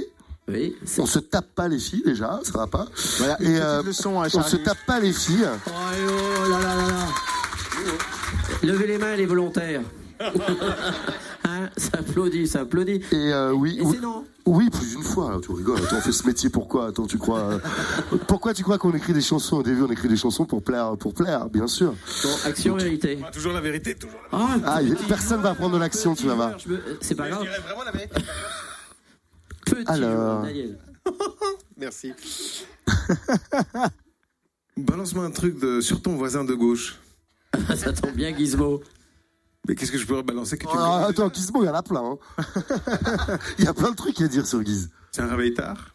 Oui. 0.48 0.76
On 0.98 1.06
se 1.06 1.20
tape 1.20 1.54
pas 1.54 1.68
les 1.68 1.78
filles 1.78 2.02
déjà, 2.04 2.40
ça 2.44 2.54
va 2.58 2.66
pas. 2.66 2.88
Voilà, 3.20 3.38
Et 3.42 3.60
euh, 3.60 3.84
leçon 3.84 4.20
à 4.20 4.28
on 4.34 4.44
se 4.44 4.56
tape 4.58 4.78
pas 4.88 5.00
les 5.00 5.14
filles. 5.14 5.48
Oh, 5.68 5.70
oh 5.70 6.50
là 6.50 6.60
là 6.60 6.76
là 6.76 6.88
là. 6.88 7.08
Levez 8.64 8.88
les 8.88 8.98
mains, 8.98 9.16
les 9.16 9.26
volontaires. 9.28 9.82
Hein, 11.46 11.70
ça 11.78 12.00
applaudit, 12.00 12.48
ça 12.48 12.62
applaudit. 12.62 13.02
Et 13.12 13.16
euh, 13.34 13.52
oui, 13.52 13.78
Et 13.80 13.82
oui, 13.82 13.96
c'est 13.96 14.02
non. 14.02 14.26
oui, 14.46 14.70
plus 14.70 14.90
d'une 14.96 15.04
fois. 15.04 15.30
Alors, 15.30 15.42
tu 15.42 15.52
rigoles. 15.52 15.78
Attends, 15.84 15.98
on 15.98 16.02
fait 16.02 16.12
ce 16.12 16.26
métier 16.26 16.50
pourquoi? 16.50 16.88
Attends, 16.88 17.06
tu 17.08 17.18
crois 17.18 17.40
euh, 17.40 17.60
Pourquoi 18.28 18.54
tu 18.54 18.64
crois 18.64 18.78
qu'on 18.78 18.92
écrit 18.94 19.14
des 19.14 19.22
chansons? 19.22 19.58
Au 19.58 19.64
début, 19.64 19.82
on 19.84 19.92
écrit 19.92 20.08
des 20.08 20.18
chansons 20.18 20.46
pour 20.46 20.64
plaire, 20.64 20.96
pour 20.98 21.14
plaire, 21.14 21.50
bien 21.50 21.68
sûr. 21.68 21.94
Bon, 22.24 22.30
action, 22.46 22.76
vérité. 22.76 23.18
Toujours 23.34 23.54
la 23.54 23.62
vérité, 23.62 23.96
toujours 23.96 24.20
la 24.32 24.38
Ah, 24.40 24.56
Ah, 24.66 24.82
y 24.82 24.92
a- 24.92 24.96
personne 25.08 25.42
va 25.42 25.54
prendre 25.56 25.74
de 25.76 25.80
l'action, 25.80 26.16
tu 26.16 26.28
vas 26.28 26.36
voir. 26.36 26.58
je 26.60 26.70
me- 26.70 26.82
C'est 27.02 27.16
pas 27.16 27.30
grave. 27.30 27.44
vérité. 27.44 27.62
vraiment 27.62 27.84
la 27.84 27.92
vérité. 27.92 28.22
Petit 29.66 29.84
Alors. 29.88 30.42
Daniel. 30.44 30.78
Merci. 31.78 32.14
Balance-moi 34.78 35.26
un 35.26 35.32
truc 35.32 35.60
de, 35.60 35.82
sur 35.82 36.02
ton 36.02 36.16
voisin 36.16 36.44
de 36.44 36.54
gauche. 36.54 36.98
Ça 37.76 37.94
tombe 37.94 38.12
bien, 38.14 38.36
Gizmo. 38.36 38.82
Mais 39.68 39.76
qu'est-ce 39.76 39.92
que 39.92 39.98
je 39.98 40.06
peux 40.06 40.22
balancer 40.22 40.58
que 40.58 40.66
tu 40.66 40.74
Ah, 40.78 41.08
attends, 41.10 41.30
Gizmo, 41.32 41.64
il 41.64 41.68
y 41.68 41.70
en 41.70 41.74
a 41.74 41.84
plein. 41.84 42.04
hein. 42.04 42.18
Il 43.60 43.66
y 43.66 43.68
a 43.68 43.74
plein 43.74 43.92
de 43.92 43.96
trucs 43.96 44.20
à 44.22 44.28
dire 44.28 44.46
sur 44.48 44.64
Giz. 44.66 44.90
C'est 45.12 45.22
un 45.22 45.28
réveil 45.28 45.54
tard? 45.54 45.94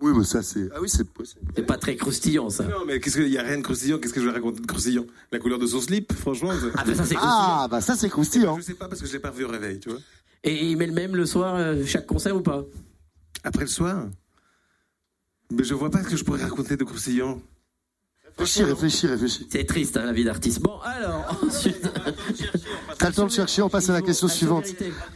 Oui, 0.00 0.12
mais 0.16 0.24
ça, 0.24 0.42
c'est. 0.42 0.68
Ah 0.74 0.78
oui, 0.80 0.88
c'est 0.88 1.08
possible. 1.08 1.42
C'est 1.54 1.62
pas 1.66 1.76
très 1.76 1.94
croustillant, 1.94 2.48
ça. 2.48 2.64
Non, 2.64 2.84
mais 2.86 2.98
qu'est-ce 3.00 3.18
qu'il 3.18 3.28
y 3.28 3.36
a 3.38 3.42
rien 3.42 3.58
de 3.58 3.62
croustillant 3.62 3.98
Qu'est-ce 3.98 4.14
que 4.14 4.20
je 4.20 4.26
vais 4.26 4.32
raconter 4.32 4.60
de 4.60 4.66
croustillant? 4.66 5.04
La 5.30 5.38
couleur 5.38 5.58
de 5.58 5.66
son 5.66 5.80
slip, 5.80 6.12
franchement. 6.14 6.50
Ah, 6.74 6.84
bah 6.84 6.94
ça, 6.94 7.04
c'est 7.04 7.14
croustillant. 7.16 7.20
Ah, 7.22 7.68
bah 7.70 7.80
ça, 7.82 7.94
c'est 7.96 8.08
croustillant. 8.08 8.56
Je 8.56 8.62
sais 8.62 8.74
pas 8.74 8.88
parce 8.88 9.00
que 9.00 9.06
je 9.06 9.12
l'ai 9.12 9.18
pas 9.18 9.30
vu 9.30 9.44
au 9.44 9.48
réveil, 9.48 9.78
tu 9.78 9.90
vois. 9.90 9.98
Et 10.42 10.64
il 10.70 10.76
met 10.78 10.86
le 10.86 10.94
même 10.94 11.14
le 11.14 11.26
soir, 11.26 11.54
euh, 11.56 11.84
chaque 11.84 12.06
concert 12.06 12.34
ou 12.34 12.40
pas? 12.40 12.64
Après 13.44 13.60
le 13.62 13.68
soir? 13.68 14.06
Mais 15.52 15.64
je 15.64 15.74
vois 15.74 15.90
pas 15.90 16.02
ce 16.02 16.08
que 16.08 16.16
je 16.16 16.24
pourrais 16.24 16.42
raconter 16.42 16.76
de 16.78 16.84
croustillant. 16.84 17.40
Réfléchis, 18.38 18.62
réfléchis, 18.64 19.06
réfléchis. 19.06 19.46
C'est 19.50 19.64
triste, 19.64 19.98
hein, 19.98 20.06
la 20.06 20.12
vie 20.14 20.24
d'artiste. 20.24 20.60
Bon, 20.62 20.78
alors, 20.80 21.38
ensuite. 21.46 21.86
T'as 23.00 23.08
le 23.08 23.14
temps 23.14 23.26
de 23.26 23.32
chercher, 23.32 23.62
on 23.62 23.68
passe 23.68 23.88
à 23.90 23.94
la 23.94 24.02
question 24.02 24.26
Action, 24.28 24.38
suivante. 24.38 24.64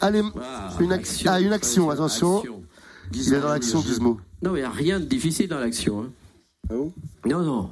Allez, 0.00 0.22
Ah, 0.42 0.72
une, 0.80 0.92
ac- 0.92 1.24
ah, 1.28 1.40
une 1.40 1.52
action, 1.52 1.90
attention. 1.90 2.38
action. 2.38 2.62
Il 3.12 3.34
est 3.34 3.40
dans 3.40 3.48
l'action, 3.48 3.82
Gizmo. 3.82 4.18
Non, 4.42 4.56
il 4.56 4.60
n'y 4.60 4.64
a 4.64 4.70
rien 4.70 4.98
de 4.98 5.04
difficile 5.04 5.48
dans 5.48 5.60
l'action. 5.60 6.02
hein. 6.02 6.10
Ah 6.70 6.74
bon? 6.74 6.92
Non, 7.26 7.42
non. 7.42 7.70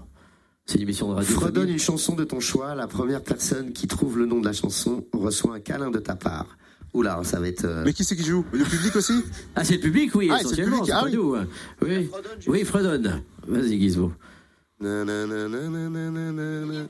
C'est 0.67 0.77
une 0.77 0.83
émission 0.83 1.09
de 1.09 1.15
radio. 1.15 1.35
Fredonne 1.35 1.71
une 1.71 1.79
chanson 1.79 2.15
de 2.15 2.25
ton 2.25 2.39
choix. 2.41 2.75
La 2.75 2.87
première 2.87 3.23
personne 3.23 3.73
qui 3.73 3.87
trouve 3.89 4.19
le 4.19 4.27
nom 4.27 4.41
de 4.41 4.45
la 4.47 4.53
chanson 4.53 5.05
reçoit 5.13 5.55
un 5.57 5.61
câlin 5.61 5.91
de 5.91 5.99
ta 5.99 6.15
part. 6.15 6.57
Oula, 6.95 7.19
ça 7.25 7.41
va 7.41 7.49
être. 7.49 7.65
euh, 7.65 7.83
Mais 7.85 7.93
qui 7.95 8.05
c'est 8.05 8.15
qui 8.15 8.23
joue? 8.23 8.45
Le 8.53 8.65
public 8.65 8.95
aussi? 8.95 9.25
Ah, 9.57 9.65
c'est 9.65 9.75
le 9.77 9.81
public, 9.81 10.15
oui, 10.15 10.29
Ah, 10.31 10.37
c'est 10.37 10.43
le 10.43 10.47
essentiellement. 10.47 10.77
public, 10.81 10.93
C'est 10.95 11.01
ah 11.01 11.05
oui. 11.07 11.13
nous. 11.15 11.35
hein. 11.35 11.47
Oui, 11.81 12.11
oui, 12.49 12.65
Fredonne. 12.65 13.23
Vas-y, 13.49 13.81
Gizmo. 13.81 14.13
Nananananananana. 14.81 16.87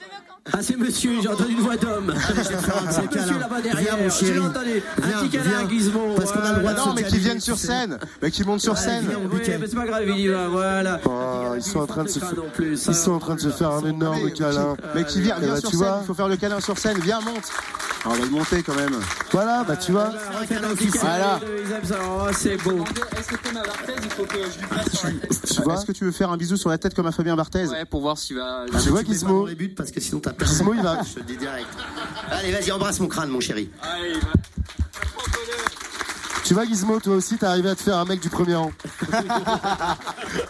Ah, 0.52 0.58
c'est 0.60 0.76
monsieur, 0.76 1.12
j'ai 1.22 1.28
entendu 1.28 1.52
une 1.52 1.60
voix 1.60 1.76
d'homme. 1.76 2.12
C'est 2.26 3.14
monsieur 3.14 3.38
là-bas 3.38 3.60
derrière. 3.62 3.94
Viens, 3.94 3.96
mon 4.04 4.10
J'ai 4.10 4.26
chéri. 4.26 4.38
entendu 4.40 4.82
un 5.00 5.06
Viens, 5.06 5.18
petit 5.20 5.28
câlin, 5.30 5.44
viens. 5.44 5.68
Gizmo. 5.68 6.14
Parce 6.16 6.32
qu'on 6.32 6.40
a 6.40 6.52
le 6.54 6.58
droit 6.58 6.72
de 6.72 6.76
voilà. 6.78 6.86
Non, 6.86 6.94
mais 6.94 7.04
qui 7.04 7.18
viennent 7.18 7.38
sur 7.40 7.56
scène 7.56 7.96
Mais 8.20 8.30
qui 8.32 8.42
montent 8.42 8.60
sur 8.60 8.76
scène 8.76 9.06
viens, 9.06 9.18
Oui, 9.18 9.38
mais 9.46 9.66
c'est 9.68 9.76
pas 9.76 9.86
grave, 9.86 10.02
il 10.08 10.18
y 10.18 10.26
va, 10.28 10.48
voilà. 10.48 11.00
Oh, 11.04 11.54
ils 11.56 11.62
sont 11.62 11.78
en 11.78 11.86
train 11.86 12.02
de 12.02 12.08
se 12.08 12.18
faire. 12.18 12.30
en 12.30 12.48
plus, 12.52 12.84
Ils 12.86 12.90
hein. 12.90 12.92
sont 12.92 13.12
en 13.12 13.18
train 13.20 13.36
de 13.36 13.40
se 13.40 13.50
faire 13.50 13.70
un 13.70 13.84
énorme 13.84 14.32
câlin. 14.32 14.76
Mais 14.96 15.04
qui 15.04 15.20
vient, 15.20 15.36
Eh 15.38 15.44
viens 15.44 15.54
bah, 15.54 15.60
sur 15.60 15.70
tu 15.70 15.76
scène, 15.76 15.86
vois. 15.86 15.98
il 16.02 16.06
faut 16.06 16.14
faire 16.14 16.28
le 16.28 16.36
câlin 16.36 16.58
sur 16.60 16.76
scène, 16.76 16.98
viens, 16.98 17.20
monte 17.20 17.44
Ah, 18.04 18.08
On 18.08 18.10
va 18.14 18.24
le 18.24 18.30
monter 18.30 18.64
quand 18.64 18.74
même. 18.74 18.96
Voilà, 19.30 19.62
bah 19.62 19.76
tu 19.76 19.92
vois. 19.92 20.10
Voilà. 21.00 21.38
Aiment 21.40 21.84
ça. 21.84 21.98
Oh, 22.04 22.26
c'est 22.32 22.56
beau. 22.64 22.82
Tu 25.46 25.62
vois 25.62 25.74
Est-ce 25.74 25.86
que 25.86 25.92
tu 25.92 26.04
veux 26.04 26.10
faire 26.10 26.30
un 26.30 26.36
bisou 26.36 26.56
sur 26.56 26.68
la 26.68 26.78
tête 26.78 26.94
comme 26.94 27.06
à 27.06 27.12
Fabien 27.12 27.36
Barthez 27.36 27.66
Ouais, 27.68 27.84
pour 27.84 28.00
voir 28.00 28.18
s'il 28.18 28.36
va. 28.36 28.64
Tu 28.82 28.88
vois, 28.90 29.04
Gizmo 29.04 29.46
parce 29.76 29.90
que 29.92 30.00
sinon 30.00 30.20
t'as 30.20 30.31
Gizmo, 30.40 30.74
il 30.74 30.82
va. 30.82 31.02
Je 31.02 31.14
te 31.14 31.18
le 31.20 31.24
dis 31.24 31.36
direct. 31.36 31.68
Allez, 32.30 32.52
vas-y, 32.52 32.70
embrasse 32.72 33.00
mon 33.00 33.08
crâne, 33.08 33.30
mon 33.30 33.40
chéri. 33.40 33.70
Tu 36.44 36.54
vois, 36.54 36.64
Gizmo, 36.66 36.98
toi 36.98 37.14
aussi, 37.14 37.36
t'es 37.38 37.46
arrivé 37.46 37.68
à 37.70 37.76
te 37.76 37.82
faire 37.82 37.96
un 37.98 38.04
mec 38.04 38.20
du 38.20 38.28
premier 38.28 38.56
rang. 38.56 38.72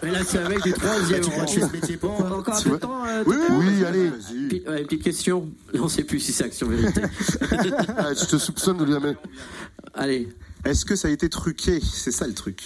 Mais 0.03 0.11
là, 0.11 0.19
c'est 0.25 0.39
un 0.39 0.49
mec 0.49 0.63
du 0.63 0.73
troisième 0.73 1.21
Tu 1.21 1.29
crois 1.29 1.45
que 1.45 1.51
je 1.51 1.59
fais 1.59 1.67
ce 1.67 1.71
métier 1.71 1.97
pourquoi 1.97 2.31
encore 2.35 2.55
un 2.55 2.59
Tu 2.61 2.69
peu 2.69 2.75
de 2.75 2.79
temps. 2.81 3.05
euh, 3.05 3.23
Oui, 3.27 3.35
oui, 3.51 3.85
allez. 3.85 4.09
Petite- 4.09 4.67
ouais, 4.67 4.83
petite 4.83 5.03
question. 5.03 5.49
On 5.75 5.87
sait 5.87 6.03
plus 6.03 6.19
si 6.19 6.33
c'est 6.33 6.45
action 6.45 6.67
vérité. 6.67 7.01
Ah, 7.97 8.13
Je 8.13 8.25
te 8.25 8.37
soupçonne 8.37 8.77
de 8.77 8.85
lui 8.85 8.95
amener. 8.95 9.15
Allez. 9.93 10.29
Est-ce 10.65 10.83
que 10.85 10.95
ça 10.95 11.09
a 11.09 11.11
été 11.11 11.29
truqué? 11.29 11.79
C'est 11.79 12.11
ça 12.11 12.25
le 12.25 12.33
truc. 12.33 12.63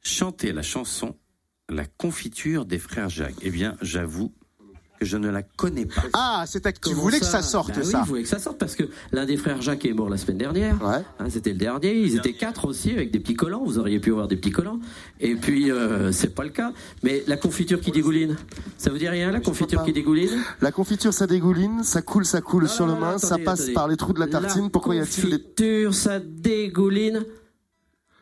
Chanter 0.00 0.52
la 0.52 0.62
chanson 0.62 1.14
La 1.68 1.84
confiture 1.84 2.64
des 2.64 2.78
frères 2.78 3.10
Jacques. 3.10 3.34
Eh 3.42 3.50
bien, 3.50 3.76
j'avoue 3.82 4.32
que 5.02 5.08
je 5.08 5.16
ne 5.16 5.28
la 5.30 5.42
connais 5.42 5.86
pas. 5.86 6.02
Ah, 6.12 6.44
c'est 6.46 6.60
ta- 6.60 6.72
tu 6.72 6.78
Comment 6.80 7.02
voulais 7.02 7.18
que 7.18 7.24
ça 7.26 7.42
sorte, 7.42 7.68
Bah 7.70 7.74
oui, 7.78 7.84
ça 7.90 8.02
je 8.04 8.08
voulais 8.08 8.22
que 8.22 8.28
ça 8.28 8.38
sorte 8.38 8.58
parce 8.58 8.76
que 8.76 8.84
l'un 9.10 9.24
des 9.26 9.36
frères 9.36 9.60
Jacques 9.60 9.84
est 9.84 9.92
mort 9.92 10.08
la 10.08 10.16
semaine 10.16 10.38
dernière. 10.38 10.80
Ouais. 10.82 11.02
Hein, 11.18 11.26
C'était 11.28 11.50
le 11.52 11.58
dernier. 11.58 11.94
Ils 11.94 12.16
étaient 12.16 12.32
quatre 12.34 12.66
aussi 12.66 12.90
avec 12.92 13.10
des 13.10 13.18
petits 13.20 13.34
collants. 13.34 13.62
Vous 13.64 13.78
auriez 13.78 13.98
pu 14.00 14.10
avoir 14.10 14.28
des 14.28 14.36
petits 14.36 14.50
collants. 14.52 14.78
Et 15.20 15.34
puis, 15.34 15.70
euh, 15.70 16.12
c'est 16.12 16.34
pas 16.34 16.44
le 16.44 16.50
cas. 16.50 16.72
Mais 17.02 17.22
la 17.26 17.36
confiture 17.36 17.80
qui 17.80 17.90
dégouline, 17.90 18.36
ça 18.78 18.90
vous 18.90 18.98
dit 18.98 19.08
rien, 19.08 19.30
la 19.32 19.40
confiture 19.40 19.82
qui 19.84 19.92
dégouline? 19.92 20.30
La 20.60 20.70
confiture, 20.72 21.12
ça 21.12 21.26
dégouline, 21.26 21.82
ça 21.82 22.02
coule, 22.02 22.24
ça 22.24 22.40
coule 22.40 22.68
sur 22.68 22.86
le 22.86 22.94
main, 22.94 23.18
ça 23.18 23.38
passe 23.38 23.60
attendez. 23.60 23.72
par 23.74 23.88
les 23.88 23.96
trous 23.96 24.12
de 24.12 24.20
la 24.20 24.26
tartine. 24.28 24.70
Pourquoi 24.70 24.94
y 24.94 25.00
a-t-il 25.00 25.30
des... 25.30 25.38
confiture, 25.40 25.94
ça 25.94 26.20
dégouline. 26.20 27.24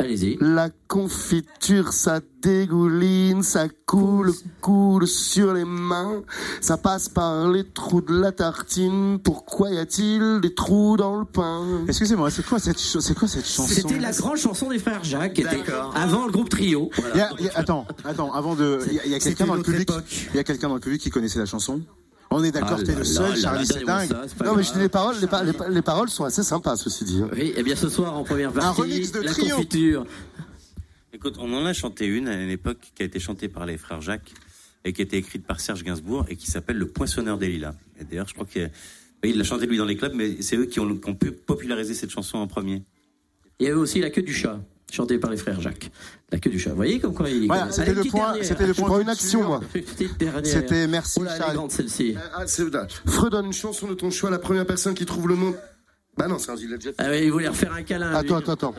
Allez-y. 0.01 0.39
La 0.41 0.71
confiture, 0.89 1.93
ça 1.93 2.21
dégouline, 2.43 3.43
ça 3.43 3.67
coule, 3.87 4.33
coule 4.61 5.07
sur 5.07 5.53
les 5.53 5.65
mains, 5.65 6.23
ça 6.61 6.79
passe 6.79 7.09
par 7.09 7.49
les 7.51 7.65
trous 7.65 8.01
de 8.01 8.19
la 8.19 8.33
tartine. 8.33 9.19
Pourquoi 9.23 9.71
y 9.71 9.79
a-t-il 9.79 10.41
des 10.41 10.55
trous 10.55 10.97
dans 10.97 11.19
le 11.19 11.25
pain? 11.27 11.85
Excusez-moi, 11.87 12.31
c'est 12.31 12.45
quoi 12.47 12.59
cette, 12.59 12.81
cho- 12.81 13.01
c'est 13.01 13.15
quoi 13.15 13.29
cette 13.29 13.47
chanson? 13.47 13.73
C'était 13.73 13.99
la 13.99 14.13
grande 14.13 14.37
chanson 14.39 14.71
des 14.71 14.79
frères 14.79 15.05
Jacques, 15.05 15.35
qui 15.35 15.43
était 15.43 15.59
D'accord. 15.59 15.93
avant 15.95 16.25
le 16.27 16.33
groupe 16.33 16.49
Trio. 16.49 16.91
Il 17.15 17.19
y 17.19 17.21
a- 17.21 17.31
il 17.39 17.45
y 17.45 17.49
a- 17.51 17.59
attends, 17.59 17.87
attends, 18.05 18.33
avant 18.33 18.55
de. 18.55 18.81
Il 18.91 18.95
y 18.95 19.01
a, 19.01 19.07
y 19.07 19.15
a 19.15 19.19
quelqu'un 19.19 19.47
dans 19.47 19.55
le 19.55 19.63
public. 19.63 19.91
Il 20.33 20.37
y 20.37 20.41
a 20.41 20.45
quelqu'un 20.45 20.69
dans 20.69 20.75
le 20.75 20.81
public 20.81 21.01
qui 21.03 21.11
connaissait 21.11 21.39
la 21.39 21.47
chanson? 21.47 21.83
On 22.33 22.45
est 22.45 22.53
d'accord, 22.53 22.79
Ah 22.81 22.83
t'es 22.85 22.95
le 22.95 23.03
seul, 23.05 23.31
là 23.31 23.37
Charlie, 23.37 23.67
c'est 23.67 23.85
dingue. 23.85 24.09
ça, 24.09 24.45
Non 24.45 24.55
mais 24.55 24.63
je 24.63 24.73
dis 24.73 24.79
les 24.79 24.89
paroles, 24.89 25.17
les, 25.21 25.27
pa- 25.27 25.43
les 25.43 25.53
pa- 25.53 25.69
les 25.69 25.83
paroles 25.83 26.09
sont 26.09 26.25
assez 26.25 26.45
sympas, 26.45 26.77
ceci 26.77 27.05
dit. 27.05 27.21
hein. 27.23 27.29
Oui, 27.33 27.53
et 27.57 27.63
bien 27.65 27.75
ce 27.75 27.89
soir 27.89 28.17
en 28.17 28.23
première 28.23 28.53
partie, 28.53 28.81
remix 28.81 29.11
de 29.11 29.21
la 29.21 29.33
Trio. 29.33 29.57
confiture. 29.57 30.07
Écoute, 31.13 31.35
on 31.41 31.53
en 31.53 31.67
a 31.67 31.73
chanté 31.73 32.07
une 32.07 32.29
à 32.29 32.41
une 32.41 32.51
époque 32.51 32.93
qui 32.95 33.03
a 33.03 33.07
été 33.07 33.19
chantée 33.19 33.49
par 33.49 33.67
les 33.67 33.77
frères 33.77 34.01
Jacques 34.01 34.33
et 34.85 34.93
qui 34.93 35.03
a 35.03 35.05
été 35.05 35.17
écrite 35.17 35.45
par 35.45 35.59
Serge 35.61 35.83
Gainsbourg 35.83 36.25
et 36.29 36.37
qui 36.37 36.47
s'appelle 36.49 36.77
Le 36.77 36.87
Poinçonneur 36.87 37.37
des 37.37 37.49
Lilas. 37.49 37.75
Et 38.01 38.05
d'ailleurs, 38.05 38.29
je 38.29 38.35
crois 38.35 38.47
qu'il 38.47 38.71
il 39.25 39.37
l'a 39.37 39.45
chanté 39.45 39.67
lui 39.67 39.77
dans 39.77 39.85
les 39.85 39.97
clubs, 39.97 40.15
mais 40.15 40.41
c'est 40.41 40.57
eux 40.57 40.67
qui 40.67 40.79
ont, 40.79 40.97
qui 40.97 41.11
ont 41.11 41.15
pu 41.17 41.33
populariser 41.33 41.95
cette 41.95 42.11
chanson 42.11 42.39
en 42.39 42.47
premier. 42.47 42.83
Il 43.59 43.67
y 43.67 43.69
avait 43.69 43.77
aussi 43.79 43.99
La 44.01 44.09
queue 44.09 44.23
du 44.23 44.33
chat, 44.33 44.61
chantée 44.95 45.19
par 45.19 45.31
les 45.31 45.37
frères 45.37 45.61
Jacques. 45.61 45.91
La 46.33 46.39
queue 46.39 46.51
du 46.51 46.59
chat. 46.59 46.71
Vous 46.71 46.77
voyez 46.77 47.01
comme 47.01 47.15
quoi 47.15 47.29
il 47.29 47.47
Voilà, 47.47 47.71
c'était 47.71 47.95
le 47.95 48.05
point, 48.05 48.35
c'était 48.43 48.67
le 48.67 48.75
point. 48.75 49.01
une 49.01 49.09
action, 49.09 49.43
moi. 49.45 49.61
C'était 50.45 50.87
merci, 50.87 51.19
Oh 51.21 51.25
là, 51.25 51.39
celle-ci. 51.69 52.17
Ah, 52.35 52.47
c'est 52.47 52.73
là. 52.73 52.87
Fredonne 53.07 53.47
une 53.47 53.53
chanson 53.53 53.89
de 53.89 53.95
ton 53.95 54.11
choix, 54.11 54.31
la 54.31 54.39
première 54.39 54.67
personne 54.67 54.95
qui 54.95 55.07
trouve 55.07 55.29
le 55.29 55.37
nom. 55.37 55.55
Bah 56.17 56.29
non, 56.29 56.39
c'est 56.39 56.51
un 56.51 56.57
il 56.57 56.73
a 56.75 56.77
déjà 56.77 56.91
fait. 56.91 56.97
Ah 56.99 57.09
oui, 57.11 57.21
il 57.25 57.33
voulait 57.33 57.49
refaire 57.49 57.73
un 57.73 57.83
câlin. 57.83 58.11
lui. 58.11 58.17
Attends, 58.17 58.37
attends, 58.37 58.53
attends. 58.73 58.75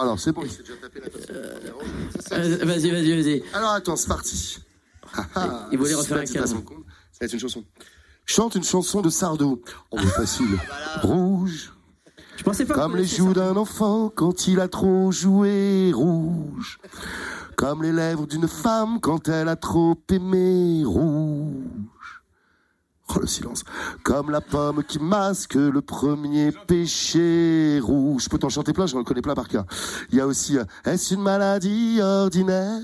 Alors, 0.00 0.18
c'est 0.20 0.32
bon, 0.32 0.42
il 0.44 0.50
s'est 0.50 0.62
déjà 0.62 0.74
tapé 0.80 1.00
la 1.00 1.08
question. 1.10 1.34
Euh, 1.34 2.58
Vas-y, 2.64 2.90
vas-y, 2.90 3.22
vas-y. 3.22 3.42
Alors, 3.52 3.70
attends, 3.70 3.96
c'est 3.96 4.08
parti. 4.08 4.58
Ah, 5.14 5.26
ah, 5.34 5.68
Il 5.72 5.78
voulait 5.78 5.94
refaire 5.94 6.18
un 6.18 6.24
câlin. 6.24 6.46
Ça 6.46 6.54
va 6.54 7.26
être 7.26 7.32
une 7.32 7.40
chanson. 7.40 7.64
Chante 8.24 8.54
une 8.54 8.64
chanson 8.64 9.00
de 9.00 9.10
Sardou. 9.10 9.60
Est 9.92 10.06
facile. 10.06 10.58
Rouge. 11.02 11.72
Je 12.36 12.42
pensais 12.42 12.64
pas 12.64 12.74
Comme 12.74 12.96
les 12.96 13.04
joues 13.04 13.34
d'un 13.34 13.56
enfant 13.56 14.10
quand 14.14 14.46
il 14.46 14.60
a 14.60 14.68
trop 14.68 15.12
joué. 15.12 15.92
Rouge. 15.94 16.78
Comme 17.56 17.82
les 17.82 17.92
lèvres 17.92 18.26
d'une 18.26 18.48
femme 18.48 19.00
quand 19.00 19.28
elle 19.28 19.48
a 19.48 19.56
trop 19.56 19.96
aimé. 20.10 20.82
Rouge. 20.84 21.91
Oh, 23.14 23.18
le 23.20 23.26
silence. 23.26 23.62
Comme 24.02 24.30
la 24.30 24.40
pomme 24.40 24.82
qui 24.84 24.98
masque 24.98 25.54
le 25.54 25.80
premier 25.82 26.50
péché 26.52 27.78
rouge. 27.82 28.24
Je 28.24 28.28
peux 28.28 28.38
t'en 28.38 28.48
chanter 28.48 28.72
plein, 28.72 28.86
je 28.86 28.96
en 28.96 29.04
connais 29.04 29.20
plein 29.22 29.34
par 29.34 29.48
cœur. 29.48 29.64
Il 30.10 30.18
y 30.18 30.20
a 30.20 30.26
aussi, 30.26 30.56
euh, 30.58 30.64
est-ce 30.84 31.14
une 31.14 31.22
maladie 31.22 31.98
ordinaire? 32.00 32.80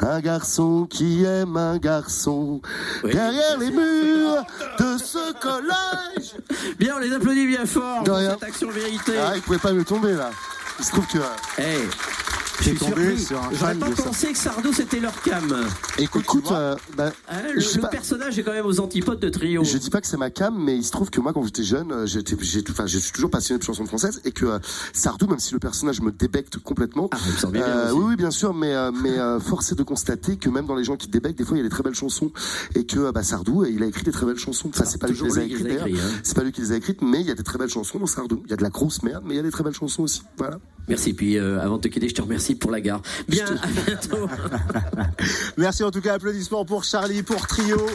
Un 0.00 0.20
garçon 0.20 0.86
qui 0.88 1.24
aime 1.24 1.56
un 1.56 1.78
garçon. 1.78 2.60
Oui. 3.04 3.12
Derrière 3.12 3.58
les 3.58 3.70
murs 3.70 4.44
de 4.78 4.98
ce 4.98 5.32
collège. 5.40 6.34
Bien, 6.78 6.94
on 6.96 6.98
les 7.00 7.12
applaudit 7.12 7.46
bien 7.46 7.66
fort 7.66 8.02
De 8.04 8.10
pour 8.10 8.18
rien. 8.18 8.30
cette 8.30 8.42
action 8.44 8.70
vérité. 8.70 9.12
Ah, 9.18 9.32
il 9.36 9.42
pouvait 9.42 9.58
pas 9.58 9.72
me 9.72 9.84
tomber 9.84 10.12
là. 10.14 10.30
Il 10.78 10.84
se 10.84 10.92
trouve 10.92 11.06
que. 11.06 11.18
euh, 11.18 11.22
Hey, 11.58 11.80
Suis 12.60 12.74
tombé 12.74 13.16
sur 13.16 13.42
un 13.42 13.50
J'aurais 13.52 13.74
pas 13.74 13.90
pensé 13.90 14.32
que 14.32 14.38
Sardou 14.38 14.72
c'était 14.72 15.00
leur 15.00 15.20
cam. 15.22 15.54
Écoute, 15.98 16.24
euh, 16.50 16.74
bah, 16.96 17.12
Hein, 17.28 17.42
le 17.54 17.60
sais 17.60 17.76
le 17.76 17.82
pas. 17.82 17.88
personnage 17.88 18.38
est 18.38 18.42
quand 18.42 18.52
même 18.52 18.66
aux 18.66 18.80
antipodes 18.80 19.20
de 19.20 19.28
Trio. 19.28 19.64
Je 19.64 19.78
dis 19.78 19.90
pas 19.90 20.00
que 20.00 20.06
c'est 20.06 20.16
ma 20.16 20.30
cam, 20.30 20.56
mais 20.56 20.76
il 20.76 20.84
se 20.84 20.90
trouve 20.90 21.10
que 21.10 21.20
moi, 21.20 21.32
quand 21.32 21.42
j'étais 21.44 21.62
jeune, 21.62 21.92
euh, 21.92 22.06
j'étais, 22.06 22.36
j'ai, 22.40 22.62
enfin, 22.70 22.86
je 22.86 22.98
suis 22.98 23.12
toujours 23.12 23.30
passionné 23.30 23.58
de 23.58 23.64
chansons 23.64 23.84
françaises 23.86 24.20
et 24.24 24.32
que 24.32 24.46
euh, 24.46 24.58
Sardou, 24.92 25.26
même 25.26 25.38
si 25.38 25.52
le 25.52 25.58
personnage 25.58 26.00
me 26.00 26.12
débecte 26.12 26.58
complètement, 26.58 27.08
Ah, 27.12 27.16
me 27.46 27.52
bien 27.52 27.66
euh, 27.66 27.90
oui, 27.92 28.04
oui, 28.08 28.16
bien 28.16 28.30
sûr, 28.30 28.54
mais 28.54 28.74
mais 28.92 29.16
force 29.40 29.72
est 29.72 29.74
de 29.76 29.82
constater 29.82 30.36
que 30.36 30.48
même 30.48 30.66
dans 30.66 30.76
les 30.76 30.84
gens 30.84 30.96
qui 30.96 31.08
débectent, 31.08 31.38
des 31.38 31.44
fois, 31.44 31.56
il 31.56 31.60
y 31.60 31.64
a 31.64 31.68
des 31.68 31.70
très 31.74 31.82
belles 31.82 31.94
chansons 31.94 32.30
et 32.74 32.84
que 32.86 33.10
bah, 33.10 33.22
Sardou, 33.22 33.64
il 33.64 33.82
a 33.82 33.86
écrit 33.86 34.04
des 34.04 34.12
très 34.12 34.26
belles 34.26 34.38
chansons. 34.38 34.68
Enfin, 34.68 34.84
c'est 34.84 35.00
pas 35.00 35.08
lui 35.08 35.16
qui 35.16 35.24
les 35.24 35.38
a 35.38 35.42
écrites, 35.44 35.66
hein. 35.70 36.10
C'est 36.22 36.34
pas 36.36 36.42
lui 36.44 36.52
qui 36.52 36.60
les 36.60 36.72
a 36.72 36.76
écrites, 36.76 37.02
mais 37.02 37.20
il 37.20 37.26
y 37.26 37.30
a 37.30 37.34
des 37.34 37.42
très 37.42 37.58
belles 37.58 37.68
chansons 37.70 37.98
dans 37.98 38.06
Sardou. 38.06 38.42
Il 38.44 38.50
y 38.50 38.54
a 38.54 38.56
de 38.56 38.62
la 38.62 38.70
grosse 38.70 39.02
merde, 39.02 39.24
mais 39.26 39.34
il 39.34 39.36
y 39.36 39.40
a 39.40 39.42
des 39.42 39.50
très 39.50 39.64
belles 39.64 39.74
chansons 39.74 40.02
aussi. 40.04 40.22
Voilà. 40.38 40.58
Merci. 40.88 41.14
Puis 41.14 41.36
euh, 41.36 41.60
avant 41.60 41.76
de 41.76 41.82
te 41.82 41.88
quitter, 41.88 42.08
je 42.08 42.14
te 42.14 42.22
remercie 42.22 42.45
pour 42.54 42.70
la 42.70 42.80
gare. 42.80 43.00
Bien, 43.28 43.46
à 43.46 43.66
bientôt. 43.66 44.28
Merci 45.56 45.84
en 45.84 45.90
tout 45.90 46.00
cas, 46.00 46.14
applaudissements 46.14 46.64
pour 46.64 46.84
Charlie, 46.84 47.22
pour 47.22 47.46
Trio. 47.46 47.86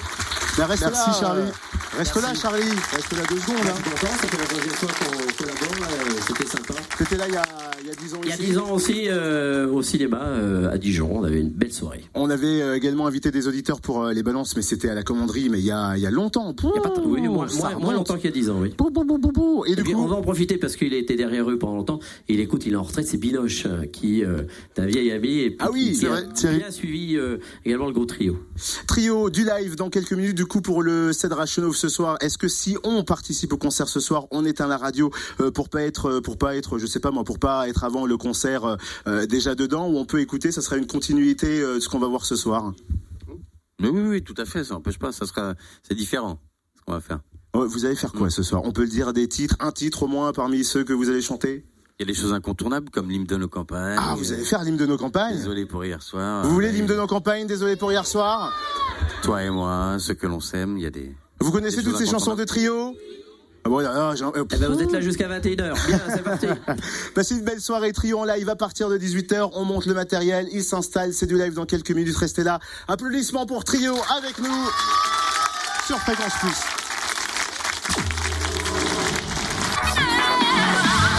Ben, 0.58 0.66
reste 0.66 0.84
Merci, 0.84 1.10
là, 1.10 1.18
Charlie. 1.20 1.52
Reste 1.98 2.16
là, 2.22 2.34
Charlie. 2.34 2.64
Reste 2.94 3.12
là 3.14 3.24
deux 3.30 3.38
secondes. 3.38 3.58
hein. 3.68 3.74
Fait 3.76 4.38
la 4.38 4.46
deuxième 4.46 4.74
fois 4.76 4.90
qu'on 4.90 5.44
collabore. 5.44 5.88
euh, 5.92 6.20
C'était 6.26 6.46
sympa. 6.48 6.74
T'étais 6.98 7.18
là 7.18 7.26
il 7.28 7.34
y 7.34 7.38
a, 7.38 7.44
il 7.82 7.88
y 7.88 7.92
a 7.92 7.96
10 7.96 8.14
ans 8.14 8.20
Il 8.24 8.30
y 8.30 8.32
a 8.32 8.36
ici. 8.36 8.46
10 8.46 8.58
ans 8.60 8.72
aussi, 8.72 9.04
euh, 9.10 9.68
au 9.70 9.82
cinéma 9.82 10.22
euh, 10.24 10.72
à 10.72 10.78
Dijon, 10.78 11.10
on 11.12 11.24
avait 11.26 11.42
une 11.42 11.50
belle 11.50 11.74
soirée. 11.74 12.06
On 12.16 12.30
avait 12.30 12.62
euh, 12.62 12.76
également 12.78 13.08
invité 13.08 13.30
des 13.32 13.48
auditeurs 13.48 13.82
pour 13.82 14.04
euh, 14.04 14.14
les 14.14 14.24
balances, 14.24 14.56
mais 14.56 14.62
c'était 14.62 14.90
à 14.90 14.96
la 14.96 15.04
commanderie, 15.04 15.50
mais 15.50 15.60
il 15.60 15.66
y 15.66 15.72
a, 15.72 15.98
il 15.98 16.02
y 16.02 16.08
a 16.08 16.12
longtemps. 16.12 16.56
Il 16.64 16.70
y 16.76 16.78
a 16.78 16.82
pas 16.82 16.94
oui, 17.04 17.28
moins, 17.28 17.94
longtemps 17.94 18.16
qu'il 18.16 18.26
y 18.26 18.28
a 18.30 18.32
10 18.32 18.50
ans, 18.52 18.58
oui. 18.62 18.74
Bou, 18.78 18.90
bou. 18.90 19.66
Et 19.68 19.72
Et 19.72 19.76
du 19.76 19.84
puis, 19.84 19.92
coup, 19.94 20.02
on 20.02 20.08
va 20.08 20.16
en 20.16 20.22
profiter 20.22 20.58
parce 20.58 20.78
qu'il 20.78 20.94
a 20.94 20.98
été 20.98 21.16
derrière 21.16 21.50
eux 21.50 21.60
pendant 21.60 21.76
longtemps. 21.76 22.00
Et 22.30 22.36
il 22.36 22.40
écoute, 22.40 22.66
il 22.66 22.74
est 22.74 22.78
en 22.78 22.84
retraite, 22.84 23.08
c'est 23.08 23.18
Binoche, 23.18 23.68
qui 23.92 24.24
euh, 24.24 24.44
est 24.78 24.80
un 24.82 24.86
vieil 24.86 25.12
ami 25.12 25.40
et 25.40 25.50
puis 25.50 25.58
Ah 25.60 25.70
oui, 25.72 25.96
c'est 26.00 26.08
a 26.08 26.10
vrai, 26.12 26.26
Thierry. 26.34 26.58
bien 26.60 26.72
suivi 26.72 27.18
euh, 27.18 27.38
également 27.66 27.88
le 27.88 27.94
gros 27.94 28.06
trio. 28.06 28.40
trio 28.88 29.30
du 29.30 29.44
live 29.46 29.76
dans 29.76 29.90
quelques 29.90 30.14
minutes. 30.14 30.36
Du 30.38 30.46
coup, 30.46 30.62
pour 30.62 30.82
le 30.84 31.12
Cédra 31.14 31.46
Chenauve 31.46 31.76
ce 31.82 31.90
soir, 31.90 32.18
est-ce 32.22 32.38
que 32.38 32.48
si 32.48 32.78
on 32.84 33.04
participe 33.04 33.54
au 33.54 33.58
concert 33.58 33.88
ce 33.88 34.00
soir, 34.00 34.28
on 34.30 34.46
éteint 34.46 34.68
la 34.68 34.78
radio 34.78 35.10
euh, 35.40 35.50
pour 35.50 35.68
pas 35.70 35.82
être, 35.82 36.06
euh, 36.10 36.22
pour 36.22 36.38
pas 36.38 36.56
être, 36.56 36.78
je 36.78 36.86
sais 36.86 37.00
pas 37.00 37.10
moi, 37.10 37.24
pour 37.24 37.40
pas 37.40 37.68
être 37.68 37.84
avant 37.84 38.06
le 38.06 38.18
concert 38.18 38.78
euh, 39.08 39.26
déjà 39.26 39.56
dedans, 39.56 39.88
ou 39.90 39.98
on 39.98 40.06
peut 40.06 40.22
écouter, 40.22 40.52
ça 40.52 40.62
sera 40.62 40.78
une 40.78 40.86
continuité 40.86 41.60
de 41.60 41.80
ce 41.80 41.90
qu'on 41.90 42.00
va 42.00 42.08
voir 42.08 42.26
ce 42.26 42.36
soir. 42.36 42.74
Mais 43.80 43.90
oui, 43.90 44.02
oui, 44.02 44.22
tout 44.22 44.36
à 44.38 44.46
fait, 44.46 44.64
ça 44.64 44.76
n'empêche 44.76 45.00
pas, 45.00 45.12
ça 45.12 45.26
sera, 45.26 45.56
c'est 45.82 45.96
différent, 45.96 46.40
ce 46.78 46.82
qu'on 46.84 46.94
va 46.94 47.02
faire. 47.02 47.20
Vous 47.54 47.86
allez 47.86 47.96
faire 47.96 48.14
quoi 48.14 48.30
ce 48.30 48.44
soir? 48.44 48.62
On 48.64 48.72
peut 48.72 48.84
le 48.84 48.88
dire 48.88 49.12
des 49.12 49.28
titres, 49.28 49.56
un 49.60 49.72
titre 49.72 50.04
au 50.04 50.08
moins 50.08 50.32
parmi 50.34 50.64
ceux 50.64 50.84
que 50.84 50.94
vous 50.94 51.10
allez 51.10 51.22
chanter? 51.22 51.66
Il 52.00 52.08
y 52.08 52.10
a 52.10 52.14
des 52.14 52.20
choses 52.20 52.34
incontournables 52.34 52.90
comme 52.90 53.10
l'hymne 53.10 53.26
de 53.26 53.38
nos 53.38 53.48
campagnes. 53.48 53.98
Ah, 54.00 54.16
vous 54.18 54.32
allez 54.32 54.44
faire 54.44 54.64
l'hymne 54.64 54.78
de 54.78 54.88
nos 54.88 54.98
campagnes? 54.98 55.36
Désolé 55.36 55.66
pour 55.66 55.84
hier 55.84 56.02
soir. 56.02 56.44
Vous 56.44 56.52
voulez 56.52 56.72
l'hymne 56.72 56.88
de 56.88 56.96
nos 56.96 57.06
campagnes? 57.06 57.46
Désolé 57.46 57.76
pour 57.76 57.92
hier 57.92 58.08
soir? 58.08 58.54
Toi 59.22 59.44
et 59.44 59.50
moi, 59.50 59.98
ceux 60.00 60.16
que 60.16 60.26
l'on 60.26 60.40
s'aime, 60.40 60.78
il 60.78 60.84
y 60.84 60.88
a 60.88 60.90
des. 60.90 61.16
Vous 61.42 61.52
connaissez 61.52 61.84
toutes 61.84 61.98
ces 61.98 62.06
chansons 62.06 62.36
de 62.36 62.44
trio 62.44 62.96
ah 63.64 63.70
bon, 63.70 63.80
ah, 63.86 64.14
euh, 64.20 64.44
Eh 64.52 64.58
ben, 64.58 64.72
vous 64.72 64.82
êtes 64.82 64.92
là 64.92 65.02
jusqu'à 65.02 65.28
21h. 65.28 65.88
Bien, 65.88 66.00
c'est 66.08 66.24
parti. 66.24 66.48
Passez 67.16 67.36
une 67.36 67.44
belle 67.44 67.62
soirée 67.62 67.92
trio 67.92 68.20
en 68.20 68.26
live 68.26 68.50
à 68.50 68.56
partir 68.56 68.90
de 68.90 68.98
18h. 68.98 69.52
On 69.54 69.66
monte 69.66 69.86
le 69.86 69.94
matériel, 69.94 70.48
il 70.52 70.64
s'installe, 70.64 71.14
c'est 71.14 71.28
du 71.28 71.38
live 71.38 71.54
dans 71.54 71.66
quelques 71.66 71.92
minutes. 71.92 72.18
Restez 72.18 72.44
là. 72.44 72.60
Applaudissements 72.88 73.46
pour 73.46 73.64
trio 73.64 73.94
avec 74.18 74.40
nous 74.40 74.68
sur 75.86 75.98
Fréquence 76.00 76.34
Plus. 76.40 76.58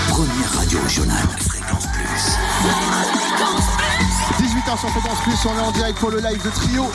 Première 0.09 0.53
radio 0.55 0.79
régionale. 0.83 1.29
Fréquence 1.41 1.87
Plus. 1.93 2.23
18h 4.45 4.81
sur 4.81 4.89
Fréquence 4.91 5.21
Plus, 5.23 5.49
on 5.49 5.59
est 5.59 5.63
en 5.63 5.73
direct 5.73 5.99
pour 5.99 6.11
le 6.11 6.19
live 6.19 6.45
de 6.45 6.51
trio. 6.51 6.91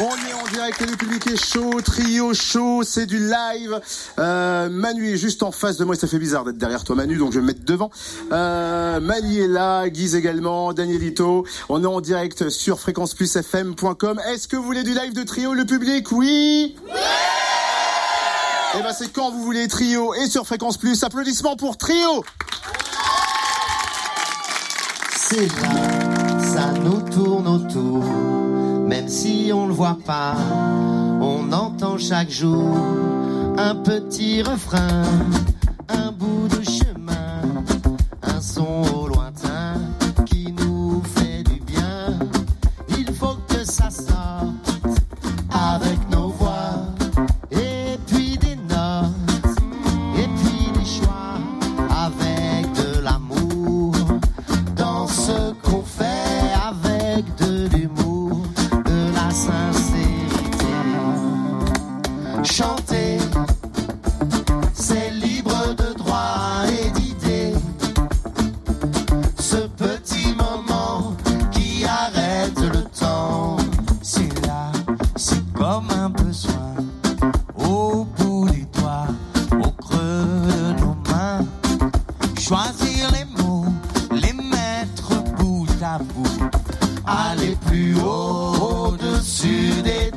On 0.00 0.04
est 0.04 0.32
en 0.32 0.46
direct 0.52 0.80
le 0.80 0.96
public 0.96 1.26
est 1.26 1.36
chaud, 1.36 1.80
trio 1.84 2.32
chaud, 2.32 2.82
c'est 2.84 3.06
du 3.06 3.18
live. 3.18 3.80
Euh, 4.20 4.68
Manu 4.70 5.12
est 5.12 5.16
juste 5.16 5.42
en 5.42 5.50
face 5.50 5.76
de 5.78 5.84
moi, 5.84 5.96
ça 5.96 6.06
fait 6.06 6.20
bizarre 6.20 6.44
d'être 6.44 6.58
derrière 6.58 6.84
toi 6.84 6.94
Manu, 6.94 7.16
donc 7.16 7.32
je 7.32 7.38
vais 7.38 7.42
me 7.42 7.48
mettre 7.48 7.64
devant. 7.64 7.90
Euh, 8.30 9.00
Mali 9.00 9.40
est 9.40 9.48
là, 9.48 9.88
Guise 9.88 10.14
également, 10.14 10.72
Danielito. 10.72 11.44
On 11.68 11.82
est 11.82 11.86
en 11.86 12.00
direct 12.00 12.48
sur 12.50 12.78
fréquenceplusfm.com. 12.78 14.20
Est-ce 14.28 14.46
que 14.46 14.56
vous 14.56 14.62
voulez 14.62 14.84
du 14.84 14.94
live 14.94 15.12
de 15.12 15.24
trio, 15.24 15.54
le 15.54 15.64
public? 15.64 16.12
Oui 16.12 16.76
Eh 18.78 18.82
ben 18.82 18.92
c'est 18.92 19.12
quand 19.12 19.32
vous 19.32 19.42
voulez 19.42 19.66
trio 19.66 20.14
et 20.14 20.28
sur 20.28 20.46
Fréquence 20.46 20.76
Plus. 20.76 21.02
Applaudissements 21.02 21.56
pour 21.56 21.76
trio 21.76 22.24
C'est 25.16 25.48
là, 25.60 26.38
ça 26.40 26.72
nous 26.72 27.00
tourne 27.10 27.48
autour, 27.48 28.04
même 28.86 29.08
si 29.08 29.50
on 29.52 29.66
le 29.66 29.74
voit 29.74 29.98
pas, 30.06 30.36
on 31.20 31.50
entend 31.52 31.98
chaque 31.98 32.30
jour 32.30 32.76
un 33.58 33.74
petit 33.74 34.42
refrain, 34.42 35.02
un 35.88 36.12
bout 36.12 36.46
de 36.48 36.62
chemin, 36.62 37.42
un 38.22 38.40
son 38.40 38.82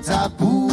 tabous, 0.04 0.71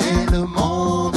et 0.00 0.30
le 0.30 0.44
monde. 0.46 1.15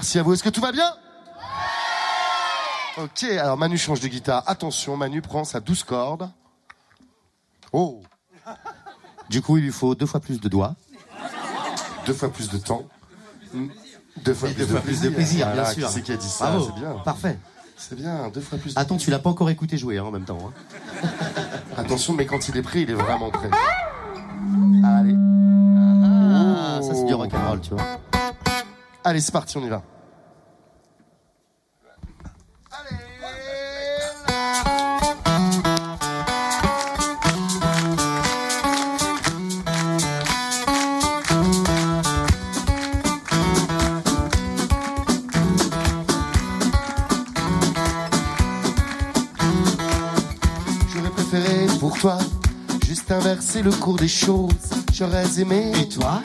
Merci 0.00 0.18
à 0.18 0.22
vous. 0.22 0.32
Est-ce 0.32 0.42
que 0.42 0.48
tout 0.48 0.62
va 0.62 0.72
bien? 0.72 0.90
Ok, 2.96 3.22
alors 3.24 3.58
Manu 3.58 3.76
change 3.76 4.00
de 4.00 4.08
guitare. 4.08 4.42
Attention, 4.46 4.96
Manu 4.96 5.20
prend 5.20 5.44
sa 5.44 5.60
douze 5.60 5.82
cordes. 5.82 6.30
Oh 7.74 8.00
Du 9.28 9.42
coup, 9.42 9.58
il 9.58 9.64
lui 9.64 9.70
faut 9.70 9.94
deux 9.94 10.06
fois 10.06 10.20
plus 10.20 10.40
de 10.40 10.48
doigts. 10.48 10.74
Deux 12.06 12.14
fois 12.14 12.30
plus 12.32 12.48
de 12.48 12.56
temps. 12.56 12.84
Deux 14.24 14.32
fois, 14.32 14.48
plus, 14.48 14.56
deux 14.56 14.66
fois 14.66 14.80
plus 14.80 15.02
de 15.02 15.10
plaisir, 15.10 15.44
bien 15.48 15.54
Voilà, 15.56 15.74
sûr. 15.74 15.86
Qui 15.88 15.92
c'est 15.92 16.02
qui 16.02 16.12
a 16.12 16.16
dit 16.16 16.28
ça? 16.30 16.46
Bravo. 16.46 16.64
C'est 16.74 16.80
bien. 16.80 16.92
Parfait. 17.04 17.38
C'est 17.76 17.94
bien, 17.94 18.28
deux 18.30 18.40
fois 18.40 18.56
plus 18.56 18.74
de 18.74 18.80
Attends, 18.80 18.96
tu 18.96 19.10
l'as 19.10 19.18
pas 19.18 19.28
encore 19.28 19.50
écouté 19.50 19.76
jouer 19.76 19.98
hein, 19.98 20.04
en 20.04 20.10
même 20.10 20.24
temps. 20.24 20.38
hein. 21.04 21.08
Attention, 21.76 22.14
mais 22.14 22.24
quand 22.24 22.48
il 22.48 22.56
est 22.56 22.62
prêt, 22.62 22.80
il 22.80 22.90
est 22.90 22.94
vraiment 22.94 23.30
prêt. 23.30 23.50
Allez. 24.82 25.14
Ah, 25.14 26.80
ça 26.82 26.94
c'est 26.94 27.04
du 27.04 27.12
rock'n'roll, 27.12 27.60
tu 27.60 27.74
vois. 27.74 27.99
Allez, 29.02 29.20
c'est 29.20 29.32
parti, 29.32 29.56
on 29.56 29.64
y 29.64 29.68
va. 29.68 29.82
J'aurais 50.92 51.10
préféré 51.10 51.66
pour 51.80 51.98
toi 51.98 52.18
juste 52.84 53.10
inverser 53.10 53.62
le 53.62 53.70
cours 53.70 53.96
des 53.96 54.08
choses. 54.08 54.50
J'aurais 54.92 55.40
aimé. 55.40 55.72
Et 55.80 55.88
toi? 55.88 56.20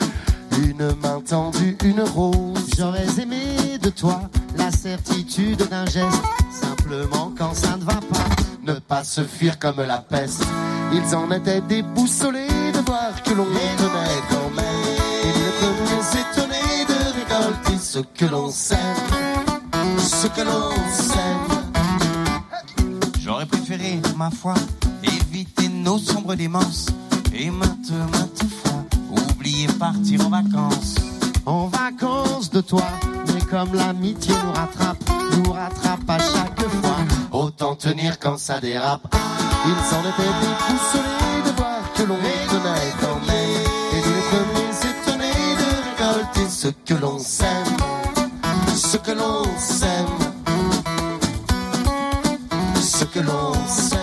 Une 0.58 0.94
main 1.02 1.20
tendue, 1.20 1.76
une 1.84 2.02
rose. 2.02 2.55
J'aurais 2.78 3.06
aimé 3.18 3.78
de 3.80 3.88
toi 3.88 4.20
la 4.58 4.70
certitude 4.70 5.66
d'un 5.70 5.86
geste, 5.86 6.22
simplement 6.50 7.32
quand 7.38 7.54
ça 7.54 7.74
ne 7.78 7.82
va 7.82 7.94
pas. 7.94 8.28
Ne 8.64 8.74
pas 8.74 9.02
se 9.02 9.22
fuir 9.22 9.58
comme 9.58 9.80
la 9.80 9.96
peste. 9.98 10.44
Ils 10.92 11.14
en 11.14 11.30
étaient 11.30 11.62
déboussolés 11.62 12.72
de 12.74 12.80
voir 12.84 13.22
que 13.22 13.30
l'on 13.30 13.46
tenait 13.46 14.22
quand 14.28 14.50
même. 14.54 14.86
Et 15.22 15.32
les 15.38 15.52
premiers 15.58 16.20
étonnés 16.20 16.84
de 16.86 16.98
récolter 17.14 17.78
ce 17.78 18.00
que 18.00 18.26
l'on 18.26 18.50
sème. 18.50 18.78
Ce 19.98 20.26
que 20.26 20.42
l'on 20.42 20.70
sème. 20.92 21.46
J'aurais 23.20 23.46
préféré, 23.46 24.00
ma 24.16 24.30
foi, 24.30 24.54
éviter 25.02 25.70
nos 25.70 25.98
sombres 25.98 26.34
démences 26.34 26.88
et 27.34 27.50
maintes, 27.50 27.90
maintes 28.12 28.44
fois 28.62 28.84
oublier 29.10 29.66
partir 29.78 30.26
en 30.26 30.28
vacances. 30.28 30.95
En 31.46 31.68
vacances 31.68 32.50
de 32.50 32.60
toi, 32.60 32.82
mais 33.32 33.40
comme 33.40 33.72
l'amitié 33.72 34.34
nous 34.44 34.52
rattrape, 34.52 34.98
nous 35.32 35.52
rattrape 35.52 36.08
à 36.08 36.18
chaque 36.18 36.60
fois. 36.60 36.96
Autant 37.30 37.76
tenir 37.76 38.18
quand 38.18 38.36
ça 38.36 38.58
dérape. 38.58 39.14
Ils 39.64 39.94
en 39.94 40.00
étaient 40.00 40.34
déboussolés 40.40 41.42
de 41.46 41.56
voir 41.56 41.92
que 41.94 42.02
l'on 42.02 42.16
tenait 42.16 42.92
quand 43.00 43.20
même. 43.28 43.62
Et 43.92 43.96
les 43.96 44.22
premiers 44.30 44.74
étonnés 44.90 45.56
de 45.60 46.04
récolter 46.04 46.48
ce 46.48 46.68
que 46.68 46.94
l'on 46.94 47.18
sème. 47.20 47.76
Ce 48.74 48.96
que 48.96 49.12
l'on 49.12 49.44
sème. 49.56 50.06
Ce 52.74 53.04
que 53.04 53.20
l'on 53.20 53.52
sème. 53.68 54.00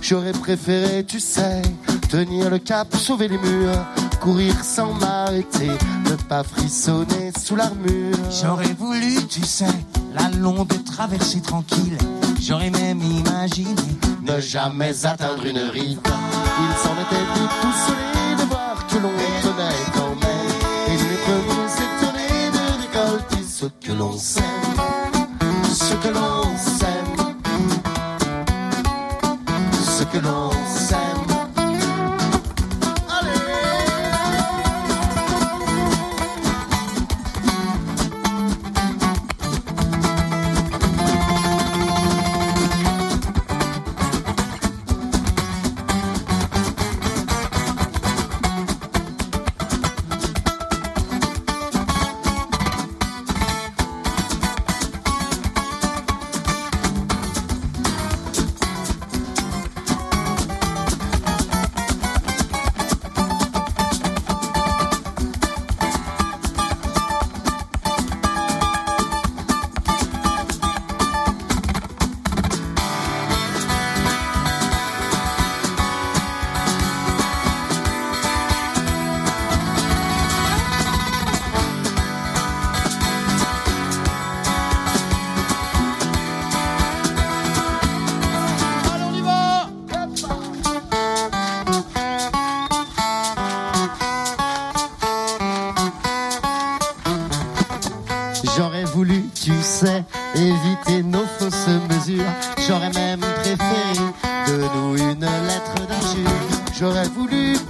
J'aurais 0.00 0.32
préféré, 0.32 1.04
tu 1.04 1.20
sais, 1.20 1.62
tenir 2.10 2.48
le 2.50 2.58
cap, 2.58 2.94
sauver 2.94 3.28
les 3.28 3.38
murs, 3.38 3.84
courir 4.24 4.54
sans 4.64 4.94
m'arrêter, 4.94 5.70
ne 6.08 6.16
pas 6.16 6.42
frissonner 6.42 7.30
sous 7.38 7.56
l'armure. 7.56 8.16
J'aurais 8.30 8.72
voulu, 8.72 9.16
tu 9.26 9.42
sais, 9.42 9.66
la 10.14 10.30
longue 10.38 10.82
traversée 10.84 11.42
tranquille. 11.42 11.98
J'aurais 12.40 12.70
même 12.70 13.02
imaginé 13.02 13.74
ne 14.22 14.40
jamais 14.40 15.04
atteindre 15.04 15.44
une 15.44 15.58
rive. 15.58 16.00
Ils 16.06 16.88
en 16.88 16.94
étaient 17.02 17.28
déboussolés 17.34 18.34
de 18.38 18.48
voir 18.48 18.86
que 18.86 18.94
l'on 18.94 19.12
tenait 19.42 19.84
quand 19.92 20.14
même. 20.24 20.54
Et 20.88 20.96
les 20.96 21.18
premiers 21.26 21.74
étonnés 21.84 22.50
de 22.50 22.64
récolter 22.80 23.44
ce 23.46 23.66
que 23.66 23.92
l'on 23.92 24.16
sème. 24.16 24.53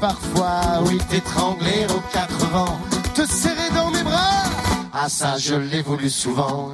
Parfois, 0.01 0.83
oui, 0.87 0.99
t'étrangler 1.09 1.87
aux 1.89 2.03
quatre 2.12 2.47
vents, 2.53 2.79
te 3.14 3.25
serrer 3.27 3.70
dans 3.75 3.91
mes 3.91 4.03
bras. 4.03 4.45
Ah 4.93 5.09
ça, 5.09 5.37
je 5.39 5.55
l'ai 5.55 5.83
voulu 5.83 6.11
souvent. 6.11 6.70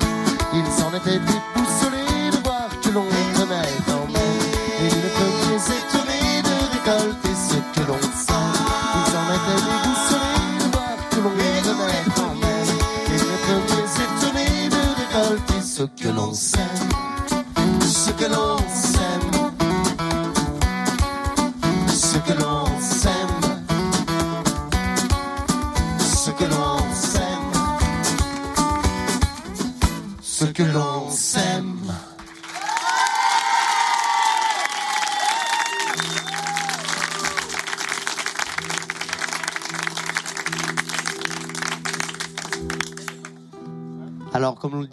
Ils 0.53 0.85
en 0.85 0.91
étaient 0.97 1.21
déboussolés 1.21 2.31
de 2.33 2.39
voir 2.43 2.69
que 2.83 2.89
l'on 2.91 3.05
tenait 3.37 3.79
quand 3.87 4.07
même. 4.09 4.21
Et 4.83 4.91
les 5.05 5.13
premiers 5.19 5.63
étonnés 5.79 6.43
de 6.43 6.55
récolter 6.75 7.35
ce 7.49 7.57
que 7.75 7.87
l'on 7.87 8.01
sent. 8.01 8.49
Ils 8.97 9.15
en 9.21 9.27
étaient 9.37 9.63
déboussolés 9.71 10.59
de 10.59 10.67
voir 10.73 10.97
que 11.11 11.19
l'on 11.25 11.31
tenait 11.31 12.05
quand 12.17 12.35
même. 12.35 12.71
Et 13.07 13.21
les 13.31 13.41
premiers 13.47 13.91
étonnés 14.07 14.69
de 14.69 14.83
récolter 15.01 15.61
ce 15.63 15.85
que 16.03 16.09
l'on 16.09 16.33
sème. 16.35 16.91
Ce 17.81 18.11
que 18.11 18.25
l'on 18.25 18.59
sème. 18.59 18.90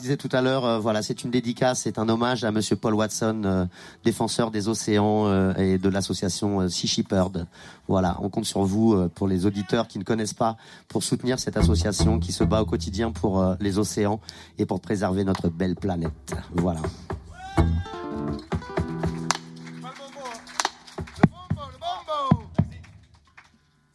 disais 0.07 0.15
tout 0.15 0.29
à 0.31 0.41
l'heure, 0.41 0.63
euh, 0.63 0.79
voilà, 0.79 1.01
c'est 1.01 1.25
une 1.25 1.31
dédicace, 1.31 1.81
c'est 1.81 1.99
un 1.99 2.07
hommage 2.07 2.45
à 2.45 2.51
Monsieur 2.51 2.77
Paul 2.77 2.93
Watson, 2.93 3.41
euh, 3.43 3.65
défenseur 4.05 4.51
des 4.51 4.69
océans 4.69 5.27
euh, 5.27 5.53
et 5.55 5.77
de 5.77 5.89
l'association 5.89 6.69
Sea 6.69 6.87
Shepherd. 6.87 7.45
Voilà, 7.89 8.15
on 8.21 8.29
compte 8.29 8.45
sur 8.45 8.63
vous 8.63 9.09
pour 9.09 9.27
les 9.27 9.45
auditeurs 9.45 9.89
qui 9.89 9.99
ne 9.99 10.05
connaissent 10.05 10.33
pas, 10.33 10.55
pour 10.87 11.03
soutenir 11.03 11.39
cette 11.39 11.57
association 11.57 12.19
qui 12.19 12.31
se 12.31 12.45
bat 12.45 12.61
au 12.61 12.65
quotidien 12.65 13.11
pour 13.11 13.55
les 13.59 13.79
océans 13.79 14.21
et 14.57 14.65
pour 14.65 14.79
préserver 14.79 15.25
notre 15.25 15.49
belle 15.49 15.75
planète. 15.75 16.35
Voilà. 16.53 16.79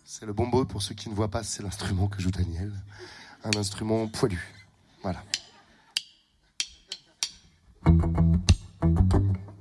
C'est 0.04 0.26
le 0.26 0.32
bombo, 0.34 0.66
pour 0.66 0.82
ceux 0.82 0.94
qui 0.94 1.08
ne 1.08 1.14
voient 1.14 1.30
pas, 1.30 1.42
c'est 1.42 1.62
l'instrument 1.62 2.08
que 2.08 2.20
joue 2.20 2.30
Daniel. 2.30 2.70
Un 3.44 3.58
instrument 3.58 4.06
poilu. 4.08 4.40
Voilà. 5.02 5.22
Thank 7.85 8.07
you. 9.14 9.51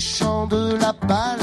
chant 0.00 0.46
de 0.46 0.76
la 0.80 0.92
balle. 1.06 1.39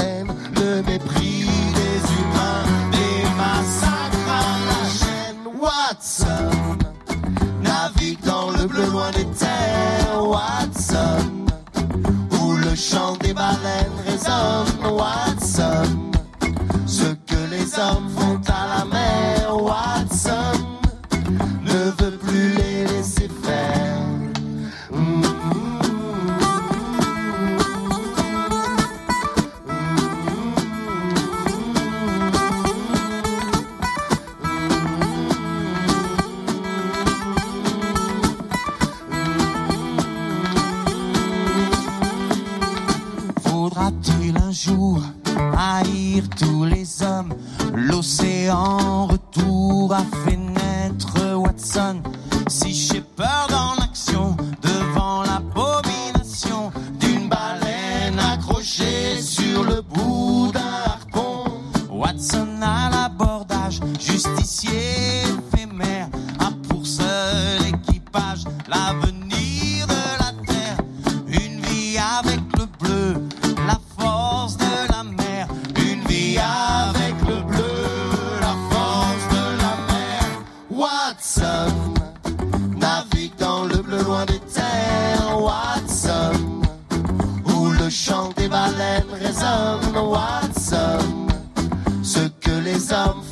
some 92.98 93.27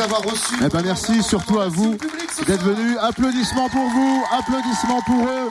nous 0.00 0.04
avoir 0.04 0.22
reçus. 0.22 0.54
Eh 0.64 0.68
ben 0.68 0.82
merci 0.82 1.22
surtout 1.22 1.60
à 1.60 1.68
vous 1.68 1.96
d'être 2.46 2.62
venus. 2.62 2.96
Applaudissements 3.00 3.68
pour 3.68 3.88
vous, 3.88 4.24
applaudissements 4.32 5.02
pour 5.02 5.24
eux. 5.24 5.48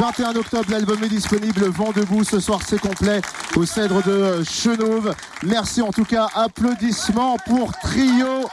21 0.00 0.36
octobre, 0.36 0.70
l'album 0.70 1.02
est 1.04 1.08
disponible. 1.08 1.66
Vent 1.68 1.92
debout, 1.92 2.24
ce 2.24 2.40
soir 2.40 2.60
c'est 2.66 2.80
complet 2.80 3.20
au 3.56 3.64
Cèdre 3.64 4.02
de 4.02 4.44
Chenauve. 4.44 5.14
Merci 5.42 5.82
en 5.82 5.90
tout 5.90 6.04
cas, 6.04 6.28
applaudissements 6.34 7.36
pour 7.46 7.72
Trio. 7.78 8.48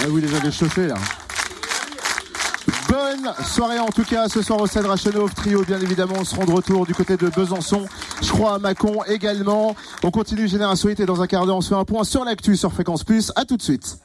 Ah 0.00 0.04
oui, 0.10 0.20
les 0.20 0.34
avez 0.34 0.52
chauffés 0.52 0.86
là. 0.86 0.94
Bonne 2.88 3.32
soirée 3.44 3.78
en 3.78 3.88
tout 3.88 4.04
cas 4.04 4.28
ce 4.28 4.42
soir 4.42 4.60
au 4.60 4.66
Cèdre 4.66 4.90
à 4.90 4.96
Chenauve. 4.96 5.32
Trio 5.34 5.62
bien 5.62 5.80
évidemment 5.80 6.24
seront 6.24 6.44
de 6.44 6.52
retour 6.52 6.86
du 6.86 6.94
côté 6.94 7.16
de 7.16 7.28
Besançon. 7.28 7.86
Je 8.22 8.28
crois 8.28 8.54
à 8.54 8.58
Mâcon 8.58 9.02
également. 9.06 9.74
On 10.04 10.10
continue 10.10 10.46
Génération 10.46 10.88
et 10.88 11.06
dans 11.06 11.22
un 11.22 11.26
quart 11.26 11.44
d'heure 11.44 11.56
on 11.56 11.60
se 11.60 11.68
fait 11.68 11.74
un 11.74 11.84
point 11.84 12.04
sur 12.04 12.24
l'actu 12.24 12.56
sur 12.56 12.72
Fréquence 12.72 13.02
Plus. 13.02 13.32
À 13.34 13.44
tout 13.44 13.56
de 13.56 13.62
suite. 13.62 13.96